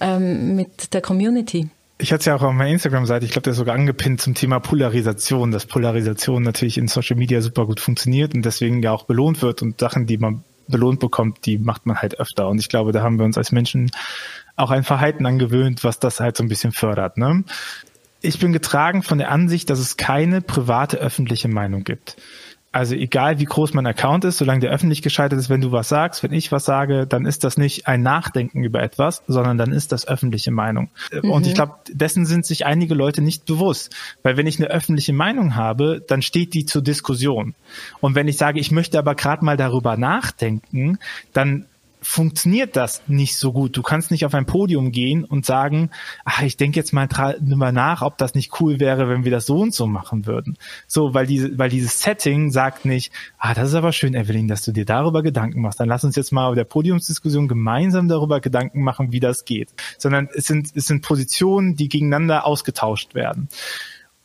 ähm, 0.00 0.56
mit 0.56 0.94
der 0.94 1.02
Community? 1.02 1.68
Ich 1.98 2.12
hatte 2.12 2.20
es 2.20 2.26
ja 2.26 2.36
auch 2.36 2.42
auf 2.42 2.52
meiner 2.52 2.70
Instagram-Seite, 2.70 3.24
ich 3.24 3.30
glaube, 3.30 3.44
der 3.44 3.52
ist 3.52 3.58
sogar 3.58 3.74
angepinnt 3.74 4.20
zum 4.20 4.34
Thema 4.34 4.60
Polarisation, 4.60 5.50
dass 5.50 5.64
Polarisation 5.64 6.42
natürlich 6.42 6.76
in 6.76 6.88
Social 6.88 7.16
Media 7.16 7.40
super 7.40 7.64
gut 7.64 7.80
funktioniert 7.80 8.34
und 8.34 8.44
deswegen 8.44 8.82
ja 8.82 8.92
auch 8.92 9.04
belohnt 9.04 9.40
wird 9.40 9.62
und 9.62 9.80
Sachen, 9.80 10.06
die 10.06 10.18
man 10.18 10.44
belohnt 10.68 11.00
bekommt, 11.00 11.46
die 11.46 11.58
macht 11.58 11.86
man 11.86 11.96
halt 11.96 12.18
öfter. 12.18 12.48
Und 12.48 12.58
ich 12.58 12.68
glaube, 12.68 12.92
da 12.92 13.02
haben 13.02 13.18
wir 13.18 13.24
uns 13.24 13.38
als 13.38 13.52
Menschen 13.52 13.90
auch 14.56 14.70
ein 14.70 14.84
Verhalten 14.84 15.24
angewöhnt, 15.26 15.84
was 15.84 15.98
das 15.98 16.20
halt 16.20 16.36
so 16.36 16.44
ein 16.44 16.48
bisschen 16.48 16.72
fördert. 16.72 17.16
Ne? 17.16 17.44
Ich 18.20 18.38
bin 18.38 18.52
getragen 18.52 19.02
von 19.02 19.18
der 19.18 19.30
Ansicht, 19.30 19.70
dass 19.70 19.78
es 19.78 19.96
keine 19.96 20.40
private 20.40 20.98
öffentliche 20.98 21.48
Meinung 21.48 21.84
gibt. 21.84 22.16
Also 22.76 22.94
egal 22.94 23.38
wie 23.38 23.46
groß 23.46 23.72
mein 23.72 23.86
Account 23.86 24.26
ist, 24.26 24.36
solange 24.36 24.60
der 24.60 24.70
öffentlich 24.70 25.00
geschaltet 25.00 25.38
ist, 25.38 25.48
wenn 25.48 25.62
du 25.62 25.72
was 25.72 25.88
sagst, 25.88 26.22
wenn 26.22 26.34
ich 26.34 26.52
was 26.52 26.66
sage, 26.66 27.06
dann 27.06 27.24
ist 27.24 27.42
das 27.42 27.56
nicht 27.56 27.86
ein 27.86 28.02
Nachdenken 28.02 28.64
über 28.64 28.82
etwas, 28.82 29.22
sondern 29.26 29.56
dann 29.56 29.72
ist 29.72 29.92
das 29.92 30.06
öffentliche 30.06 30.50
Meinung. 30.50 30.90
Mhm. 31.10 31.30
Und 31.30 31.46
ich 31.46 31.54
glaube, 31.54 31.76
dessen 31.90 32.26
sind 32.26 32.44
sich 32.44 32.66
einige 32.66 32.94
Leute 32.94 33.22
nicht 33.22 33.46
bewusst. 33.46 33.96
Weil 34.22 34.36
wenn 34.36 34.46
ich 34.46 34.58
eine 34.58 34.68
öffentliche 34.68 35.14
Meinung 35.14 35.56
habe, 35.56 36.04
dann 36.06 36.20
steht 36.20 36.52
die 36.52 36.66
zur 36.66 36.82
Diskussion. 36.82 37.54
Und 38.02 38.14
wenn 38.14 38.28
ich 38.28 38.36
sage, 38.36 38.60
ich 38.60 38.70
möchte 38.70 38.98
aber 38.98 39.14
gerade 39.14 39.42
mal 39.42 39.56
darüber 39.56 39.96
nachdenken, 39.96 40.98
dann 41.32 41.64
funktioniert 42.00 42.76
das 42.76 43.02
nicht 43.08 43.36
so 43.36 43.52
gut. 43.52 43.76
Du 43.76 43.82
kannst 43.82 44.10
nicht 44.10 44.24
auf 44.24 44.34
ein 44.34 44.46
Podium 44.46 44.92
gehen 44.92 45.24
und 45.24 45.44
sagen, 45.44 45.90
ach, 46.24 46.42
ich 46.42 46.56
denke 46.56 46.78
jetzt 46.78 46.92
mal 46.92 47.06
drüber 47.06 47.72
nach, 47.72 48.02
ob 48.02 48.18
das 48.18 48.34
nicht 48.34 48.60
cool 48.60 48.80
wäre, 48.80 49.08
wenn 49.08 49.24
wir 49.24 49.30
das 49.30 49.46
so 49.46 49.58
und 49.58 49.74
so 49.74 49.86
machen 49.86 50.26
würden. 50.26 50.56
So, 50.86 51.14
weil 51.14 51.26
diese, 51.26 51.58
weil 51.58 51.70
dieses 51.70 52.00
Setting 52.00 52.50
sagt 52.50 52.84
nicht, 52.84 53.12
ah, 53.38 53.54
das 53.54 53.68
ist 53.68 53.74
aber 53.74 53.92
schön, 53.92 54.14
Evelyn, 54.14 54.48
dass 54.48 54.62
du 54.62 54.72
dir 54.72 54.84
darüber 54.84 55.22
Gedanken 55.22 55.60
machst. 55.60 55.80
Dann 55.80 55.88
lass 55.88 56.04
uns 56.04 56.16
jetzt 56.16 56.32
mal 56.32 56.48
auf 56.48 56.54
der 56.54 56.64
Podiumsdiskussion 56.64 57.48
gemeinsam 57.48 58.08
darüber 58.08 58.40
Gedanken 58.40 58.82
machen, 58.82 59.12
wie 59.12 59.20
das 59.20 59.44
geht. 59.44 59.72
Sondern 59.98 60.28
es 60.34 60.44
sind, 60.44 60.68
es 60.74 60.86
sind 60.86 61.02
Positionen, 61.02 61.74
die 61.74 61.88
gegeneinander 61.88 62.46
ausgetauscht 62.46 63.14
werden. 63.14 63.48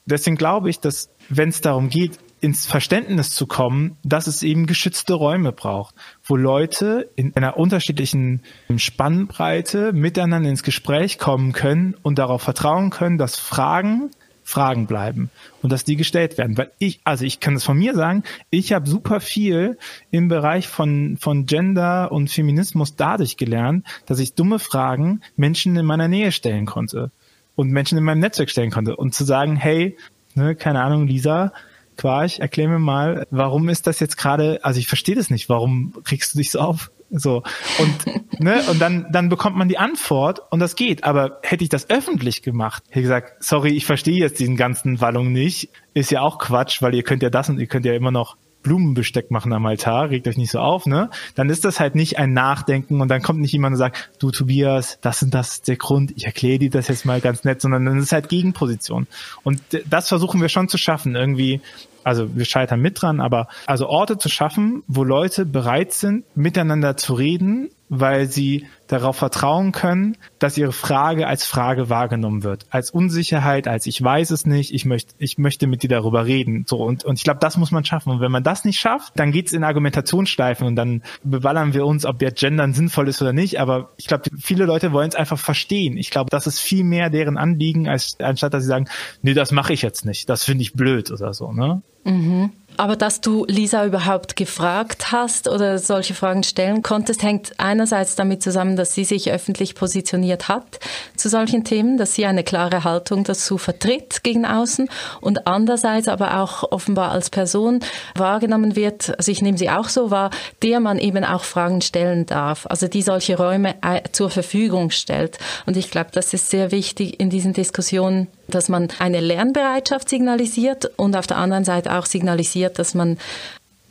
Deswegen 0.06 0.36
glaube 0.36 0.70
ich, 0.70 0.80
dass 0.80 1.10
wenn 1.30 1.50
es 1.50 1.62
darum 1.62 1.90
geht, 1.90 2.20
ins 2.42 2.66
Verständnis 2.66 3.32
zu 3.32 3.46
kommen, 3.46 3.98
dass 4.04 4.28
es 4.28 4.44
eben 4.44 4.66
geschützte 4.66 5.14
Räume 5.14 5.52
braucht, 5.52 5.96
wo 6.24 6.36
Leute 6.36 7.10
in 7.16 7.36
einer 7.36 7.56
unterschiedlichen 7.56 8.42
Spannbreite 8.76 9.94
miteinander 9.94 10.50
ins 10.50 10.64
Gespräch 10.64 11.20
kommen 11.20 11.54
können 11.54 11.96
und 12.02 12.18
darauf 12.18 12.42
vertrauen 12.42 12.90
können, 12.90 13.18
dass 13.18 13.38
Fragen 13.38 14.10
Fragen 14.44 14.86
bleiben 14.86 15.30
und 15.62 15.72
dass 15.72 15.86
die 15.86 15.96
gestellt 15.96 16.38
werden. 16.38 16.58
Weil 16.58 16.72
ich, 16.78 17.00
also 17.06 17.24
ich 17.24 17.40
kann 17.40 17.54
das 17.54 17.64
von 17.64 17.78
mir 17.78 17.94
sagen, 17.94 18.24
ich 18.50 18.74
habe 18.74 18.90
super 18.90 19.22
viel 19.22 19.78
im 20.10 20.28
Bereich 20.28 20.68
von, 20.68 21.18
von 21.18 21.46
Gender 21.46 22.12
und 22.12 22.30
Feminismus 22.30 22.96
dadurch 22.96 23.38
gelernt, 23.38 23.86
dass 24.08 24.20
ich 24.20 24.34
dumme 24.34 24.60
Fragen 24.60 25.22
Menschen 25.38 25.76
in 25.78 25.86
meiner 25.86 26.08
Nähe 26.08 26.32
stellen 26.32 26.66
konnte 26.66 27.12
und 27.56 27.70
Menschen 27.70 27.98
in 27.98 28.04
meinem 28.04 28.20
Netzwerk 28.20 28.50
stellen 28.50 28.72
konnte 28.72 28.96
und 28.96 29.14
zu 29.14 29.24
sagen, 29.24 29.56
hey, 29.56 29.96
ne, 30.36 30.56
keine 30.56 30.82
Ahnung, 30.82 31.08
Lisa, 31.08 31.54
Quarch, 32.02 32.40
erklär 32.40 32.68
mir 32.68 32.80
mal, 32.80 33.28
warum 33.30 33.70
ist 33.70 33.86
das 33.86 34.00
jetzt 34.00 34.18
gerade, 34.18 34.60
also 34.64 34.80
ich 34.80 34.88
verstehe 34.88 35.16
das 35.16 35.30
nicht, 35.30 35.50
warum 35.50 35.94
kriegst 36.04 36.34
du 36.34 36.40
dich 36.40 36.50
so 36.50 36.60
auf? 36.60 36.90
So. 37.12 37.44
Und, 37.78 38.40
ne, 38.40 38.64
und 38.70 38.82
dann, 38.82 39.08
dann 39.12 39.30
bekommt 39.30 39.56
man 39.56 39.68
die 39.68 39.78
Antwort 39.78 40.42
und 40.50 40.60
das 40.60 40.76
geht. 40.76 41.04
Aber 41.04 41.40
hätte 41.44 41.64
ich 41.64 41.70
das 41.70 41.90
öffentlich 41.90 42.42
gemacht, 42.42 42.84
hätte 42.90 43.02
ich 43.02 43.06
gesagt, 43.06 43.44
sorry, 43.44 43.70
ich 43.74 43.86
verstehe 43.86 44.18
jetzt 44.18 44.40
diesen 44.40 44.56
ganzen 44.56 45.00
Wallung 45.00 45.32
nicht, 45.32 45.70
ist 45.94 46.10
ja 46.10 46.22
auch 46.22 46.40
Quatsch, 46.40 46.82
weil 46.82 46.96
ihr 46.96 47.04
könnt 47.04 47.22
ja 47.22 47.30
das 47.30 47.50
und 47.50 47.60
ihr 47.60 47.68
könnt 47.68 47.86
ja 47.86 47.94
immer 47.94 48.12
noch 48.12 48.38
Blumenbesteck 48.64 49.32
machen 49.32 49.54
am 49.54 49.66
Altar, 49.66 50.10
regt 50.10 50.28
euch 50.28 50.38
nicht 50.38 50.52
so 50.52 50.60
auf, 50.60 50.86
ne? 50.86 51.10
Dann 51.36 51.50
ist 51.50 51.66
das 51.66 51.80
halt 51.80 51.96
nicht 51.96 52.20
ein 52.20 52.34
Nachdenken 52.34 53.02
und 53.02 53.08
dann 53.08 53.22
kommt 53.22 53.40
nicht 53.40 53.52
jemand 53.52 53.74
und 53.74 53.78
sagt, 53.78 54.12
du 54.20 54.32
Tobias, 54.32 55.00
das 55.02 55.24
und 55.24 55.34
das 55.34 55.54
ist 55.54 55.68
der 55.68 55.78
Grund, 55.78 56.14
ich 56.16 56.26
erkläre 56.26 56.60
dir 56.60 56.70
das 56.70 56.88
jetzt 56.88 57.06
mal 57.06 57.22
ganz 57.22 57.44
nett, 57.44 57.62
sondern 57.62 57.86
dann 57.86 57.98
ist 57.98 58.12
halt 58.12 58.30
Gegenposition. 58.30 59.08
Und 59.44 59.62
das 59.90 60.10
versuchen 60.10 60.42
wir 60.42 60.50
schon 60.50 60.70
zu 60.70 60.78
schaffen, 60.78 61.16
irgendwie 61.16 61.62
also 62.04 62.36
wir 62.36 62.46
scheitern 62.46 62.82
mit 62.82 63.02
dran, 63.02 63.20
aber 63.20 63.48
also 63.66 63.88
Orte 63.88 64.18
zu 64.18 64.30
schaffen, 64.30 64.84
wo 64.88 65.04
Leute 65.04 65.46
bereit 65.46 65.94
sind, 65.94 66.26
miteinander 66.36 66.98
zu 66.98 67.14
reden, 67.14 67.70
weil 67.94 68.28
sie 68.28 68.68
darauf 68.88 69.18
vertrauen 69.18 69.74
können, 69.74 70.16
dass 70.40 70.58
ihre 70.58 70.72
Frage 70.72 71.28
als 71.28 71.44
Frage 71.44 71.90
wahrgenommen 71.90 72.42
wird, 72.42 72.66
als 72.70 72.90
Unsicherheit, 72.90 73.68
als 73.68 73.86
ich 73.86 74.02
weiß 74.02 74.32
es 74.32 74.46
nicht, 74.46 74.74
ich 74.74 74.86
möchte, 74.86 75.14
ich 75.18 75.38
möchte 75.38 75.68
mit 75.68 75.84
dir 75.84 75.90
darüber 75.90 76.26
reden. 76.26 76.64
So 76.66 76.78
und, 76.78 77.04
und 77.04 77.18
ich 77.18 77.26
glaube, 77.26 77.42
das 77.42 77.58
muss 77.58 77.72
man 77.72 77.84
schaffen. 77.84 78.12
Und 78.12 78.22
wenn 78.22 78.32
man 78.32 78.44
das 78.44 78.64
nicht 78.64 78.80
schafft, 78.80 79.20
dann 79.20 79.34
geht's 79.34 79.52
in 79.52 79.66
Argumentationsschleifen 79.66 80.66
und 80.66 80.78
dann 80.78 81.04
bewallern 81.24 81.74
wir 81.74 81.86
uns, 81.86 82.06
ob 82.06 82.22
jetzt 82.22 82.40
Gendern 82.40 82.74
sinnvoll 82.74 83.10
ist 83.10 83.22
oder 83.22 83.34
nicht. 83.34 83.60
Aber 83.60 83.90
ich 83.98 84.08
glaube, 84.08 84.24
viele 84.40 84.64
Leute 84.64 84.94
wollen 84.94 85.10
es 85.10 85.16
einfach 85.16 85.40
verstehen. 85.40 85.98
Ich 85.98 86.12
glaube, 86.12 86.30
das 86.30 86.48
ist 86.48 86.60
viel 86.60 86.86
mehr 86.86 87.10
deren 87.10 87.38
Anliegen, 87.38 87.90
als 87.90 88.18
anstatt 88.22 88.54
dass 88.54 88.64
sie 88.64 88.70
sagen, 88.70 88.86
nee, 89.22 89.34
das 89.34 89.52
mache 89.52 89.74
ich 89.74 89.82
jetzt 89.82 90.06
nicht, 90.06 90.30
das 90.30 90.46
finde 90.46 90.62
ich 90.62 90.72
blöd 90.72 91.12
oder 91.12 91.34
so. 91.34 91.52
Ne? 91.52 91.82
Mhm. 92.06 92.61
Aber 92.82 92.96
dass 92.96 93.22
du 93.22 93.46
Lisa 93.48 93.86
überhaupt 93.86 94.36
gefragt 94.36 95.12
hast 95.12 95.48
oder 95.48 95.78
solche 95.78 96.16
Fragen 96.16 96.42
stellen 96.42 96.82
konntest, 96.82 97.22
hängt 97.22 97.52
einerseits 97.60 98.16
damit 98.16 98.42
zusammen, 98.42 98.76
dass 98.76 98.96
sie 98.96 99.04
sich 99.04 99.32
öffentlich 99.32 99.76
positioniert 99.76 100.48
hat 100.48 100.80
zu 101.16 101.30
solchen 101.30 101.64
Themen, 101.64 102.00
dass 102.00 102.16
sie 102.16 102.26
eine 102.26 102.44
klare 102.44 102.84
Haltung 102.84 103.24
dazu 103.24 103.60
vertritt 103.60 104.24
gegen 104.24 104.48
außen 104.48 104.90
und 105.22 105.46
andererseits 105.46 106.08
aber 106.08 106.40
auch 106.40 106.72
offenbar 106.72 107.12
als 107.12 107.30
Person 107.30 107.82
wahrgenommen 108.16 108.76
wird, 108.76 109.16
also 109.16 109.32
ich 109.32 109.44
nehme 109.44 109.60
sie 109.60 109.70
auch 109.70 109.88
so 109.88 110.10
wahr, 110.10 110.32
der 110.64 110.80
man 110.80 110.98
eben 110.98 111.24
auch 111.24 111.44
Fragen 111.44 111.82
stellen 111.82 112.26
darf, 112.26 112.66
also 112.66 112.88
die 112.88 113.04
solche 113.04 113.38
Räume 113.38 113.76
äh, 113.84 114.02
zur 114.12 114.32
Verfügung 114.32 114.90
stellt. 114.90 115.38
Und 115.68 115.78
ich 115.78 115.92
glaube, 115.92 116.10
das 116.14 116.34
ist 116.34 116.50
sehr 116.50 116.72
wichtig 116.72 117.20
in 117.20 117.30
diesen 117.30 117.54
Diskussionen, 117.54 118.28
dass 118.48 118.70
man 118.70 118.90
eine 119.00 119.20
Lernbereitschaft 119.20 120.10
signalisiert 120.10 120.92
und 120.98 121.16
auf 121.16 121.28
der 121.28 121.38
anderen 121.38 121.64
Seite 121.64 121.96
auch 121.96 122.06
signalisiert, 122.06 122.71
dass 122.80 122.94
man 122.94 123.18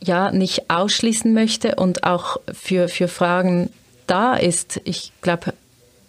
ja 0.03 0.31
nicht 0.31 0.69
ausschließen 0.69 1.33
möchte 1.33 1.75
und 1.75 2.03
auch 2.03 2.37
für, 2.51 2.87
für 2.87 3.07
Fragen 3.07 3.69
da 4.07 4.35
ist. 4.35 4.81
Ich 4.83 5.11
glaube, 5.21 5.53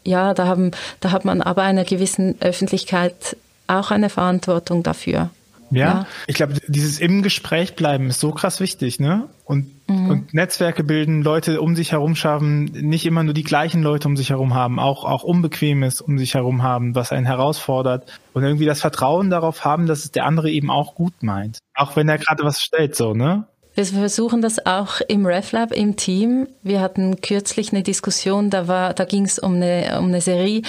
ja, 0.04 0.34
da, 0.34 0.46
haben, 0.46 0.72
da 1.00 1.10
hat 1.10 1.24
man 1.24 1.42
aber 1.42 1.62
einer 1.62 1.84
gewissen 1.84 2.40
Öffentlichkeit 2.40 3.36
auch 3.66 3.90
eine 3.90 4.08
Verantwortung 4.08 4.82
dafür. 4.82 5.30
Ja, 5.72 5.86
ja. 5.86 6.06
ich 6.26 6.36
glaube, 6.36 6.54
dieses 6.66 7.00
im 7.00 7.22
Gespräch 7.22 7.74
bleiben 7.74 8.08
ist 8.08 8.20
so 8.20 8.30
krass 8.32 8.60
wichtig, 8.60 9.00
ne? 9.00 9.28
Und, 9.44 9.70
mhm. 9.88 10.10
und 10.10 10.34
Netzwerke 10.34 10.84
bilden, 10.84 11.22
Leute 11.22 11.60
um 11.60 11.74
sich 11.76 11.92
herum 11.92 12.14
schaffen, 12.14 12.64
nicht 12.64 13.06
immer 13.06 13.22
nur 13.22 13.34
die 13.34 13.42
gleichen 13.42 13.82
Leute 13.82 14.08
um 14.08 14.16
sich 14.16 14.30
herum 14.30 14.54
haben, 14.54 14.78
auch, 14.78 15.04
auch 15.04 15.22
Unbequemes 15.22 16.00
um 16.00 16.18
sich 16.18 16.34
herum 16.34 16.62
haben, 16.62 16.94
was 16.94 17.12
einen 17.12 17.26
herausfordert. 17.26 18.20
Und 18.32 18.42
irgendwie 18.42 18.66
das 18.66 18.80
Vertrauen 18.80 19.30
darauf 19.30 19.64
haben, 19.64 19.86
dass 19.86 20.04
es 20.04 20.12
der 20.12 20.26
andere 20.26 20.50
eben 20.50 20.70
auch 20.70 20.94
gut 20.94 21.22
meint. 21.22 21.58
Auch 21.74 21.96
wenn 21.96 22.08
er 22.08 22.18
gerade 22.18 22.44
was 22.44 22.60
stellt, 22.60 22.94
so, 22.94 23.14
ne? 23.14 23.46
Wir 23.74 23.86
versuchen 23.86 24.42
das 24.42 24.66
auch 24.66 25.00
im 25.08 25.24
RefLab 25.24 25.72
im 25.72 25.96
Team. 25.96 26.46
Wir 26.62 26.82
hatten 26.82 27.22
kürzlich 27.22 27.72
eine 27.72 27.82
Diskussion, 27.82 28.50
da 28.50 28.68
war, 28.68 28.92
da 28.92 29.06
ging 29.06 29.24
es 29.24 29.38
um 29.38 29.54
eine, 29.54 29.98
um 29.98 30.08
eine 30.08 30.20
Serie, 30.20 30.60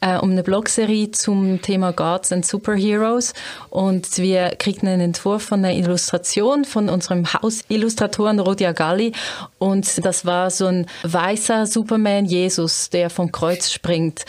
äh, 0.00 0.16
um 0.18 0.30
eine 0.30 0.44
Blogserie 0.44 1.10
zum 1.10 1.60
Thema 1.60 1.92
Gods 1.92 2.30
and 2.30 2.46
Superheroes. 2.46 3.34
Und 3.70 4.16
wir 4.18 4.50
kriegten 4.50 4.86
einen 4.86 5.00
Entwurf 5.00 5.42
von 5.42 5.64
einer 5.64 5.74
Illustration 5.74 6.64
von 6.64 6.88
unserem 6.88 7.32
Hausillustratoren 7.32 8.38
Rodia 8.38 8.70
Galli. 8.70 9.12
Und 9.58 10.04
das 10.04 10.24
war 10.24 10.50
so 10.50 10.66
ein 10.66 10.86
weißer 11.02 11.66
Superman 11.66 12.26
Jesus, 12.26 12.90
der 12.90 13.10
vom 13.10 13.32
Kreuz 13.32 13.72
springt. 13.72 14.24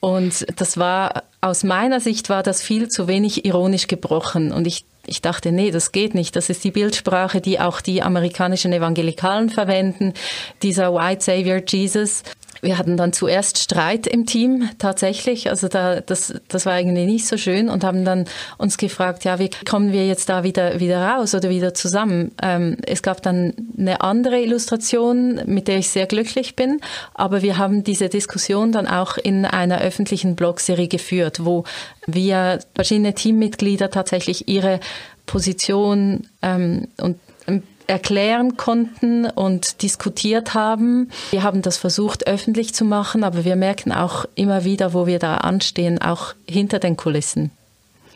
Und 0.00 0.46
das 0.58 0.78
war, 0.78 1.24
aus 1.42 1.64
meiner 1.64 2.00
Sicht 2.00 2.30
war 2.30 2.42
das 2.42 2.62
viel 2.62 2.88
zu 2.88 3.08
wenig 3.08 3.44
ironisch 3.44 3.88
gebrochen. 3.88 4.52
Und 4.52 4.66
ich 4.66 4.86
ich 5.06 5.22
dachte, 5.22 5.52
nee, 5.52 5.70
das 5.70 5.92
geht 5.92 6.14
nicht. 6.14 6.36
Das 6.36 6.50
ist 6.50 6.64
die 6.64 6.70
Bildsprache, 6.70 7.40
die 7.40 7.60
auch 7.60 7.80
die 7.80 8.02
amerikanischen 8.02 8.72
Evangelikalen 8.72 9.50
verwenden. 9.50 10.14
Dieser 10.62 10.94
White 10.94 11.22
Savior 11.22 11.60
Jesus. 11.66 12.22
Wir 12.64 12.78
hatten 12.78 12.96
dann 12.96 13.12
zuerst 13.12 13.58
Streit 13.58 14.06
im 14.06 14.26
Team 14.26 14.70
tatsächlich. 14.78 15.50
Also 15.50 15.68
da, 15.68 16.00
das, 16.00 16.34
das 16.48 16.66
war 16.66 16.78
irgendwie 16.78 17.04
nicht 17.04 17.26
so 17.26 17.36
schön 17.36 17.68
und 17.68 17.84
haben 17.84 18.04
dann 18.04 18.24
uns 18.58 18.78
gefragt, 18.78 19.24
ja, 19.24 19.38
wie 19.38 19.50
kommen 19.68 19.92
wir 19.92 20.06
jetzt 20.06 20.28
da 20.28 20.42
wieder, 20.42 20.80
wieder 20.80 21.06
raus 21.06 21.34
oder 21.34 21.50
wieder 21.50 21.74
zusammen? 21.74 22.32
Ähm, 22.42 22.78
es 22.86 23.02
gab 23.02 23.22
dann 23.22 23.52
eine 23.78 24.00
andere 24.00 24.40
Illustration, 24.40 25.40
mit 25.46 25.68
der 25.68 25.78
ich 25.78 25.90
sehr 25.90 26.06
glücklich 26.06 26.56
bin. 26.56 26.80
Aber 27.12 27.42
wir 27.42 27.58
haben 27.58 27.84
diese 27.84 28.08
Diskussion 28.08 28.72
dann 28.72 28.86
auch 28.86 29.18
in 29.18 29.44
einer 29.44 29.80
öffentlichen 29.80 30.34
Blogserie 30.34 30.88
geführt, 30.88 31.44
wo 31.44 31.64
wir 32.06 32.60
verschiedene 32.74 33.14
Teammitglieder 33.14 33.90
tatsächlich 33.90 34.48
ihre 34.48 34.80
Position 35.26 36.26
ähm, 36.42 36.88
und 37.00 37.18
erklären 37.86 38.56
konnten 38.56 39.26
und 39.26 39.82
diskutiert 39.82 40.54
haben. 40.54 41.10
Wir 41.30 41.42
haben 41.42 41.62
das 41.62 41.76
versucht 41.76 42.26
öffentlich 42.26 42.74
zu 42.74 42.84
machen, 42.84 43.24
aber 43.24 43.44
wir 43.44 43.56
merken 43.56 43.92
auch 43.92 44.24
immer 44.34 44.64
wieder, 44.64 44.94
wo 44.94 45.06
wir 45.06 45.18
da 45.18 45.36
anstehen, 45.36 46.00
auch 46.00 46.34
hinter 46.48 46.78
den 46.78 46.96
Kulissen. 46.96 47.50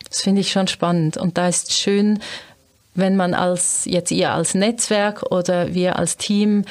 Das 0.09 0.23
finde 0.23 0.41
ich 0.41 0.51
schon 0.51 0.69
spannend 0.69 1.17
und 1.17 1.37
da 1.37 1.49
ist 1.49 1.75
schön, 1.75 2.21
wenn 2.95 3.15
man 3.15 3.35
als 3.35 3.85
jetzt 3.85 4.11
ihr 4.11 4.33
als 4.33 4.55
Netzwerk 4.55 5.31
oder 5.31 5.75
wir 5.75 5.99
als 5.99 6.17
Team 6.17 6.65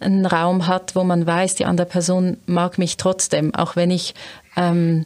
einen 0.00 0.24
Raum 0.24 0.66
hat, 0.66 0.96
wo 0.96 1.04
man 1.04 1.26
weiß, 1.26 1.54
die 1.56 1.66
andere 1.66 1.86
Person 1.86 2.38
mag 2.46 2.78
mich 2.78 2.96
trotzdem, 2.96 3.54
auch 3.54 3.76
wenn 3.76 3.90
ich 3.90 4.14
ähm, 4.56 5.04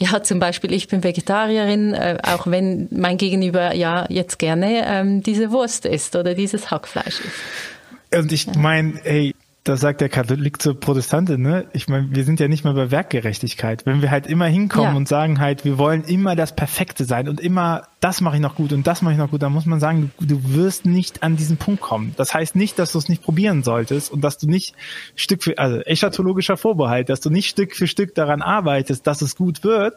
ja, 0.00 0.22
zum 0.22 0.40
Beispiel, 0.40 0.72
ich 0.72 0.88
bin 0.88 1.04
Vegetarierin, 1.04 1.92
äh, 1.92 2.16
auch 2.22 2.46
wenn 2.46 2.88
mein 2.90 3.18
Gegenüber 3.18 3.74
ja 3.74 4.06
jetzt 4.08 4.38
gerne 4.38 4.82
ähm, 4.86 5.22
diese 5.22 5.50
Wurst 5.50 5.84
isst 5.84 6.16
oder 6.16 6.34
dieses 6.34 6.70
Hackfleisch 6.70 7.20
isst. 7.20 8.18
Und 8.18 8.32
ich 8.32 8.46
meine, 8.54 8.98
ey, 9.04 9.34
da 9.64 9.76
sagt 9.76 10.00
der 10.00 10.08
Katholik 10.08 10.62
zur 10.62 10.78
Protestantin, 10.78 11.42
ne? 11.42 11.66
Ich 11.74 11.86
meine, 11.86 12.08
wir 12.10 12.24
sind 12.24 12.40
ja 12.40 12.48
nicht 12.48 12.64
mehr 12.64 12.72
bei 12.72 12.90
Werkgerechtigkeit. 12.90 13.84
Wenn 13.84 14.00
wir 14.00 14.10
halt 14.10 14.26
immer 14.26 14.46
hinkommen 14.46 14.92
ja. 14.92 14.96
und 14.96 15.06
sagen 15.06 15.38
halt, 15.38 15.66
wir 15.66 15.76
wollen 15.76 16.02
immer 16.04 16.34
das 16.34 16.56
Perfekte 16.56 17.04
sein 17.04 17.28
und 17.28 17.40
immer 17.40 17.82
das 18.00 18.22
mache 18.22 18.36
ich 18.36 18.42
noch 18.42 18.54
gut 18.54 18.72
und 18.72 18.86
das 18.86 19.02
mache 19.02 19.12
ich 19.12 19.18
noch 19.18 19.30
gut, 19.30 19.42
dann 19.42 19.52
muss 19.52 19.66
man 19.66 19.78
sagen, 19.78 20.10
du, 20.18 20.26
du 20.26 20.54
wirst 20.54 20.86
nicht 20.86 21.22
an 21.22 21.36
diesen 21.36 21.58
Punkt 21.58 21.82
kommen. 21.82 22.14
Das 22.16 22.32
heißt 22.32 22.56
nicht, 22.56 22.78
dass 22.78 22.92
du 22.92 22.98
es 22.98 23.10
nicht 23.10 23.22
probieren 23.22 23.62
solltest 23.62 24.10
und 24.10 24.22
dass 24.22 24.38
du 24.38 24.46
nicht 24.46 24.74
Stück 25.14 25.42
für, 25.42 25.58
also 25.58 25.80
eschatologischer 25.80 26.56
Vorbehalt, 26.56 27.10
dass 27.10 27.20
du 27.20 27.28
nicht 27.28 27.50
Stück 27.50 27.76
für 27.76 27.86
Stück 27.86 28.14
daran 28.14 28.40
arbeitest, 28.40 29.06
dass 29.06 29.20
es 29.20 29.36
gut 29.36 29.62
wird, 29.62 29.94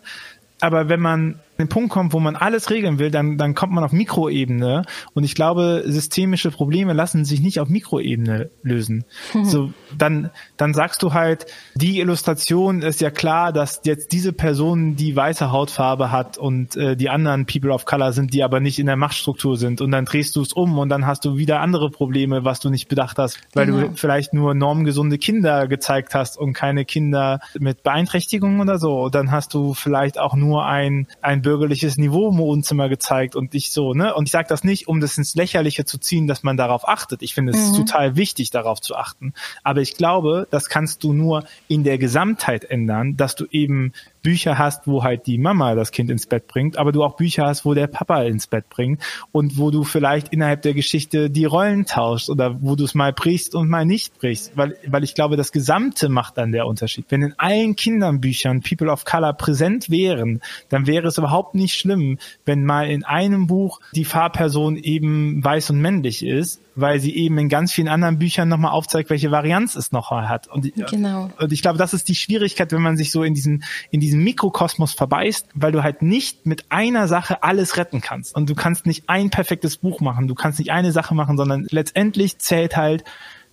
aber 0.60 0.90
wenn 0.90 1.00
man 1.00 1.40
den 1.58 1.70
Punkt 1.70 1.92
kommt, 1.92 2.14
wo 2.14 2.20
man 2.20 2.36
alles 2.36 2.70
regeln 2.70 3.00
will, 3.00 3.12
dann, 3.12 3.38
dann 3.38 3.54
kommt 3.54 3.74
man 3.74 3.84
auf 3.84 3.92
Mikroebene. 3.92 4.84
Und 5.14 5.24
ich 5.24 5.36
glaube, 5.36 5.84
systemische 5.86 6.52
Probleme 6.52 6.94
lassen 6.94 7.26
sich 7.26 7.42
nicht 7.42 7.60
auf 7.60 7.70
Mikroebene 7.70 8.50
lösen. 8.64 9.06
Mhm. 9.34 9.46
So, 9.46 9.74
dann, 9.98 10.32
dann 10.58 10.74
sagst 10.74 11.04
du 11.04 11.14
halt, 11.14 11.46
die 11.76 12.00
Illustration 12.00 12.82
ist 12.82 13.02
ja 13.02 13.12
klar, 13.12 13.54
dass 13.54 13.82
jetzt 13.84 14.12
diese 14.12 14.34
Person 14.34 14.96
die 14.96 15.16
weiße 15.16 15.52
Hautfarbe 15.52 16.12
hat 16.12 16.38
und 16.38 16.76
äh, 16.76 16.96
die 16.96 17.10
anderen 17.10 17.46
People 17.46 17.72
of 17.72 17.86
Color 17.86 18.14
sind, 18.14 18.34
die 18.34 18.44
aber 18.44 18.60
nicht 18.60 18.80
in 18.80 18.88
der 18.88 18.96
Machtstruktur 18.96 19.58
sind. 19.58 19.80
Und 19.82 19.92
dann 19.92 20.06
drehst 20.06 20.36
du 20.36 20.42
es 20.42 20.54
um 20.54 20.80
und 20.80 20.90
dann 20.90 21.06
hast 21.06 21.24
du 21.26 21.38
wieder 21.38 21.62
andere 21.62 21.92
Probleme, 21.92 22.44
was 22.44 22.60
du 22.60 22.70
nicht 22.72 22.88
bedacht 22.88 23.20
hast, 23.20 23.40
weil 23.54 23.68
genau. 23.68 23.88
du 23.90 23.92
vielleicht 23.96 24.34
nur 24.34 24.56
normgesunde 24.56 25.20
Kinder 25.20 25.68
gezeigt 25.68 26.16
hast 26.16 26.38
und 26.38 26.54
keine 26.54 26.84
Kinder 26.86 27.40
mit 27.60 27.84
Beeinträchtigungen 27.84 28.60
oder 28.60 28.80
so. 28.80 29.04
Und 29.04 29.16
dann 29.16 29.32
hast 29.32 29.54
du 29.54 29.74
vielleicht 29.76 30.18
auch 30.18 30.36
nur 30.36 30.66
ein, 30.66 31.08
ein 31.22 31.43
bürgerliches 31.44 31.98
Niveau 31.98 32.30
im 32.32 32.40
Wohnzimmer 32.40 32.90
gezeigt 32.90 33.36
und 33.36 33.54
ich 33.54 33.72
so, 33.72 33.94
ne? 33.94 34.16
Und 34.16 34.26
ich 34.28 34.32
sage 34.32 34.48
das 34.50 34.64
nicht, 34.64 34.88
um 34.88 35.00
das 35.00 35.18
ins 35.20 35.36
Lächerliche 35.36 35.86
zu 35.86 36.00
ziehen, 36.00 36.26
dass 36.26 36.42
man 36.42 36.58
darauf 36.58 36.88
achtet. 36.88 37.22
Ich 37.22 37.36
finde 37.36 37.52
es 37.52 37.72
mhm. 37.72 37.76
total 37.76 38.16
wichtig, 38.16 38.50
darauf 38.50 38.82
zu 38.82 38.96
achten. 38.96 39.34
Aber 39.64 39.82
ich 39.82 39.96
glaube, 39.96 40.48
das 40.50 40.70
kannst 40.70 41.04
du 41.04 41.14
nur 41.14 41.46
in 41.68 41.84
der 41.84 42.00
Gesamtheit 42.00 42.64
ändern, 42.64 43.16
dass 43.16 43.36
du 43.36 43.46
eben 43.52 43.94
Bücher 44.24 44.58
hast, 44.58 44.88
wo 44.88 45.04
halt 45.04 45.28
die 45.28 45.38
Mama 45.38 45.76
das 45.76 45.92
Kind 45.92 46.10
ins 46.10 46.26
Bett 46.26 46.48
bringt, 46.48 46.78
aber 46.78 46.92
du 46.92 47.04
auch 47.04 47.16
Bücher 47.16 47.46
hast, 47.46 47.66
wo 47.66 47.74
der 47.74 47.88
Papa 47.88 48.24
ins 48.24 48.48
Bett 48.48 48.70
bringt 48.70 49.04
und 49.32 49.58
wo 49.58 49.70
du 49.70 49.84
vielleicht 49.84 50.30
innerhalb 50.30 50.62
der 50.62 50.74
Geschichte 50.74 51.30
die 51.30 51.46
Rollen 51.46 51.86
tauschst 51.86 52.30
oder 52.30 52.58
wo 52.62 52.76
du 52.76 52.86
es 52.86 52.96
mal 52.96 53.14
brichst 53.14 53.54
und 53.54 53.70
mal 53.70 53.86
nicht 53.86 54.18
brichst, 54.18 54.56
weil, 54.56 54.78
weil 54.88 55.04
ich 55.04 55.14
glaube, 55.14 55.36
das 55.36 55.52
Gesamte 55.52 56.10
macht 56.10 56.38
dann 56.38 56.52
der 56.52 56.66
Unterschied. 56.66 57.06
Wenn 57.10 57.22
in 57.22 57.34
allen 57.38 57.76
Kindernbüchern 57.76 58.62
People 58.62 58.90
of 58.90 59.06
Color 59.06 59.34
präsent 59.34 59.90
wären, 59.90 60.42
dann 60.70 60.88
wäre 60.88 61.08
es 61.08 61.18
überhaupt 61.18 61.54
nicht 61.54 61.76
schlimm, 61.76 62.18
wenn 62.46 62.64
mal 62.64 62.90
in 62.90 63.04
einem 63.04 63.48
Buch 63.48 63.82
die 63.94 64.06
Fahrperson 64.06 64.78
eben 64.78 65.44
weiß 65.44 65.72
und 65.72 65.82
männlich 65.82 66.26
ist 66.26 66.62
weil 66.76 67.00
sie 67.00 67.16
eben 67.16 67.38
in 67.38 67.50
ganz 67.50 67.72
vielen 67.72 67.88
anderen 67.88 68.20
Büchern 68.20 68.50
nochmal 68.50 68.72
aufzeigt, 68.72 69.10
welche 69.10 69.32
Varianz 69.32 69.76
es 69.76 69.92
noch 69.92 70.12
hat. 70.12 70.48
Und, 70.48 70.72
genau. 70.90 71.30
und 71.40 71.52
ich 71.52 71.62
glaube, 71.62 71.78
das 71.78 71.94
ist 71.94 72.08
die 72.08 72.16
Schwierigkeit, 72.16 72.72
wenn 72.72 72.82
man 72.82 72.98
sich 72.98 73.12
so 73.12 73.24
in 73.24 73.34
diesen, 73.34 73.64
in 73.92 74.00
diesen 74.00 74.24
Mikrokosmos 74.24 74.94
verbeißt, 74.94 75.50
weil 75.54 75.72
du 75.72 75.84
halt 75.84 76.02
nicht 76.02 76.46
mit 76.46 76.72
einer 76.72 77.08
Sache 77.08 77.44
alles 77.44 77.78
retten 77.78 78.02
kannst. 78.02 78.36
Und 78.36 78.50
du 78.50 78.56
kannst 78.56 78.86
nicht 78.86 79.08
ein 79.08 79.30
perfektes 79.30 79.78
Buch 79.78 80.02
machen, 80.02 80.28
du 80.28 80.36
kannst 80.36 80.60
nicht 80.60 80.72
eine 80.72 80.92
Sache 80.92 81.16
machen, 81.16 81.38
sondern 81.38 81.68
letztendlich 81.70 82.40
zählt 82.40 82.76
halt 82.76 83.04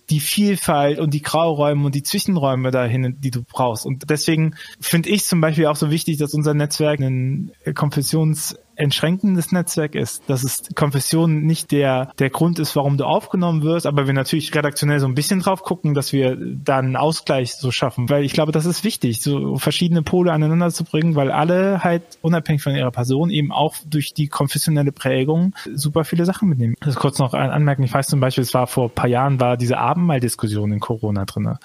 die 0.09 0.19
Vielfalt 0.19 0.99
und 0.99 1.13
die 1.13 1.21
Grauräume 1.21 1.85
und 1.85 1.95
die 1.95 2.03
Zwischenräume 2.03 2.71
dahin, 2.71 3.17
die 3.19 3.31
du 3.31 3.43
brauchst. 3.43 3.85
Und 3.85 4.09
deswegen 4.09 4.55
finde 4.79 5.09
ich 5.09 5.25
zum 5.25 5.39
Beispiel 5.39 5.67
auch 5.67 5.77
so 5.77 5.89
wichtig, 5.89 6.17
dass 6.17 6.33
unser 6.33 6.53
Netzwerk 6.53 6.99
ein 6.99 7.51
Konfessions 7.75 8.57
entschränkendes 8.81 9.51
Netzwerk 9.51 9.95
ist, 9.95 10.23
dass 10.27 10.43
es 10.43 10.63
Konfession 10.75 11.43
nicht 11.43 11.71
der, 11.71 12.11
der 12.19 12.29
Grund 12.29 12.59
ist, 12.59 12.75
warum 12.75 12.97
du 12.97 13.05
aufgenommen 13.05 13.61
wirst, 13.61 13.85
aber 13.85 14.07
wir 14.07 14.13
natürlich 14.13 14.53
redaktionell 14.55 14.99
so 14.99 15.05
ein 15.05 15.15
bisschen 15.15 15.39
drauf 15.39 15.61
gucken, 15.63 15.93
dass 15.93 16.13
wir 16.13 16.35
dann 16.35 16.85
einen 16.85 16.95
Ausgleich 16.95 17.55
so 17.55 17.71
schaffen, 17.71 18.09
weil 18.09 18.23
ich 18.23 18.33
glaube, 18.33 18.51
das 18.51 18.65
ist 18.65 18.83
wichtig, 18.83 19.21
so 19.21 19.57
verschiedene 19.57 20.01
Pole 20.01 20.31
aneinander 20.31 20.71
zu 20.71 20.83
bringen, 20.83 21.15
weil 21.15 21.31
alle 21.31 21.83
halt 21.83 22.03
unabhängig 22.21 22.63
von 22.63 22.75
ihrer 22.75 22.91
Person 22.91 23.29
eben 23.29 23.51
auch 23.51 23.75
durch 23.85 24.13
die 24.13 24.27
konfessionelle 24.27 24.91
Prägung 24.91 25.53
super 25.73 26.03
viele 26.03 26.25
Sachen 26.25 26.49
mitnehmen. 26.49 26.75
Das 26.79 26.95
kurz 26.95 27.19
noch 27.19 27.33
anmerken, 27.33 27.83
ich 27.83 27.93
weiß 27.93 28.07
zum 28.07 28.19
Beispiel, 28.19 28.43
es 28.43 28.53
war 28.53 28.67
vor 28.67 28.85
ein 28.85 28.95
paar 28.95 29.07
Jahren 29.07 29.39
war 29.39 29.57
diese 29.57 29.77
Abendmahldiskussion 29.77 30.71
in 30.71 30.79
Corona 30.79 31.25
drinne. 31.25 31.59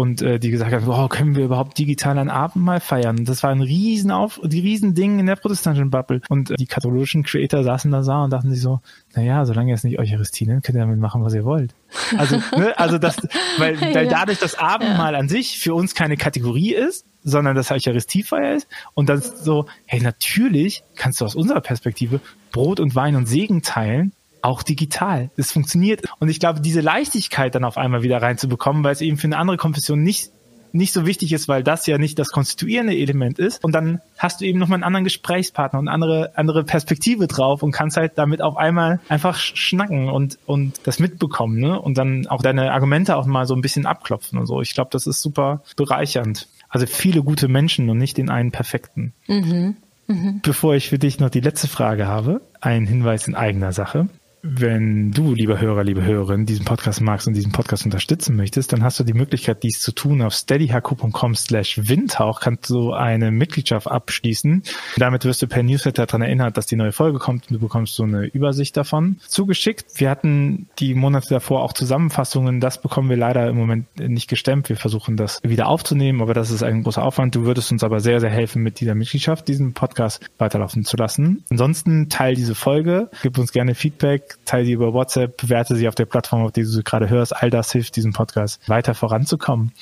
Und 0.00 0.22
äh, 0.22 0.38
die 0.38 0.50
gesagt 0.50 0.72
haben, 0.72 0.88
oh, 0.88 1.08
können 1.08 1.36
wir 1.36 1.44
überhaupt 1.44 1.76
digital 1.76 2.18
ein 2.18 2.30
Abendmahl 2.30 2.80
feiern? 2.80 3.26
Das 3.26 3.42
war 3.42 3.50
ein 3.50 3.60
riesen 3.60 4.10
Auf, 4.10 4.40
die 4.42 4.60
riesen 4.60 4.94
Ding 4.94 5.18
in 5.18 5.26
der 5.26 5.36
protestantischen 5.36 5.90
Bubble. 5.90 6.22
Und 6.30 6.50
äh, 6.50 6.54
die 6.56 6.64
katholischen 6.64 7.22
Creator 7.22 7.62
saßen 7.62 7.90
da 7.90 8.24
und 8.24 8.30
dachten 8.30 8.50
sich 8.50 8.62
so, 8.62 8.80
naja, 9.14 9.44
solange 9.44 9.68
ihr 9.68 9.74
es 9.74 9.84
nicht 9.84 9.98
Eucharistie 9.98 10.46
nennt, 10.46 10.64
könnt 10.64 10.78
ihr 10.78 10.80
damit 10.80 10.98
machen, 10.98 11.22
was 11.22 11.34
ihr 11.34 11.44
wollt. 11.44 11.74
Also, 12.16 12.36
ne, 12.56 12.78
also 12.78 12.96
das, 12.96 13.18
weil, 13.58 13.78
weil 13.94 14.06
ja. 14.06 14.10
dadurch 14.10 14.38
das 14.38 14.58
Abendmahl 14.58 15.12
ja. 15.12 15.18
an 15.18 15.28
sich 15.28 15.58
für 15.58 15.74
uns 15.74 15.94
keine 15.94 16.16
Kategorie 16.16 16.72
ist, 16.72 17.04
sondern 17.22 17.54
das 17.54 17.70
Eucharistiefeier 17.70 18.54
ist 18.54 18.68
und 18.94 19.10
dann 19.10 19.20
so, 19.20 19.66
hey, 19.84 20.00
natürlich 20.00 20.82
kannst 20.96 21.20
du 21.20 21.26
aus 21.26 21.34
unserer 21.34 21.60
Perspektive 21.60 22.20
Brot 22.52 22.80
und 22.80 22.94
Wein 22.94 23.16
und 23.16 23.26
Segen 23.26 23.60
teilen, 23.60 24.14
auch 24.42 24.62
digital. 24.62 25.30
Das 25.36 25.52
funktioniert. 25.52 26.02
Und 26.18 26.28
ich 26.28 26.40
glaube, 26.40 26.60
diese 26.60 26.80
Leichtigkeit 26.80 27.54
dann 27.54 27.64
auf 27.64 27.76
einmal 27.76 28.02
wieder 28.02 28.20
reinzubekommen, 28.20 28.84
weil 28.84 28.92
es 28.92 29.00
eben 29.00 29.16
für 29.16 29.26
eine 29.26 29.38
andere 29.38 29.56
Konfession 29.56 30.02
nicht 30.02 30.30
nicht 30.72 30.92
so 30.92 31.06
wichtig 31.06 31.32
ist, 31.32 31.48
weil 31.48 31.62
das 31.62 31.86
ja 31.86 31.98
nicht 31.98 32.18
das 32.18 32.28
konstituierende 32.28 32.96
Element 32.96 33.38
ist. 33.38 33.64
Und 33.64 33.72
dann 33.72 34.00
hast 34.18 34.40
du 34.40 34.44
eben 34.44 34.58
nochmal 34.58 34.76
einen 34.76 34.84
anderen 34.84 35.04
Gesprächspartner 35.04 35.78
und 35.78 35.88
andere, 35.88 36.32
andere 36.36 36.64
Perspektive 36.64 37.26
drauf 37.26 37.62
und 37.62 37.72
kannst 37.72 37.96
halt 37.96 38.12
damit 38.16 38.42
auf 38.42 38.56
einmal 38.56 39.00
einfach 39.08 39.36
schnacken 39.36 40.08
und, 40.08 40.38
und 40.46 40.80
das 40.84 40.98
mitbekommen, 40.98 41.58
ne? 41.58 41.80
Und 41.80 41.98
dann 41.98 42.26
auch 42.26 42.42
deine 42.42 42.72
Argumente 42.72 43.16
auch 43.16 43.26
mal 43.26 43.46
so 43.46 43.54
ein 43.54 43.62
bisschen 43.62 43.86
abklopfen 43.86 44.38
und 44.38 44.46
so. 44.46 44.60
Ich 44.60 44.74
glaube, 44.74 44.90
das 44.92 45.06
ist 45.06 45.22
super 45.22 45.62
bereichernd. 45.76 46.48
Also 46.68 46.86
viele 46.86 47.22
gute 47.22 47.48
Menschen 47.48 47.90
und 47.90 47.98
nicht 47.98 48.16
den 48.16 48.30
einen 48.30 48.52
perfekten. 48.52 49.12
Mhm. 49.26 49.76
Mhm. 50.06 50.40
Bevor 50.42 50.74
ich 50.74 50.88
für 50.88 50.98
dich 50.98 51.18
noch 51.18 51.30
die 51.30 51.40
letzte 51.40 51.68
Frage 51.68 52.06
habe, 52.06 52.40
ein 52.60 52.86
Hinweis 52.86 53.26
in 53.26 53.34
eigener 53.34 53.72
Sache. 53.72 54.08
Wenn 54.42 55.10
du, 55.10 55.34
lieber 55.34 55.60
Hörer, 55.60 55.84
liebe 55.84 56.02
Hörerin, 56.02 56.46
diesen 56.46 56.64
Podcast 56.64 57.02
magst 57.02 57.28
und 57.28 57.34
diesen 57.34 57.52
Podcast 57.52 57.84
unterstützen 57.84 58.36
möchtest, 58.36 58.72
dann 58.72 58.82
hast 58.82 58.98
du 58.98 59.04
die 59.04 59.12
Möglichkeit, 59.12 59.62
dies 59.62 59.80
zu 59.80 59.92
tun. 59.92 60.22
Auf 60.22 60.32
steadyhq.com 60.32 61.34
slash 61.34 61.80
windhauch 61.82 62.40
kannst 62.40 62.70
du 62.70 62.92
eine 62.92 63.32
Mitgliedschaft 63.32 63.86
abschließen. 63.86 64.62
Damit 64.96 65.26
wirst 65.26 65.42
du 65.42 65.46
per 65.46 65.62
Newsletter 65.62 66.06
daran 66.06 66.22
erinnert, 66.22 66.56
dass 66.56 66.64
die 66.64 66.76
neue 66.76 66.92
Folge 66.92 67.18
kommt 67.18 67.50
und 67.50 67.56
du 67.56 67.60
bekommst 67.60 67.94
so 67.94 68.04
eine 68.04 68.24
Übersicht 68.26 68.78
davon 68.78 69.18
zugeschickt. 69.26 70.00
Wir 70.00 70.08
hatten 70.08 70.68
die 70.78 70.94
Monate 70.94 71.28
davor 71.28 71.62
auch 71.62 71.74
Zusammenfassungen. 71.74 72.60
Das 72.60 72.80
bekommen 72.80 73.10
wir 73.10 73.18
leider 73.18 73.46
im 73.46 73.56
Moment 73.56 73.86
nicht 73.98 74.28
gestemmt. 74.28 74.70
Wir 74.70 74.76
versuchen 74.76 75.18
das 75.18 75.40
wieder 75.42 75.68
aufzunehmen, 75.68 76.22
aber 76.22 76.32
das 76.32 76.50
ist 76.50 76.62
ein 76.62 76.82
großer 76.82 77.02
Aufwand. 77.02 77.34
Du 77.34 77.44
würdest 77.44 77.72
uns 77.72 77.84
aber 77.84 78.00
sehr, 78.00 78.20
sehr 78.20 78.30
helfen, 78.30 78.62
mit 78.62 78.80
dieser 78.80 78.94
Mitgliedschaft 78.94 79.48
diesen 79.48 79.74
Podcast 79.74 80.30
weiterlaufen 80.38 80.84
zu 80.84 80.96
lassen. 80.96 81.44
Ansonsten 81.50 82.08
teil 82.08 82.34
diese 82.34 82.54
Folge, 82.54 83.10
gib 83.22 83.36
uns 83.36 83.52
gerne 83.52 83.74
Feedback, 83.74 84.29
teile 84.44 84.64
sie 84.64 84.72
über 84.72 84.92
WhatsApp, 84.92 85.36
bewerte 85.36 85.76
sie 85.76 85.88
auf 85.88 85.94
der 85.94 86.06
Plattform, 86.06 86.44
auf 86.44 86.52
der 86.52 86.64
du 86.64 86.70
sie 86.70 86.82
gerade 86.82 87.08
hörst. 87.08 87.34
All 87.34 87.50
das 87.50 87.72
hilft 87.72 87.96
diesem 87.96 88.12
Podcast 88.12 88.68
weiter 88.68 88.94
voranzukommen. 88.94 89.72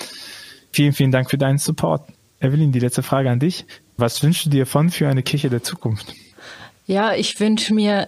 Vielen, 0.73 0.93
vielen 0.93 1.11
Dank 1.11 1.31
für 1.31 1.39
deinen 1.39 1.59
Support. 1.59 2.09
Evelyn, 2.41 2.73
die 2.73 2.81
letzte 2.81 3.03
Frage 3.03 3.31
an 3.31 3.41
dich. 3.41 3.67
Was 3.97 4.23
wünschst 4.23 4.47
du 4.47 4.51
dir 4.51 4.67
von 4.67 4.91
für 4.91 5.09
eine 5.09 5.23
Kirche 5.23 5.51
der 5.51 5.63
Zukunft? 5.63 6.15
Ja, 6.87 7.15
ich 7.15 7.39
wünsche 7.41 7.75
mir 7.75 8.07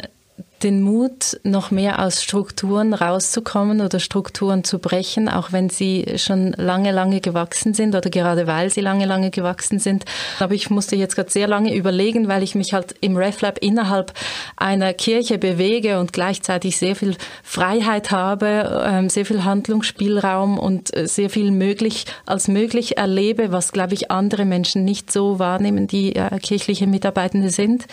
den 0.63 0.83
Mut, 0.83 1.41
noch 1.43 1.71
mehr 1.71 2.05
aus 2.05 2.23
Strukturen 2.23 2.93
rauszukommen 2.93 3.81
oder 3.81 3.99
Strukturen 3.99 4.63
zu 4.63 4.79
brechen, 4.79 5.29
auch 5.29 5.53
wenn 5.53 5.71
sie 5.71 6.07
schon 6.17 6.53
lange, 6.53 6.93
lange 6.93 7.21
gewachsen 7.21 7.73
sind 7.73 7.95
oder 7.95 8.11
gerade 8.11 8.47
weil 8.47 8.71
sie 8.71 8.81
lange, 8.81 9.07
lange 9.07 9.31
gewachsen 9.31 9.79
sind. 9.79 10.05
Aber 10.39 10.55
ich 10.55 10.69
musste 10.69 10.97
jetzt 10.97 11.17
gerade 11.17 11.31
sehr 11.31 11.49
lange 11.49 11.75
überlegen, 11.75 12.29
weil 12.29 12.43
ich 12.43 12.55
mich 12.55 12.75
halt 12.75 12.95
im 13.01 13.17
RefLab 13.17 13.59
innerhalb 13.59 14.13
einer 14.57 14.93
Kirche 14.93 15.39
bewege 15.39 15.99
und 15.99 16.13
gleichzeitig 16.13 16.77
sehr 16.77 16.95
viel 16.95 17.17
Freiheit 17.43 18.11
habe, 18.11 18.85
ähm, 18.87 19.09
sehr 19.09 19.25
viel 19.25 19.45
Handlungsspielraum 19.45 20.59
und 20.59 20.95
äh, 20.95 21.09
sehr 21.09 21.31
viel 21.31 21.51
möglich 21.51 22.05
als 22.27 22.49
möglich 22.49 22.99
erlebe, 22.99 23.53
was, 23.53 23.73
glaube 23.73 23.95
ich, 23.95 24.11
andere 24.11 24.45
Menschen 24.45 24.85
nicht 24.85 25.11
so 25.11 25.39
wahrnehmen, 25.39 25.87
die 25.87 26.17
äh, 26.17 26.39
kirchliche 26.39 26.87
Mitarbeitende 26.87 27.51
sind. 27.51 27.87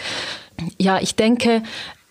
Ja, 0.80 1.00
ich 1.00 1.16
denke, 1.16 1.62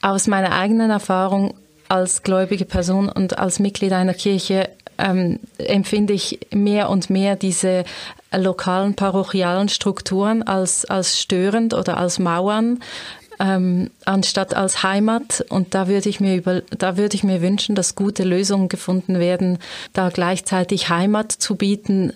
aus 0.06 0.28
meiner 0.28 0.52
eigenen 0.52 0.90
Erfahrung 0.90 1.54
als 1.88 2.22
gläubige 2.22 2.64
Person 2.64 3.08
und 3.08 3.38
als 3.38 3.58
Mitglied 3.58 3.92
einer 3.92 4.14
Kirche 4.14 4.68
ähm, 4.98 5.40
empfinde 5.58 6.12
ich 6.12 6.38
mehr 6.52 6.90
und 6.90 7.10
mehr 7.10 7.34
diese 7.34 7.84
lokalen 8.32 8.94
parochialen 8.94 9.68
Strukturen 9.68 10.44
als, 10.44 10.84
als 10.84 11.20
störend 11.20 11.74
oder 11.74 11.96
als 11.96 12.20
Mauern, 12.20 12.80
ähm, 13.40 13.90
anstatt 14.04 14.54
als 14.54 14.84
Heimat. 14.84 15.44
Und 15.48 15.74
da 15.74 15.88
würde 15.88 16.08
ich 16.08 16.20
mir 16.20 16.36
über, 16.36 16.60
da 16.60 16.96
würde 16.96 17.16
ich 17.16 17.24
mir 17.24 17.42
wünschen, 17.42 17.74
dass 17.74 17.96
gute 17.96 18.22
Lösungen 18.22 18.68
gefunden 18.68 19.18
werden, 19.18 19.58
da 19.92 20.10
gleichzeitig 20.10 20.88
Heimat 20.88 21.32
zu 21.32 21.56
bieten 21.56 22.12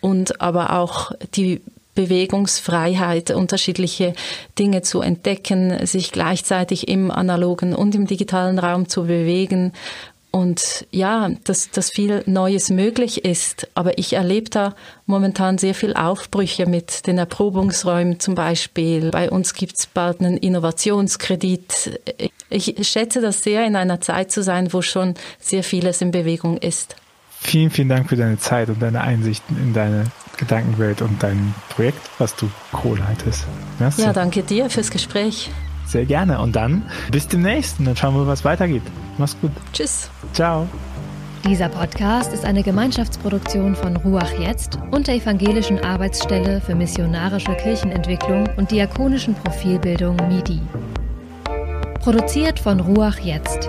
und 0.00 0.40
aber 0.40 0.72
auch 0.72 1.12
die 1.34 1.60
Bewegungsfreiheit, 1.98 3.32
unterschiedliche 3.32 4.12
Dinge 4.56 4.82
zu 4.82 5.00
entdecken, 5.00 5.84
sich 5.84 6.12
gleichzeitig 6.12 6.86
im 6.86 7.10
analogen 7.10 7.74
und 7.74 7.96
im 7.96 8.06
digitalen 8.06 8.60
Raum 8.60 8.88
zu 8.88 9.06
bewegen 9.06 9.72
und 10.30 10.86
ja, 10.92 11.30
dass, 11.42 11.70
dass 11.72 11.90
viel 11.90 12.22
Neues 12.26 12.70
möglich 12.70 13.24
ist. 13.24 13.66
Aber 13.74 13.98
ich 13.98 14.12
erlebe 14.12 14.48
da 14.48 14.76
momentan 15.06 15.58
sehr 15.58 15.74
viel 15.74 15.94
Aufbrüche 15.94 16.66
mit 16.66 17.08
den 17.08 17.18
Erprobungsräumen 17.18 18.20
zum 18.20 18.36
Beispiel. 18.36 19.10
Bei 19.10 19.28
uns 19.28 19.54
gibt 19.54 19.76
es 19.76 19.86
bald 19.86 20.20
einen 20.20 20.36
Innovationskredit. 20.36 22.00
Ich 22.50 22.88
schätze 22.88 23.20
das 23.20 23.42
sehr, 23.42 23.66
in 23.66 23.74
einer 23.74 24.00
Zeit 24.00 24.30
zu 24.30 24.44
sein, 24.44 24.72
wo 24.72 24.82
schon 24.82 25.14
sehr 25.40 25.64
vieles 25.64 26.00
in 26.00 26.12
Bewegung 26.12 26.58
ist. 26.58 26.94
Vielen, 27.40 27.70
vielen 27.70 27.88
Dank 27.88 28.08
für 28.08 28.16
deine 28.16 28.38
Zeit 28.38 28.68
und 28.68 28.80
deine 28.80 29.00
Einsichten 29.00 29.56
in 29.56 29.72
deine 29.72 30.04
Gedankenwelt 30.36 31.02
und 31.02 31.22
dein 31.22 31.54
Projekt, 31.70 32.00
was 32.18 32.34
du 32.36 32.50
co-leitest. 32.72 33.46
Merci. 33.78 34.02
Ja, 34.02 34.12
danke 34.12 34.42
dir 34.42 34.68
fürs 34.70 34.90
Gespräch. 34.90 35.50
Sehr 35.86 36.04
gerne. 36.04 36.40
Und 36.40 36.54
dann 36.56 36.82
bis 37.10 37.28
demnächst. 37.28 37.78
Und 37.78 37.86
dann 37.86 37.96
schauen 37.96 38.14
wir, 38.14 38.26
was 38.26 38.44
weitergeht. 38.44 38.82
Mach's 39.16 39.36
gut. 39.40 39.52
Tschüss. 39.72 40.10
Ciao. 40.32 40.68
Dieser 41.46 41.68
Podcast 41.68 42.32
ist 42.32 42.44
eine 42.44 42.62
Gemeinschaftsproduktion 42.62 43.74
von 43.74 43.96
Ruach 43.96 44.32
Jetzt 44.38 44.78
und 44.90 45.06
der 45.06 45.14
Evangelischen 45.14 45.78
Arbeitsstelle 45.78 46.60
für 46.60 46.74
missionarische 46.74 47.54
Kirchenentwicklung 47.54 48.48
und 48.56 48.70
diakonischen 48.70 49.34
Profilbildung 49.34 50.16
MIDI. 50.28 50.60
Produziert 52.00 52.58
von 52.58 52.80
Ruach 52.80 53.18
Jetzt. 53.20 53.68